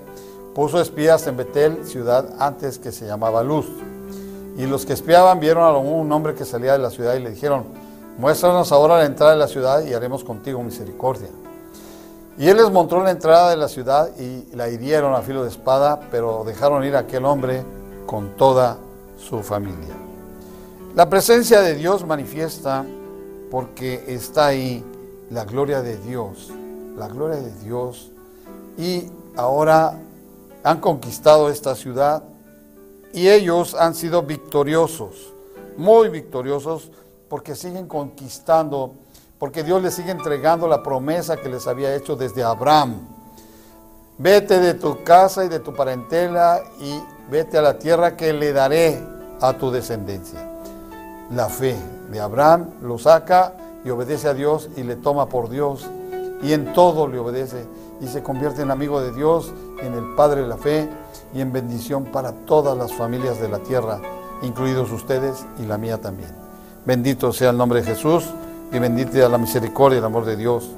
puso 0.57 0.81
espías 0.81 1.27
en 1.27 1.37
Betel, 1.37 1.85
ciudad 1.85 2.33
antes 2.39 2.79
que 2.79 2.91
se 2.91 3.05
llamaba 3.05 3.43
Luz. 3.43 3.67
Y 4.57 4.65
los 4.65 4.87
que 4.87 4.93
espiaban 4.93 5.39
vieron 5.39 5.63
a 5.63 5.77
un 5.77 6.11
hombre 6.11 6.33
que 6.33 6.45
salía 6.45 6.71
de 6.71 6.79
la 6.79 6.89
ciudad 6.89 7.13
y 7.13 7.19
le 7.19 7.29
dijeron, 7.29 7.65
muéstranos 8.17 8.71
ahora 8.71 8.97
la 8.97 9.05
entrada 9.05 9.33
de 9.33 9.37
la 9.37 9.47
ciudad 9.47 9.85
y 9.85 9.93
haremos 9.93 10.23
contigo 10.23 10.63
misericordia. 10.63 11.27
Y 12.39 12.47
él 12.47 12.57
les 12.57 12.71
mostró 12.71 13.03
la 13.03 13.11
entrada 13.11 13.51
de 13.51 13.57
la 13.57 13.67
ciudad 13.67 14.09
y 14.17 14.47
la 14.55 14.67
hirieron 14.67 15.13
a 15.13 15.21
filo 15.21 15.43
de 15.43 15.49
espada, 15.49 15.99
pero 16.09 16.43
dejaron 16.43 16.83
ir 16.83 16.95
a 16.95 17.01
aquel 17.01 17.25
hombre 17.25 17.63
con 18.07 18.35
toda 18.35 18.77
su 19.19 19.43
familia. 19.43 19.93
La 20.95 21.07
presencia 21.07 21.61
de 21.61 21.75
Dios 21.75 22.03
manifiesta 22.03 22.83
porque 23.51 24.05
está 24.07 24.47
ahí 24.47 24.83
la 25.29 25.45
gloria 25.45 25.83
de 25.83 25.97
Dios, 25.97 26.51
la 26.97 27.07
gloria 27.09 27.41
de 27.41 27.51
Dios. 27.63 28.09
Y 28.75 29.03
ahora 29.35 29.99
han 30.67 30.81
conquistado 30.81 31.49
esta 31.49 31.75
ciudad 31.75 32.23
y 33.13 33.29
ellos 33.29 33.73
han 33.73 33.95
sido 33.95 34.23
victoriosos, 34.23 35.33
muy 35.77 36.09
victoriosos, 36.09 36.91
porque 37.29 37.55
siguen 37.55 37.87
conquistando 37.87 38.91
porque 39.39 39.63
Dios 39.63 39.81
les 39.81 39.93
sigue 39.93 40.11
entregando 40.11 40.67
la 40.67 40.83
promesa 40.83 41.37
que 41.37 41.47
les 41.47 41.67
había 41.67 41.95
hecho 41.95 42.17
desde 42.17 42.43
Abraham. 42.43 42.95
Vete 44.17 44.59
de 44.59 44.73
tu 44.73 45.03
casa 45.03 45.45
y 45.45 45.47
de 45.47 45.59
tu 45.59 45.73
parentela 45.73 46.61
y 46.81 46.99
vete 47.31 47.59
a 47.59 47.61
la 47.61 47.79
tierra 47.79 48.17
que 48.17 48.33
le 48.33 48.51
daré 48.51 48.99
a 49.39 49.53
tu 49.53 49.71
descendencia. 49.71 50.39
La 51.31 51.47
fe 51.47 51.77
de 52.11 52.19
Abraham 52.19 52.71
lo 52.81 52.97
saca 52.97 53.53
y 53.85 53.89
obedece 53.89 54.27
a 54.27 54.33
Dios 54.33 54.69
y 54.75 54.83
le 54.83 54.97
toma 54.97 55.29
por 55.29 55.49
Dios 55.49 55.85
y 56.41 56.51
en 56.51 56.73
todo 56.73 57.07
le 57.07 57.19
obedece 57.19 57.63
y 58.01 58.07
se 58.07 58.21
convierte 58.21 58.63
en 58.63 58.71
amigo 58.71 59.01
de 59.01 59.13
Dios, 59.13 59.53
en 59.81 59.93
el 59.93 60.15
Padre 60.15 60.41
de 60.41 60.47
la 60.47 60.57
fe 60.57 60.89
y 61.33 61.41
en 61.41 61.51
bendición 61.51 62.05
para 62.05 62.31
todas 62.31 62.77
las 62.77 62.93
familias 62.93 63.39
de 63.39 63.49
la 63.49 63.59
tierra, 63.59 63.99
incluidos 64.41 64.91
ustedes 64.91 65.45
y 65.59 65.65
la 65.65 65.77
mía 65.77 65.99
también. 65.99 66.31
Bendito 66.85 67.33
sea 67.33 67.49
el 67.49 67.57
nombre 67.57 67.81
de 67.81 67.87
Jesús 67.87 68.25
y 68.71 68.79
bendita 68.79 69.27
la 69.29 69.37
misericordia 69.37 69.97
y 69.97 69.99
el 69.99 70.05
amor 70.05 70.25
de 70.25 70.37
Dios. 70.37 70.69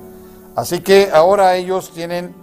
Así 0.56 0.82
que 0.82 1.10
ahora 1.14 1.56
ellos 1.56 1.92
tienen 1.92 2.34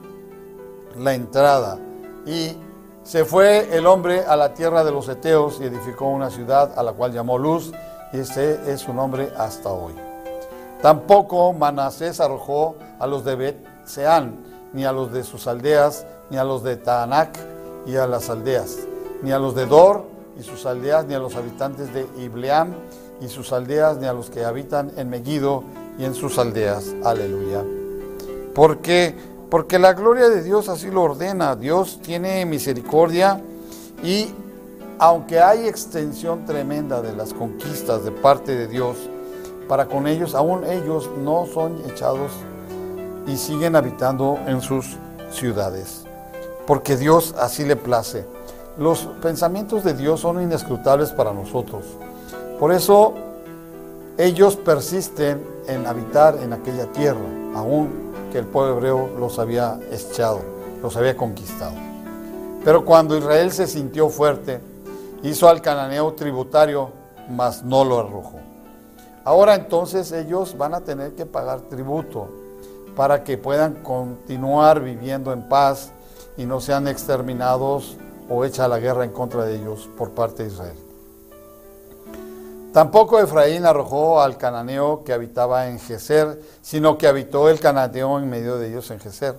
la 0.98 1.14
entrada 1.14 1.78
y 2.24 2.57
se 3.02 3.24
fue 3.24 3.76
el 3.76 3.86
hombre 3.86 4.24
a 4.26 4.36
la 4.36 4.54
tierra 4.54 4.82
de 4.82 4.90
los 4.90 5.09
Eteos 5.09 5.59
y 5.61 5.64
edificó 5.64 6.07
una 6.07 6.30
ciudad 6.30 6.76
a 6.76 6.82
la 6.82 6.92
cual 6.92 7.12
llamó 7.12 7.38
Luz 7.38 7.72
y 8.12 8.18
ese 8.18 8.72
es 8.72 8.80
su 8.80 8.94
nombre 8.94 9.30
hasta 9.36 9.68
hoy. 9.68 9.94
Tampoco 10.82 11.52
Manasés 11.52 12.20
arrojó 12.20 12.76
a 12.98 13.07
los 13.07 13.24
de 13.24 13.36
Bet 13.36 13.57
Seán, 13.84 14.44
ni 14.72 14.84
a 14.84 14.92
los 14.92 15.12
de 15.12 15.24
sus 15.24 15.46
aldeas, 15.46 16.07
ni 16.30 16.36
a 16.36 16.44
los 16.44 16.62
de 16.62 16.76
Taanac 16.76 17.38
y 17.86 17.96
a 17.96 18.06
las 18.06 18.30
aldeas, 18.30 18.78
ni 19.22 19.32
a 19.32 19.38
los 19.38 19.54
de 19.54 19.66
Dor 19.66 20.04
y 20.38 20.42
sus 20.42 20.66
aldeas, 20.66 21.06
ni 21.06 21.14
a 21.14 21.18
los 21.18 21.36
habitantes 21.36 21.92
de 21.94 22.06
Ibleam 22.18 22.74
y 23.20 23.28
sus 23.28 23.52
aldeas, 23.52 23.98
ni 23.98 24.06
a 24.06 24.12
los 24.12 24.30
que 24.30 24.44
habitan 24.44 24.92
en 24.96 25.08
Megiddo 25.08 25.64
y 25.98 26.04
en 26.04 26.14
sus 26.14 26.38
aldeas. 26.38 26.94
Aleluya. 27.04 27.64
Porque, 28.54 29.14
porque 29.50 29.78
la 29.78 29.92
gloria 29.92 30.28
de 30.28 30.42
Dios 30.42 30.68
así 30.68 30.90
lo 30.90 31.02
ordena. 31.02 31.56
Dios 31.56 32.00
tiene 32.02 32.44
misericordia 32.44 33.40
y 34.02 34.28
aunque 34.98 35.40
hay 35.40 35.68
extensión 35.68 36.44
tremenda 36.44 37.02
de 37.02 37.14
las 37.14 37.34
conquistas 37.34 38.04
de 38.04 38.12
parte 38.12 38.54
de 38.56 38.66
Dios, 38.66 38.96
para 39.68 39.86
con 39.86 40.06
ellos, 40.06 40.34
aún 40.34 40.64
ellos 40.64 41.10
no 41.18 41.46
son 41.46 41.82
echados 41.90 42.30
y 43.26 43.36
siguen 43.36 43.76
habitando 43.76 44.38
en 44.46 44.60
sus 44.60 44.96
ciudades. 45.30 46.05
Porque 46.66 46.96
Dios 46.96 47.34
así 47.38 47.64
le 47.64 47.76
place. 47.76 48.26
Los 48.78 49.08
pensamientos 49.22 49.84
de 49.84 49.94
Dios 49.94 50.20
son 50.20 50.42
inescrutables 50.42 51.10
para 51.10 51.32
nosotros. 51.32 51.84
Por 52.58 52.72
eso 52.72 53.14
ellos 54.18 54.56
persisten 54.56 55.42
en 55.68 55.86
habitar 55.86 56.36
en 56.42 56.52
aquella 56.52 56.86
tierra, 56.92 57.20
aun 57.54 57.90
que 58.32 58.38
el 58.38 58.46
pueblo 58.46 58.76
hebreo 58.76 59.10
los 59.18 59.38
había 59.38 59.78
echado, 59.90 60.40
los 60.82 60.96
había 60.96 61.16
conquistado. 61.16 61.74
Pero 62.64 62.84
cuando 62.84 63.16
Israel 63.16 63.52
se 63.52 63.66
sintió 63.66 64.08
fuerte, 64.08 64.60
hizo 65.22 65.48
al 65.48 65.60
cananeo 65.60 66.12
tributario, 66.14 66.90
mas 67.30 67.62
no 67.62 67.84
lo 67.84 68.00
arrojó. 68.00 68.38
Ahora 69.24 69.54
entonces 69.54 70.12
ellos 70.12 70.56
van 70.56 70.74
a 70.74 70.80
tener 70.80 71.14
que 71.14 71.26
pagar 71.26 71.60
tributo 71.62 72.28
para 72.94 73.24
que 73.24 73.36
puedan 73.36 73.82
continuar 73.82 74.80
viviendo 74.80 75.32
en 75.32 75.48
paz 75.48 75.90
y 76.37 76.45
no 76.47 76.61
sean 76.61 76.89
exterminados 76.89 77.97
o 78.28 78.45
hecha 78.45 78.68
la 78.68 78.78
guerra 78.78 79.05
en 79.05 79.12
contra 79.12 79.45
de 79.45 79.57
ellos 79.57 79.89
por 79.97 80.11
parte 80.11 80.43
de 80.45 80.51
Israel. 80.51 80.76
Tampoco 82.72 83.18
Efraín 83.18 83.64
arrojó 83.64 84.20
al 84.20 84.37
cananeo 84.37 85.03
que 85.03 85.14
habitaba 85.14 85.68
en 85.68 85.78
Geser, 85.78 86.43
sino 86.61 86.99
que 86.99 87.07
habitó 87.07 87.49
el 87.49 87.59
cananeo 87.59 88.18
en 88.18 88.28
medio 88.28 88.59
de 88.59 88.68
ellos 88.68 88.91
en 88.91 89.01
Geser. 89.01 89.39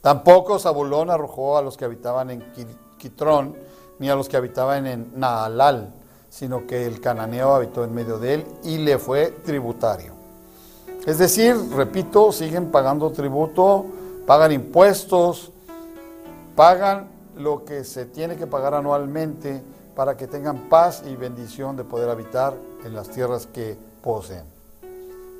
Tampoco 0.00 0.58
Zabulón 0.58 1.10
arrojó 1.10 1.58
a 1.58 1.62
los 1.62 1.76
que 1.76 1.84
habitaban 1.84 2.30
en 2.30 2.44
Quitrón, 2.96 3.56
ni 3.98 4.08
a 4.08 4.14
los 4.14 4.28
que 4.28 4.36
habitaban 4.36 4.86
en 4.86 5.12
Naalal, 5.16 5.92
sino 6.28 6.66
que 6.66 6.86
el 6.86 7.00
cananeo 7.00 7.54
habitó 7.54 7.82
en 7.82 7.92
medio 7.92 8.18
de 8.18 8.34
él 8.34 8.46
y 8.62 8.78
le 8.78 8.98
fue 8.98 9.32
tributario. 9.44 10.14
Es 11.06 11.18
decir, 11.18 11.56
repito, 11.74 12.30
siguen 12.30 12.70
pagando 12.70 13.10
tributo, 13.10 13.86
pagan 14.26 14.52
impuestos, 14.52 15.49
pagan 16.60 17.08
lo 17.38 17.64
que 17.64 17.84
se 17.84 18.04
tiene 18.04 18.36
que 18.36 18.46
pagar 18.46 18.74
anualmente 18.74 19.62
para 19.96 20.18
que 20.18 20.26
tengan 20.26 20.68
paz 20.68 21.02
y 21.06 21.16
bendición 21.16 21.74
de 21.74 21.84
poder 21.84 22.10
habitar 22.10 22.52
en 22.84 22.94
las 22.94 23.08
tierras 23.08 23.46
que 23.46 23.78
poseen. 24.02 24.44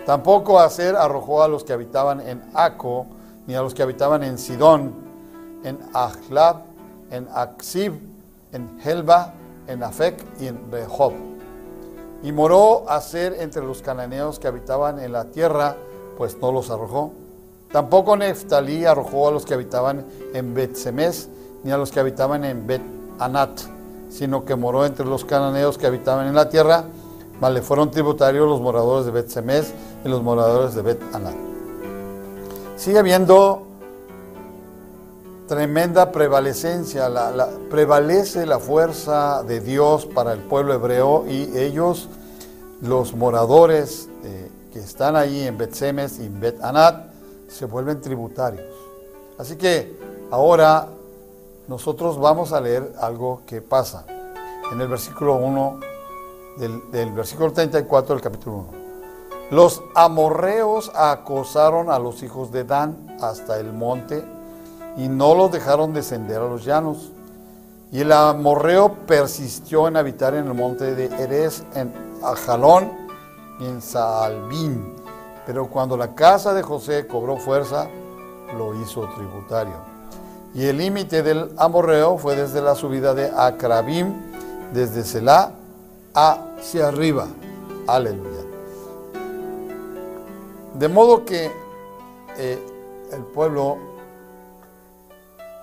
Tampoco 0.06 0.58
Aser 0.58 0.96
arrojó 0.96 1.42
a 1.42 1.48
los 1.48 1.62
que 1.62 1.74
habitaban 1.74 2.26
en 2.26 2.42
Aco, 2.54 3.04
ni 3.46 3.54
a 3.54 3.60
los 3.60 3.74
que 3.74 3.82
habitaban 3.82 4.22
en 4.22 4.38
Sidón, 4.38 4.94
en 5.62 5.78
Ahlab, 5.92 6.62
en 7.10 7.28
Aksib, 7.34 8.00
en 8.52 8.80
Helba, 8.82 9.34
en 9.66 9.82
Afek 9.82 10.24
y 10.40 10.46
en 10.46 10.72
Rehob. 10.72 11.12
Y 12.22 12.32
moró 12.32 12.88
Aser 12.88 13.36
entre 13.40 13.62
los 13.62 13.82
cananeos 13.82 14.38
que 14.38 14.48
habitaban 14.48 14.98
en 14.98 15.12
la 15.12 15.26
tierra, 15.26 15.76
pues 16.16 16.38
no 16.40 16.50
los 16.50 16.70
arrojó. 16.70 17.12
Tampoco 17.72 18.16
Neftalí 18.16 18.84
arrojó 18.84 19.28
a 19.28 19.30
los 19.32 19.44
que 19.44 19.54
habitaban 19.54 20.04
en 20.34 20.54
Bet 20.54 20.74
Semes, 20.74 21.28
ni 21.62 21.70
a 21.70 21.76
los 21.76 21.90
que 21.90 22.00
habitaban 22.00 22.44
en 22.44 22.66
Bet 22.66 22.82
Anat 23.18 23.60
sino 24.10 24.44
que 24.44 24.56
moró 24.56 24.84
entre 24.84 25.06
los 25.06 25.24
cananeos 25.24 25.78
que 25.78 25.86
habitaban 25.86 26.26
en 26.26 26.34
la 26.34 26.48
tierra, 26.48 26.84
mas 27.40 27.52
le 27.52 27.62
fueron 27.62 27.90
tributarios 27.90 28.46
los 28.46 28.60
moradores 28.60 29.06
de 29.06 29.12
Bet 29.12 29.28
Semes 29.28 29.72
y 30.04 30.08
los 30.08 30.22
moradores 30.22 30.74
de 30.74 30.82
Bet 30.82 31.02
Anat. 31.14 31.34
Sigue 32.76 32.98
habiendo 32.98 33.62
tremenda 35.46 36.12
prevalecencia, 36.12 37.08
la, 37.08 37.48
prevalece 37.70 38.46
la 38.46 38.58
fuerza 38.58 39.42
de 39.42 39.60
Dios 39.60 40.06
para 40.06 40.32
el 40.32 40.40
pueblo 40.40 40.74
hebreo 40.74 41.24
y 41.28 41.56
ellos, 41.56 42.08
los 42.82 43.14
moradores 43.14 44.08
eh, 44.24 44.50
que 44.72 44.78
están 44.78 45.16
ahí 45.16 45.46
en 45.46 45.56
Bet 45.56 45.74
Semes 45.74 46.18
y 46.18 46.26
en 46.26 46.40
Bet 46.40 46.62
Anat, 46.62 47.09
se 47.50 47.66
vuelven 47.66 48.00
tributarios. 48.00 48.74
Así 49.38 49.56
que 49.56 49.98
ahora 50.30 50.88
nosotros 51.66 52.18
vamos 52.18 52.52
a 52.52 52.60
leer 52.60 52.92
algo 53.00 53.42
que 53.46 53.60
pasa 53.60 54.04
en 54.72 54.80
el 54.80 54.88
versículo 54.88 55.36
1 55.36 55.80
del, 56.58 57.12
versículo 57.12 57.52
34 57.52 58.14
del 58.14 58.22
capítulo 58.22 58.56
1. 58.56 58.80
Los 59.50 59.82
amorreos 59.94 60.92
acosaron 60.94 61.90
a 61.90 61.98
los 61.98 62.22
hijos 62.22 62.52
de 62.52 62.64
Dan 62.64 63.16
hasta 63.20 63.58
el 63.58 63.72
monte 63.72 64.24
y 64.96 65.08
no 65.08 65.34
los 65.34 65.50
dejaron 65.50 65.92
descender 65.92 66.40
a 66.40 66.48
los 66.48 66.64
llanos. 66.64 67.10
Y 67.90 68.00
el 68.00 68.12
amorreo 68.12 68.94
persistió 69.06 69.88
en 69.88 69.96
habitar 69.96 70.34
en 70.34 70.46
el 70.46 70.54
monte 70.54 70.94
de 70.94 71.06
Erez, 71.22 71.64
en 71.74 71.92
Ajalón 72.22 72.92
y 73.58 73.64
en 73.64 73.82
Saalbín. 73.82 74.99
Pero 75.50 75.66
cuando 75.66 75.96
la 75.96 76.14
casa 76.14 76.54
de 76.54 76.62
José 76.62 77.08
cobró 77.08 77.36
fuerza, 77.36 77.88
lo 78.56 78.80
hizo 78.80 79.08
tributario. 79.16 79.74
Y 80.54 80.64
el 80.66 80.78
límite 80.78 81.24
del 81.24 81.52
amorreo 81.56 82.18
fue 82.18 82.36
desde 82.36 82.62
la 82.62 82.76
subida 82.76 83.14
de 83.14 83.32
Acrabim, 83.36 84.14
desde 84.72 85.02
Selah 85.02 85.50
hacia 86.14 86.86
arriba. 86.86 87.26
Aleluya. 87.88 88.44
De 90.74 90.86
modo 90.86 91.24
que 91.24 91.50
eh, 92.38 92.64
el 93.12 93.22
pueblo 93.34 93.76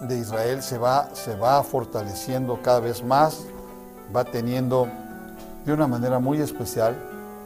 de 0.02 0.18
Israel 0.18 0.64
se 0.64 0.78
va, 0.78 1.16
se 1.16 1.34
va 1.38 1.64
fortaleciendo 1.64 2.60
cada 2.62 2.82
vez 2.82 3.02
más, 3.06 3.46
va 4.14 4.26
teniendo 4.26 4.90
de 5.64 5.72
una 5.72 5.88
manera 5.88 6.20
muy 6.20 6.42
especial 6.42 6.94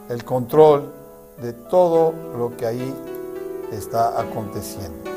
el 0.08 0.24
control 0.24 1.01
de 1.40 1.52
todo 1.52 2.12
lo 2.36 2.56
que 2.56 2.66
ahí 2.66 2.94
está 3.72 4.20
aconteciendo. 4.20 5.10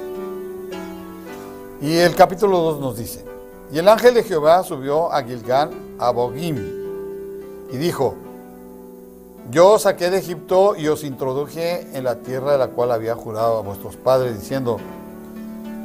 Y 1.82 1.98
el 1.98 2.16
capítulo 2.16 2.60
2 2.60 2.80
nos 2.80 2.98
dice, 2.98 3.26
y 3.72 3.80
el 3.80 3.88
ángel 3.90 4.14
de 4.14 4.24
Jehová 4.24 4.64
subió 4.64 5.12
a 5.12 5.24
Gilgal, 5.24 5.72
a 6.00 6.12
Bogim, 6.12 6.56
y 7.72 7.78
dijo, 7.78 8.16
yo 9.52 9.74
os 9.74 9.84
saqué 9.84 10.10
de 10.10 10.20
Egipto 10.20 10.76
y 10.76 10.88
os 10.88 11.04
introduje 11.04 11.82
en 11.96 12.04
la 12.04 12.16
tierra 12.16 12.54
de 12.54 12.58
la 12.58 12.70
cual 12.70 12.92
había 12.92 13.16
jurado 13.16 13.58
a 13.58 13.62
vuestros 13.62 13.96
padres, 13.96 14.40
diciendo, 14.40 14.78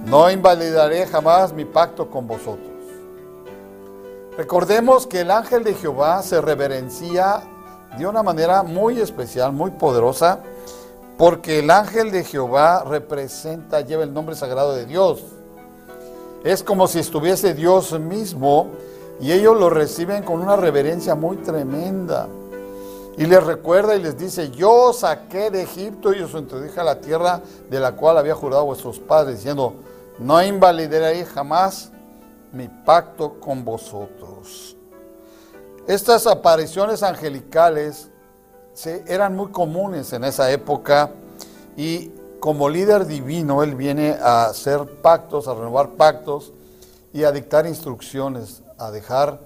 no 0.07 0.31
invalidaré 0.31 1.07
jamás 1.07 1.53
mi 1.53 1.65
pacto 1.65 2.11
con 2.11 2.27
vosotros. 2.27 2.71
Recordemos 4.37 5.07
que 5.07 5.21
el 5.21 5.31
ángel 5.31 5.65
de 5.65 5.75
Jehová 5.75 6.23
se 6.23 6.41
reverencia 6.41 7.43
de 7.97 8.07
una 8.07 8.23
manera 8.23 8.63
muy 8.63 9.01
especial, 9.01 9.53
muy 9.53 9.71
poderosa, 9.73 10.41
porque 11.19 11.59
el 11.59 11.71
ángel 11.71 12.11
de 12.11 12.25
Jehová 12.25 12.85
representa, 12.85 13.81
lleva 13.83 14.05
el 14.05 14.15
nombre 14.15 14.35
sagrado 14.35 14.75
de 14.75 14.87
Dios. 14.87 15.23
Es 16.45 16.63
como 16.63 16.89
si 16.89 16.99
estuviese 16.99 17.53
Dios 17.53 17.99
mismo 17.99 18.69
y 19.21 19.33
ellos 19.33 19.59
lo 19.59 19.69
reciben 19.69 20.23
con 20.23 20.41
una 20.41 20.57
reverencia 20.57 21.15
muy 21.15 21.37
tremenda. 21.39 22.27
Y 23.19 23.27
les 23.27 23.45
recuerda 23.45 23.95
y 23.97 24.03
les 24.03 24.17
dice, 24.17 24.51
yo 24.51 24.95
saqué 24.95 25.51
de 25.51 25.63
Egipto 25.63 26.15
y 26.15 26.23
os 26.23 26.33
introduje 26.33 26.81
a 26.81 26.85
la 26.85 27.01
tierra 27.01 27.43
de 27.69 27.79
la 27.79 27.93
cual 27.93 28.17
había 28.17 28.35
jurado 28.35 28.65
vuestros 28.65 28.99
padres, 28.99 29.37
diciendo, 29.37 29.75
no 30.19 30.43
invalidaré 30.43 31.27
jamás 31.27 31.91
mi 32.53 32.69
pacto 32.69 33.39
con 33.39 33.63
vosotros. 33.63 34.77
Estas 35.87 36.27
apariciones 36.27 37.03
angelicales 37.03 38.09
eran 39.07 39.37
muy 39.37 39.49
comunes 39.49 40.13
en 40.13 40.25
esa 40.25 40.51
época 40.51 41.11
y 41.77 42.11
como 42.39 42.69
líder 42.69 43.07
divino 43.07 43.63
él 43.63 43.75
viene 43.75 44.17
a 44.21 44.47
hacer 44.47 45.01
pactos, 45.03 45.49
a 45.49 45.55
renovar 45.55 45.91
pactos 45.91 46.53
y 47.13 47.25
a 47.25 47.33
dictar 47.33 47.67
instrucciones, 47.67 48.63
a 48.79 48.91
dejar 48.91 49.41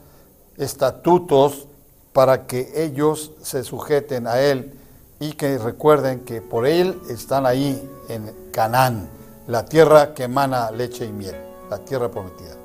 estatutos 0.57 1.67
para 2.13 2.47
que 2.47 2.71
ellos 2.77 3.33
se 3.43 3.65
sujeten 3.65 4.27
a 4.27 4.41
Él 4.41 4.79
y 5.19 5.33
que 5.33 5.59
recuerden 5.59 6.21
que 6.21 6.41
por 6.41 6.67
Él 6.67 7.01
están 7.11 7.47
ahí 7.47 7.83
en 8.09 8.33
Canaán, 8.53 9.09
la 9.49 9.65
tierra 9.65 10.15
que 10.15 10.25
emana 10.25 10.71
leche 10.71 11.05
y 11.07 11.13
miel, 11.13 11.37
la 11.69 11.79
tierra 11.79 12.09
prometida. 12.11 12.64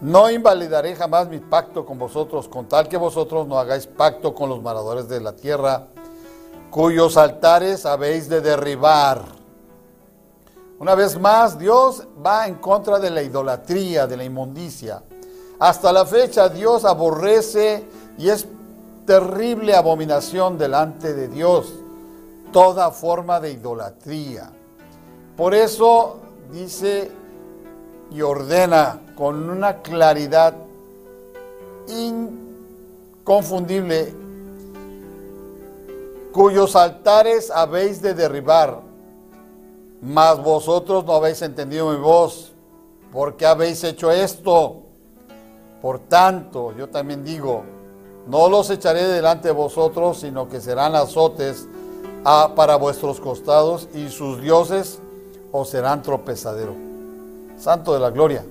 No 0.00 0.30
invalidaré 0.30 0.94
jamás 0.94 1.28
mi 1.28 1.38
pacto 1.38 1.86
con 1.86 1.98
vosotros, 1.98 2.48
con 2.48 2.68
tal 2.68 2.88
que 2.88 2.98
vosotros 2.98 3.46
no 3.46 3.58
hagáis 3.58 3.86
pacto 3.86 4.34
con 4.34 4.50
los 4.50 4.60
moradores 4.60 5.08
de 5.08 5.20
la 5.20 5.34
tierra, 5.34 5.86
cuyos 6.70 7.16
altares 7.16 7.86
habéis 7.86 8.28
de 8.28 8.42
derribar. 8.42 9.22
Una 10.78 10.94
vez 10.94 11.18
más, 11.18 11.58
Dios 11.58 12.06
va 12.24 12.46
en 12.46 12.56
contra 12.56 12.98
de 12.98 13.08
la 13.08 13.22
idolatría, 13.22 14.06
de 14.06 14.18
la 14.18 14.24
inmundicia. 14.24 15.02
Hasta 15.58 15.90
la 15.90 16.04
fecha, 16.04 16.50
Dios 16.50 16.84
aborrece 16.84 17.88
y 18.18 18.28
es 18.28 18.46
terrible 19.06 19.74
abominación 19.74 20.58
delante 20.58 21.14
de 21.14 21.28
Dios 21.28 21.72
toda 22.52 22.90
forma 22.90 23.40
de 23.40 23.52
idolatría. 23.52 24.50
Por 25.34 25.54
eso 25.54 26.18
dice 26.52 27.10
y 28.10 28.20
ordena 28.20 29.00
con 29.16 29.50
una 29.50 29.82
claridad 29.82 30.54
inconfundible, 31.88 34.14
cuyos 36.32 36.76
altares 36.76 37.50
habéis 37.50 38.00
de 38.02 38.14
derribar, 38.14 38.80
mas 40.02 40.42
vosotros 40.42 41.04
no 41.06 41.14
habéis 41.14 41.40
entendido 41.42 41.90
mi 41.90 41.98
voz, 41.98 42.52
porque 43.10 43.46
habéis 43.46 43.82
hecho 43.82 44.10
esto. 44.10 44.82
Por 45.80 46.00
tanto, 46.00 46.74
yo 46.76 46.88
también 46.88 47.24
digo, 47.24 47.62
no 48.26 48.48
los 48.48 48.68
echaré 48.70 49.04
delante 49.04 49.48
de 49.48 49.54
vosotros, 49.54 50.18
sino 50.18 50.48
que 50.48 50.60
serán 50.60 50.94
azotes 50.94 51.66
para 52.54 52.76
vuestros 52.76 53.20
costados 53.20 53.88
y 53.94 54.08
sus 54.08 54.42
dioses 54.42 54.98
os 55.52 55.68
serán 55.68 56.02
tropezadero. 56.02 56.74
Santo 57.56 57.94
de 57.94 58.00
la 58.00 58.10
gloria. 58.10 58.44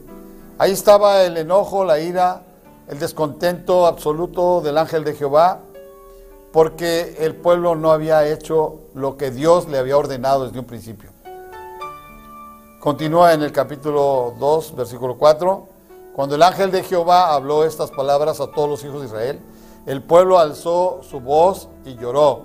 Ahí 0.57 0.71
estaba 0.71 1.23
el 1.23 1.35
enojo, 1.35 1.83
la 1.83 1.99
ira, 1.99 2.43
el 2.87 2.97
descontento 2.97 3.85
absoluto 3.85 4.61
del 4.61 4.77
ángel 4.77 5.03
de 5.03 5.13
Jehová, 5.13 5.59
porque 6.53 7.17
el 7.19 7.35
pueblo 7.35 7.75
no 7.75 7.91
había 7.91 8.25
hecho 8.25 8.79
lo 8.93 9.17
que 9.17 9.31
Dios 9.31 9.67
le 9.67 9.77
había 9.77 9.97
ordenado 9.97 10.45
desde 10.45 10.59
un 10.59 10.65
principio. 10.65 11.09
Continúa 12.79 13.33
en 13.33 13.41
el 13.41 13.51
capítulo 13.51 14.33
2, 14.39 14.77
versículo 14.77 15.17
4. 15.17 15.67
Cuando 16.15 16.35
el 16.35 16.43
ángel 16.43 16.71
de 16.71 16.83
Jehová 16.83 17.33
habló 17.33 17.65
estas 17.65 17.91
palabras 17.91 18.39
a 18.39 18.47
todos 18.47 18.69
los 18.69 18.83
hijos 18.85 19.01
de 19.01 19.07
Israel, 19.07 19.41
el 19.85 20.03
pueblo 20.03 20.39
alzó 20.39 21.01
su 21.03 21.19
voz 21.19 21.67
y 21.83 21.97
lloró. 21.97 22.43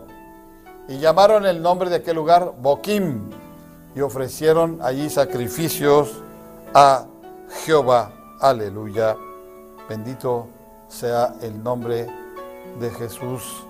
Y 0.89 0.99
llamaron 0.99 1.47
el 1.47 1.63
nombre 1.63 1.89
de 1.89 1.97
aquel 1.97 2.17
lugar 2.17 2.55
Boquim 2.61 3.31
y 3.95 4.01
ofrecieron 4.01 4.81
allí 4.83 5.09
sacrificios 5.11 6.11
a 6.75 7.07
Jehová. 7.65 8.13
Aleluya. 8.41 9.17
Bendito 9.89 10.49
sea 10.89 11.35
el 11.43 11.63
nombre 11.63 12.07
de 12.81 12.91
Jesús. 12.91 13.65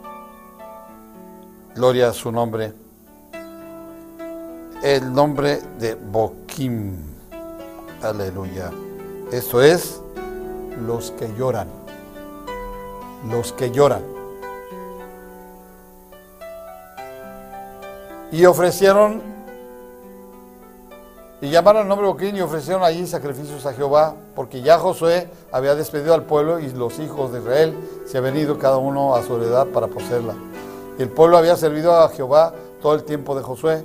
Gloria 1.75 2.09
a 2.09 2.13
su 2.13 2.31
nombre. 2.31 2.73
El 4.83 5.13
nombre 5.13 5.61
de 5.79 5.95
Boquim. 5.95 6.97
Aleluya. 8.03 8.71
Esto 9.31 9.63
es 9.63 10.01
los 10.87 11.11
que 11.13 11.33
lloran 11.37 11.69
los 13.29 13.53
que 13.53 13.71
lloran. 13.71 14.03
Y 18.33 18.45
ofrecieron, 18.47 19.23
y 21.43 21.49
llamaron 21.49 21.83
al 21.83 21.89
nombre 21.89 22.07
Boquín 22.07 22.37
y 22.37 22.43
ofrecieron 22.43 22.83
allí 22.83 23.07
sacrificios 23.07 23.65
a 23.65 23.73
Jehová, 23.73 24.15
porque 24.35 24.61
ya 24.61 24.79
Josué 24.79 25.29
había 25.53 25.75
despedido 25.75 26.13
al 26.13 26.25
pueblo 26.25 26.61
y 26.61 26.71
los 26.71 26.99
hijos 26.99 27.33
de 27.33 27.41
Israel 27.41 27.75
se 28.05 28.19
habían 28.19 28.37
ido 28.37 28.59
cada 28.59 28.77
uno 28.77 29.15
a 29.15 29.23
su 29.23 29.37
heredad 29.37 29.67
para 29.69 29.87
poseerla. 29.87 30.35
Y 30.99 31.03
el 31.03 31.09
pueblo 31.09 31.39
había 31.39 31.57
servido 31.57 31.97
a 31.97 32.09
Jehová 32.11 32.53
todo 32.83 32.95
el 32.95 33.05
tiempo 33.05 33.35
de 33.35 33.43
Josué 33.43 33.83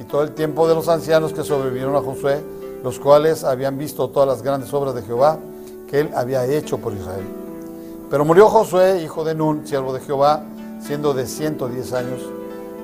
y 0.00 0.04
todo 0.04 0.22
el 0.22 0.32
tiempo 0.32 0.66
de 0.66 0.74
los 0.74 0.88
ancianos 0.88 1.32
que 1.32 1.44
sobrevivieron 1.44 1.94
a 1.94 2.00
Josué, 2.00 2.42
los 2.82 2.98
cuales 2.98 3.44
habían 3.44 3.78
visto 3.78 4.10
todas 4.10 4.28
las 4.28 4.42
grandes 4.42 4.74
obras 4.74 4.94
de 4.94 5.02
Jehová 5.02 5.38
que 5.88 6.00
él 6.00 6.10
había 6.14 6.44
hecho 6.44 6.78
por 6.78 6.92
Israel. 6.92 7.24
Pero 8.10 8.24
murió 8.24 8.48
Josué, 8.48 9.02
hijo 9.02 9.24
de 9.24 9.34
Nun, 9.34 9.66
siervo 9.66 9.92
de 9.92 10.00
Jehová, 10.00 10.42
siendo 10.80 11.14
de 11.14 11.26
110 11.26 11.92
años, 11.92 12.20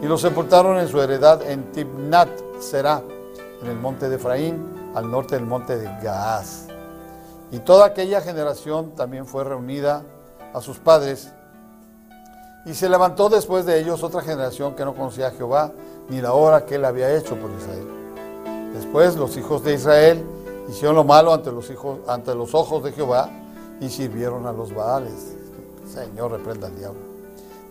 y 0.01 0.07
lo 0.07 0.17
sepultaron 0.17 0.79
en 0.79 0.89
su 0.89 1.01
heredad 1.01 1.43
en 1.43 1.71
Tibnat 1.73 2.29
Será, 2.59 3.03
en 3.63 3.69
el 3.69 3.79
monte 3.79 4.09
de 4.09 4.17
Efraín, 4.17 4.93
al 4.95 5.11
norte 5.11 5.37
del 5.37 5.47
monte 5.47 5.79
de 5.79 5.85
Gaaz. 6.03 6.67
Y 7.51 7.59
toda 7.59 7.87
aquella 7.87 8.21
generación 8.21 8.93
también 8.93 9.27
fue 9.27 9.45
reunida 9.45 10.03
a 10.53 10.61
sus 10.61 10.79
padres. 10.79 11.33
Y 12.65 12.75
se 12.75 12.89
levantó 12.89 13.29
después 13.29 13.67
de 13.67 13.79
ellos 13.79 14.03
otra 14.03 14.23
generación 14.23 14.75
que 14.75 14.85
no 14.85 14.95
conocía 14.95 15.29
a 15.29 15.31
Jehová, 15.31 15.73
ni 16.09 16.21
la 16.21 16.33
obra 16.33 16.67
que 16.67 16.77
él 16.77 16.85
había 16.85 17.15
hecho 17.15 17.37
por 17.37 17.51
Israel. 17.51 17.87
Después 18.75 19.17
los 19.17 19.37
hijos 19.37 19.63
de 19.65 19.75
Israel 19.75 20.25
hicieron 20.69 20.97
lo 20.97 21.05
malo 21.05 21.33
ante 21.33 21.53
los, 21.53 21.71
hijos, 21.71 21.99
ante 22.09 22.35
los 22.35 22.55
ojos 22.55 22.83
de 22.83 22.93
Jehová 22.93 23.29
y 23.81 23.91
sirvieron 23.91 24.47
a 24.47 24.53
los 24.53 24.75
Baales. 24.75 25.35
Señor, 25.93 26.33
reprenda 26.33 26.69
al 26.69 26.77
diablo. 26.77 27.01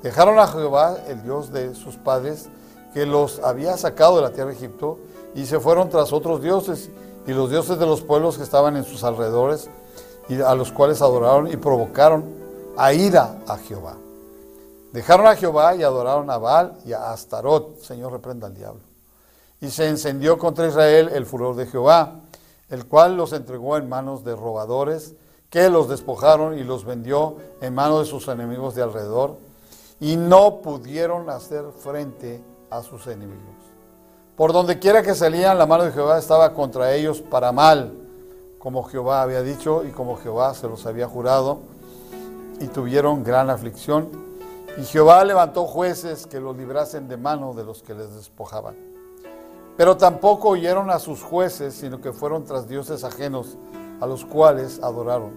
Dejaron 0.03 0.39
a 0.39 0.47
Jehová, 0.47 0.97
el 1.07 1.23
Dios 1.23 1.51
de 1.51 1.73
sus 1.75 1.95
padres, 1.95 2.49
que 2.93 3.05
los 3.05 3.39
había 3.39 3.77
sacado 3.77 4.17
de 4.17 4.23
la 4.23 4.31
tierra 4.31 4.49
de 4.49 4.57
Egipto, 4.57 4.99
y 5.35 5.45
se 5.45 5.59
fueron 5.59 5.89
tras 5.89 6.13
otros 6.13 6.41
dioses, 6.41 6.89
y 7.27 7.33
los 7.33 7.49
dioses 7.49 7.77
de 7.77 7.85
los 7.85 8.01
pueblos 8.01 8.37
que 8.37 8.43
estaban 8.43 8.75
en 8.77 8.83
sus 8.83 9.03
alrededores, 9.03 9.69
y 10.27 10.41
a 10.41 10.55
los 10.55 10.71
cuales 10.71 11.01
adoraron 11.01 11.51
y 11.51 11.57
provocaron 11.57 12.25
a 12.77 12.93
ira 12.93 13.37
a 13.47 13.57
Jehová. 13.57 13.97
Dejaron 14.91 15.27
a 15.27 15.35
Jehová 15.35 15.75
y 15.75 15.83
adoraron 15.83 16.29
a 16.29 16.37
Baal 16.37 16.73
y 16.85 16.93
a 16.93 17.11
Astarot. 17.11 17.79
Señor, 17.81 18.11
reprenda 18.11 18.47
al 18.47 18.53
diablo. 18.53 18.81
Y 19.61 19.69
se 19.69 19.87
encendió 19.87 20.37
contra 20.37 20.67
Israel 20.67 21.11
el 21.13 21.25
furor 21.25 21.55
de 21.55 21.65
Jehová, 21.65 22.19
el 22.69 22.85
cual 22.87 23.15
los 23.15 23.31
entregó 23.33 23.77
en 23.77 23.87
manos 23.87 24.23
de 24.23 24.35
robadores, 24.35 25.13
que 25.49 25.69
los 25.69 25.87
despojaron 25.89 26.57
y 26.57 26.63
los 26.63 26.85
vendió 26.85 27.35
en 27.61 27.73
manos 27.75 27.99
de 27.99 28.05
sus 28.05 28.27
enemigos 28.27 28.75
de 28.75 28.81
alrededor, 28.81 29.37
y 29.99 30.15
no 30.15 30.61
pudieron 30.61 31.29
hacer 31.29 31.65
frente 31.77 32.41
a 32.69 32.81
sus 32.81 33.07
enemigos. 33.07 33.60
Por 34.41 34.53
donde 34.53 34.79
quiera 34.79 35.03
que 35.03 35.13
salían, 35.13 35.59
la 35.59 35.67
mano 35.67 35.83
de 35.83 35.91
Jehová 35.91 36.17
estaba 36.17 36.55
contra 36.55 36.95
ellos 36.95 37.21
para 37.21 37.51
mal, 37.51 37.93
como 38.57 38.81
Jehová 38.81 39.21
había 39.21 39.43
dicho 39.43 39.85
y 39.85 39.91
como 39.91 40.17
Jehová 40.17 40.55
se 40.55 40.67
los 40.67 40.87
había 40.87 41.07
jurado, 41.07 41.59
y 42.59 42.65
tuvieron 42.65 43.23
gran 43.23 43.51
aflicción. 43.51 44.09
Y 44.79 44.83
Jehová 44.85 45.23
levantó 45.25 45.67
jueces 45.67 46.25
que 46.25 46.39
los 46.39 46.57
librasen 46.57 47.07
de 47.07 47.17
mano 47.17 47.53
de 47.53 47.63
los 47.63 47.83
que 47.83 47.93
les 47.93 48.15
despojaban. 48.15 48.73
Pero 49.77 49.95
tampoco 49.95 50.49
oyeron 50.49 50.89
a 50.89 50.97
sus 50.97 51.21
jueces, 51.21 51.75
sino 51.75 52.01
que 52.01 52.11
fueron 52.11 52.43
tras 52.43 52.67
dioses 52.67 53.03
ajenos, 53.03 53.59
a 53.99 54.07
los 54.07 54.25
cuales 54.25 54.79
adoraron. 54.81 55.33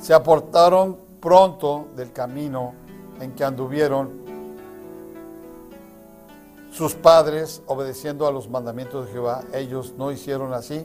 Se 0.00 0.12
aportaron 0.12 0.96
pronto 1.20 1.86
del 1.94 2.12
camino 2.12 2.74
en 3.20 3.32
que 3.36 3.44
anduvieron 3.44 4.23
sus 6.74 6.94
padres, 6.94 7.62
obedeciendo 7.66 8.26
a 8.26 8.32
los 8.32 8.50
mandamientos 8.50 9.06
de 9.06 9.12
Jehová. 9.12 9.44
Ellos 9.52 9.94
no 9.96 10.10
hicieron 10.10 10.52
así. 10.52 10.84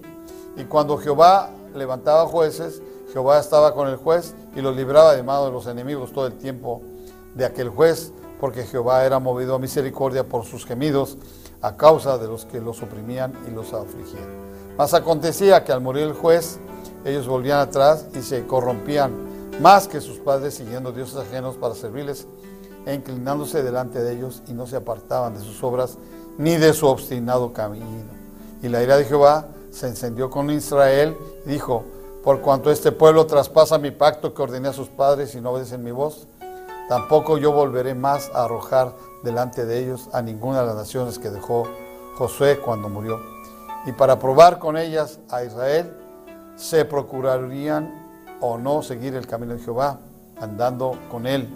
Y 0.55 0.65
cuando 0.65 0.97
Jehová 0.97 1.49
levantaba 1.73 2.27
jueces, 2.27 2.83
Jehová 3.11 3.39
estaba 3.39 3.73
con 3.73 3.87
el 3.87 3.95
juez 3.95 4.35
y 4.55 4.61
los 4.61 4.75
libraba 4.75 5.15
de 5.15 5.23
mano 5.23 5.45
de 5.45 5.51
los 5.51 5.65
enemigos 5.65 6.13
todo 6.13 6.27
el 6.27 6.37
tiempo 6.37 6.83
de 7.33 7.43
aquel 7.43 7.69
juez, 7.69 8.13
porque 8.39 8.65
Jehová 8.65 9.03
era 9.03 9.17
movido 9.17 9.55
a 9.55 9.59
misericordia 9.59 10.27
por 10.27 10.45
sus 10.45 10.63
gemidos 10.63 11.17
a 11.61 11.75
causa 11.75 12.19
de 12.19 12.27
los 12.27 12.45
que 12.45 12.61
los 12.61 12.83
oprimían 12.83 13.33
y 13.47 13.51
los 13.51 13.73
afligían. 13.73 14.27
Mas 14.77 14.93
acontecía 14.93 15.63
que 15.63 15.71
al 15.71 15.81
morir 15.81 16.03
el 16.03 16.13
juez, 16.13 16.59
ellos 17.03 17.27
volvían 17.27 17.59
atrás 17.59 18.05
y 18.13 18.21
se 18.21 18.45
corrompían 18.45 19.11
más 19.59 19.87
que 19.87 20.01
sus 20.01 20.19
padres 20.19 20.53
siguiendo 20.53 20.91
dioses 20.91 21.17
ajenos 21.17 21.55
para 21.55 21.73
servirles 21.73 22.27
e 22.89 22.95
inclinándose 22.95 23.63
delante 23.63 24.01
de 24.01 24.13
ellos 24.13 24.41
y 24.47 24.53
no 24.53 24.65
se 24.65 24.75
apartaban 24.75 25.33
de 25.33 25.41
sus 25.41 25.63
obras 25.63 25.97
ni 26.37 26.57
de 26.57 26.73
su 26.73 26.87
obstinado 26.87 27.53
camino. 27.53 27.85
Y 28.61 28.67
la 28.67 28.81
ira 28.81 28.97
de 28.97 29.05
Jehová 29.05 29.47
se 29.71 29.87
encendió 29.87 30.29
con 30.29 30.49
Israel 30.49 31.15
y 31.45 31.49
dijo, 31.49 31.83
por 32.23 32.41
cuanto 32.41 32.71
este 32.71 32.91
pueblo 32.91 33.25
traspasa 33.25 33.77
mi 33.77 33.91
pacto 33.91 34.33
que 34.33 34.41
ordené 34.41 34.69
a 34.69 34.73
sus 34.73 34.89
padres 34.89 35.35
y 35.35 35.41
no 35.41 35.51
obedecen 35.51 35.83
mi 35.83 35.91
voz, 35.91 36.27
tampoco 36.87 37.37
yo 37.37 37.51
volveré 37.51 37.93
más 37.93 38.31
a 38.33 38.45
arrojar 38.45 38.93
delante 39.23 39.65
de 39.65 39.79
ellos 39.79 40.09
a 40.11 40.21
ninguna 40.21 40.61
de 40.61 40.67
las 40.67 40.75
naciones 40.75 41.19
que 41.19 41.29
dejó 41.29 41.67
Josué 42.17 42.59
cuando 42.59 42.89
murió. 42.89 43.19
Y 43.85 43.91
para 43.93 44.19
probar 44.19 44.59
con 44.59 44.77
ellas 44.77 45.19
a 45.29 45.43
Israel, 45.43 45.93
se 46.55 46.83
procurarían 46.83 48.37
o 48.41 48.57
no 48.57 48.81
seguir 48.81 49.15
el 49.15 49.27
camino 49.27 49.53
de 49.53 49.59
Jehová, 49.59 49.99
andando 50.39 50.97
con 51.09 51.27
él, 51.27 51.47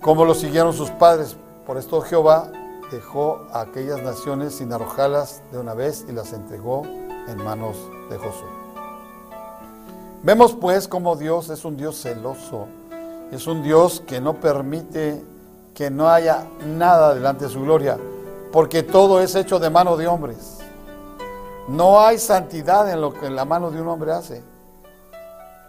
como 0.00 0.24
lo 0.24 0.34
siguieron 0.34 0.72
sus 0.72 0.90
padres. 0.90 1.36
Por 1.66 1.76
esto 1.76 2.00
Jehová 2.00 2.50
dejó 2.90 3.46
a 3.52 3.60
aquellas 3.60 4.02
naciones 4.02 4.54
sin 4.54 4.72
arrojarlas 4.72 5.42
de 5.52 5.58
una 5.58 5.74
vez 5.74 6.04
y 6.08 6.12
las 6.12 6.32
entregó 6.32 6.82
en 6.84 7.36
manos 7.44 7.76
de 8.08 8.16
Josué. 8.16 8.48
Vemos 10.22 10.52
pues 10.52 10.88
cómo 10.88 11.16
Dios 11.16 11.48
es 11.48 11.64
un 11.64 11.76
Dios 11.76 12.00
celoso, 12.00 12.66
es 13.30 13.46
un 13.46 13.62
Dios 13.62 14.02
que 14.06 14.20
no 14.20 14.34
permite 14.34 15.22
que 15.74 15.90
no 15.90 16.10
haya 16.10 16.46
nada 16.66 17.14
delante 17.14 17.44
de 17.44 17.50
su 17.50 17.62
gloria, 17.62 17.96
porque 18.52 18.82
todo 18.82 19.20
es 19.20 19.34
hecho 19.34 19.58
de 19.58 19.70
mano 19.70 19.96
de 19.96 20.08
hombres. 20.08 20.58
No 21.68 22.00
hay 22.00 22.18
santidad 22.18 22.90
en 22.90 23.00
lo 23.00 23.14
que 23.14 23.30
la 23.30 23.44
mano 23.44 23.70
de 23.70 23.80
un 23.80 23.88
hombre 23.88 24.12
hace. 24.12 24.42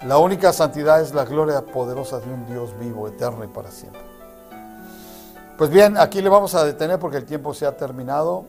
La 0.01 0.17
única 0.17 0.51
santidad 0.51 0.99
es 0.99 1.13
la 1.13 1.25
gloria 1.25 1.63
poderosa 1.63 2.19
de 2.19 2.33
un 2.33 2.47
Dios 2.47 2.77
vivo, 2.79 3.07
eterno 3.07 3.43
y 3.43 3.47
para 3.47 3.69
siempre. 3.69 4.10
Pues 5.57 5.69
bien, 5.69 5.97
aquí 5.97 6.21
le 6.21 6.29
vamos 6.29 6.55
a 6.55 6.63
detener 6.63 6.99
porque 6.99 7.17
el 7.17 7.25
tiempo 7.25 7.53
se 7.53 7.65
ha 7.65 7.77
terminado. 7.77 8.45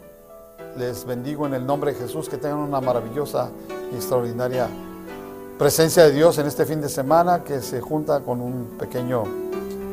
Les 0.77 1.05
bendigo 1.05 1.47
en 1.47 1.55
el 1.55 1.67
nombre 1.67 1.93
de 1.93 1.99
Jesús, 1.99 2.29
que 2.29 2.39
tengan 2.39 2.59
una 2.59 2.81
maravillosa 2.81 3.51
y 3.93 3.97
extraordinaria 3.97 4.69
presencia 5.63 6.03
de 6.03 6.11
Dios 6.11 6.39
en 6.39 6.47
este 6.49 6.67
fin 6.67 6.81
de 6.81 6.89
semana 6.89 7.45
que 7.45 7.61
se 7.61 7.81
junta 7.81 8.19
con 8.19 8.41
un 8.41 8.77
pequeño 8.81 9.23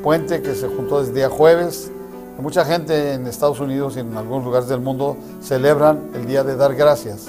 puente 0.02 0.42
que 0.42 0.56
se 0.56 0.68
juntó 0.68 1.00
desde 1.00 1.14
día 1.14 1.30
jueves. 1.30 1.92
Mucha 2.40 2.66
gente 2.66 3.14
en 3.14 3.28
Estados 3.28 3.60
Unidos 3.60 3.96
y 3.96 4.00
en 4.00 4.18
algunos 4.18 4.46
lugares 4.46 4.68
del 4.68 4.80
mundo 4.80 5.16
celebran 5.42 6.10
el 6.16 6.26
día 6.26 6.44
de 6.44 6.56
dar 6.56 6.74
gracias. 6.74 7.28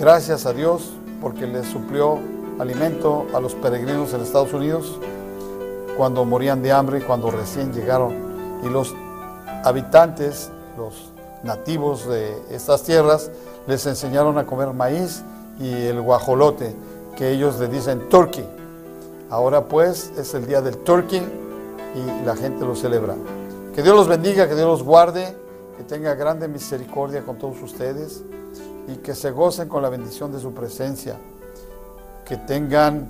Gracias 0.00 0.46
a 0.46 0.54
Dios 0.54 0.94
porque 1.20 1.46
les 1.46 1.66
suplió 1.66 2.18
alimento 2.58 3.26
a 3.34 3.40
los 3.40 3.54
peregrinos 3.54 4.14
en 4.14 4.22
Estados 4.22 4.54
Unidos 4.54 4.98
cuando 5.98 6.24
morían 6.24 6.62
de 6.62 6.72
hambre, 6.72 7.02
cuando 7.04 7.30
recién 7.30 7.70
llegaron. 7.74 8.31
Y 8.62 8.68
los 8.68 8.94
habitantes, 9.64 10.50
los 10.76 11.12
nativos 11.42 12.06
de 12.08 12.36
estas 12.50 12.82
tierras, 12.82 13.30
les 13.66 13.86
enseñaron 13.86 14.38
a 14.38 14.46
comer 14.46 14.72
maíz 14.72 15.22
y 15.58 15.72
el 15.72 16.00
guajolote, 16.00 16.74
que 17.16 17.30
ellos 17.30 17.58
le 17.58 17.68
dicen 17.68 18.08
turkey. 18.08 18.48
Ahora 19.30 19.64
pues 19.64 20.12
es 20.16 20.34
el 20.34 20.46
día 20.46 20.60
del 20.60 20.78
turkey 20.78 21.22
y 21.94 22.26
la 22.26 22.36
gente 22.36 22.64
lo 22.64 22.74
celebra. 22.74 23.14
Que 23.74 23.82
Dios 23.82 23.96
los 23.96 24.08
bendiga, 24.08 24.48
que 24.48 24.54
Dios 24.54 24.66
los 24.66 24.82
guarde, 24.82 25.34
que 25.76 25.84
tenga 25.84 26.14
grande 26.14 26.48
misericordia 26.48 27.22
con 27.22 27.38
todos 27.38 27.60
ustedes 27.62 28.22
y 28.88 28.96
que 28.96 29.14
se 29.14 29.30
gocen 29.30 29.68
con 29.68 29.82
la 29.82 29.88
bendición 29.88 30.32
de 30.32 30.40
su 30.40 30.52
presencia. 30.52 31.16
Que 32.24 32.36
tengan 32.36 33.08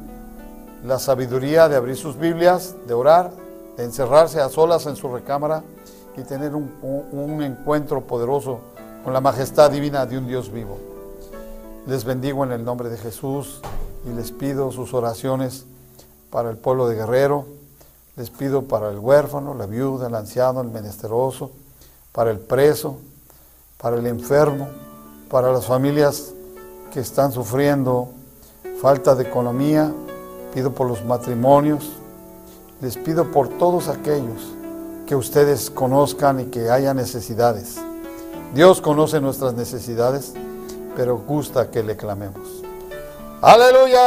la 0.85 0.99
sabiduría 0.99 1.69
de 1.69 1.77
abrir 1.77 1.97
sus 1.97 2.17
Biblias, 2.17 2.75
de 2.87 2.95
orar, 2.95 3.31
de 3.77 3.85
encerrarse 3.85 4.41
a 4.41 4.49
solas 4.49 4.87
en 4.87 4.97
su 4.97 5.09
recámara 5.09 5.63
y 6.17 6.23
tener 6.23 6.55
un, 6.55 6.71
un 6.83 7.43
encuentro 7.43 8.03
poderoso 8.03 8.61
con 9.05 9.13
la 9.13 9.21
majestad 9.21 9.71
divina 9.71 10.07
de 10.07 10.19
un 10.19 10.27
Dios 10.27 10.53
vivo. 10.53 10.79
Les 11.87 12.05
bendigo 12.05 12.45
en 12.45 12.53
el 12.53 12.65
nombre 12.65 12.89
de 12.89 12.99
Jesús 12.99 13.61
y 14.05 14.11
les 14.11 14.31
pido 14.31 14.71
sus 14.73 14.95
oraciones 14.95 15.65
para 16.31 16.51
el 16.51 16.57
pueblo 16.57 16.89
de 16.89 16.97
Guerrero 16.97 17.47
les 18.17 18.29
pido 18.29 18.63
para 18.63 18.91
el 18.91 18.99
huérfano, 18.99 19.55
la 19.55 19.67
viuda, 19.67 20.09
el 20.09 20.15
anciano, 20.15 20.61
el 20.61 20.69
menesteroso, 20.69 21.51
para 22.13 22.31
el 22.31 22.39
preso, 22.39 22.97
para 23.79 23.97
el 23.97 24.07
enfermo, 24.07 24.69
para 25.31 25.51
las 25.51 25.67
familias 25.67 26.35
que 26.93 27.01
están 27.01 27.33
sufriendo 27.33 28.11
falta 28.83 29.15
de 29.15 29.25
economía, 29.25 29.93
pido 30.53 30.73
por 30.73 30.87
los 30.87 31.03
matrimonios, 31.05 31.91
les 32.83 32.97
pido 32.97 33.31
por 33.31 33.49
todos 33.49 33.89
aquellos 33.89 34.43
que 35.07 35.15
ustedes 35.15 35.71
conozcan 35.71 36.41
y 36.41 36.47
que 36.47 36.69
haya 36.69 36.93
necesidades. 36.93 37.77
Dios 38.55 38.81
conoce 38.81 39.21
nuestras 39.21 39.55
necesidades, 39.55 40.35
pero 40.97 41.17
gusta 41.17 41.71
que 41.71 41.85
le 41.85 41.97
clamemos. 41.97 42.65
Aleluya. 43.41 44.01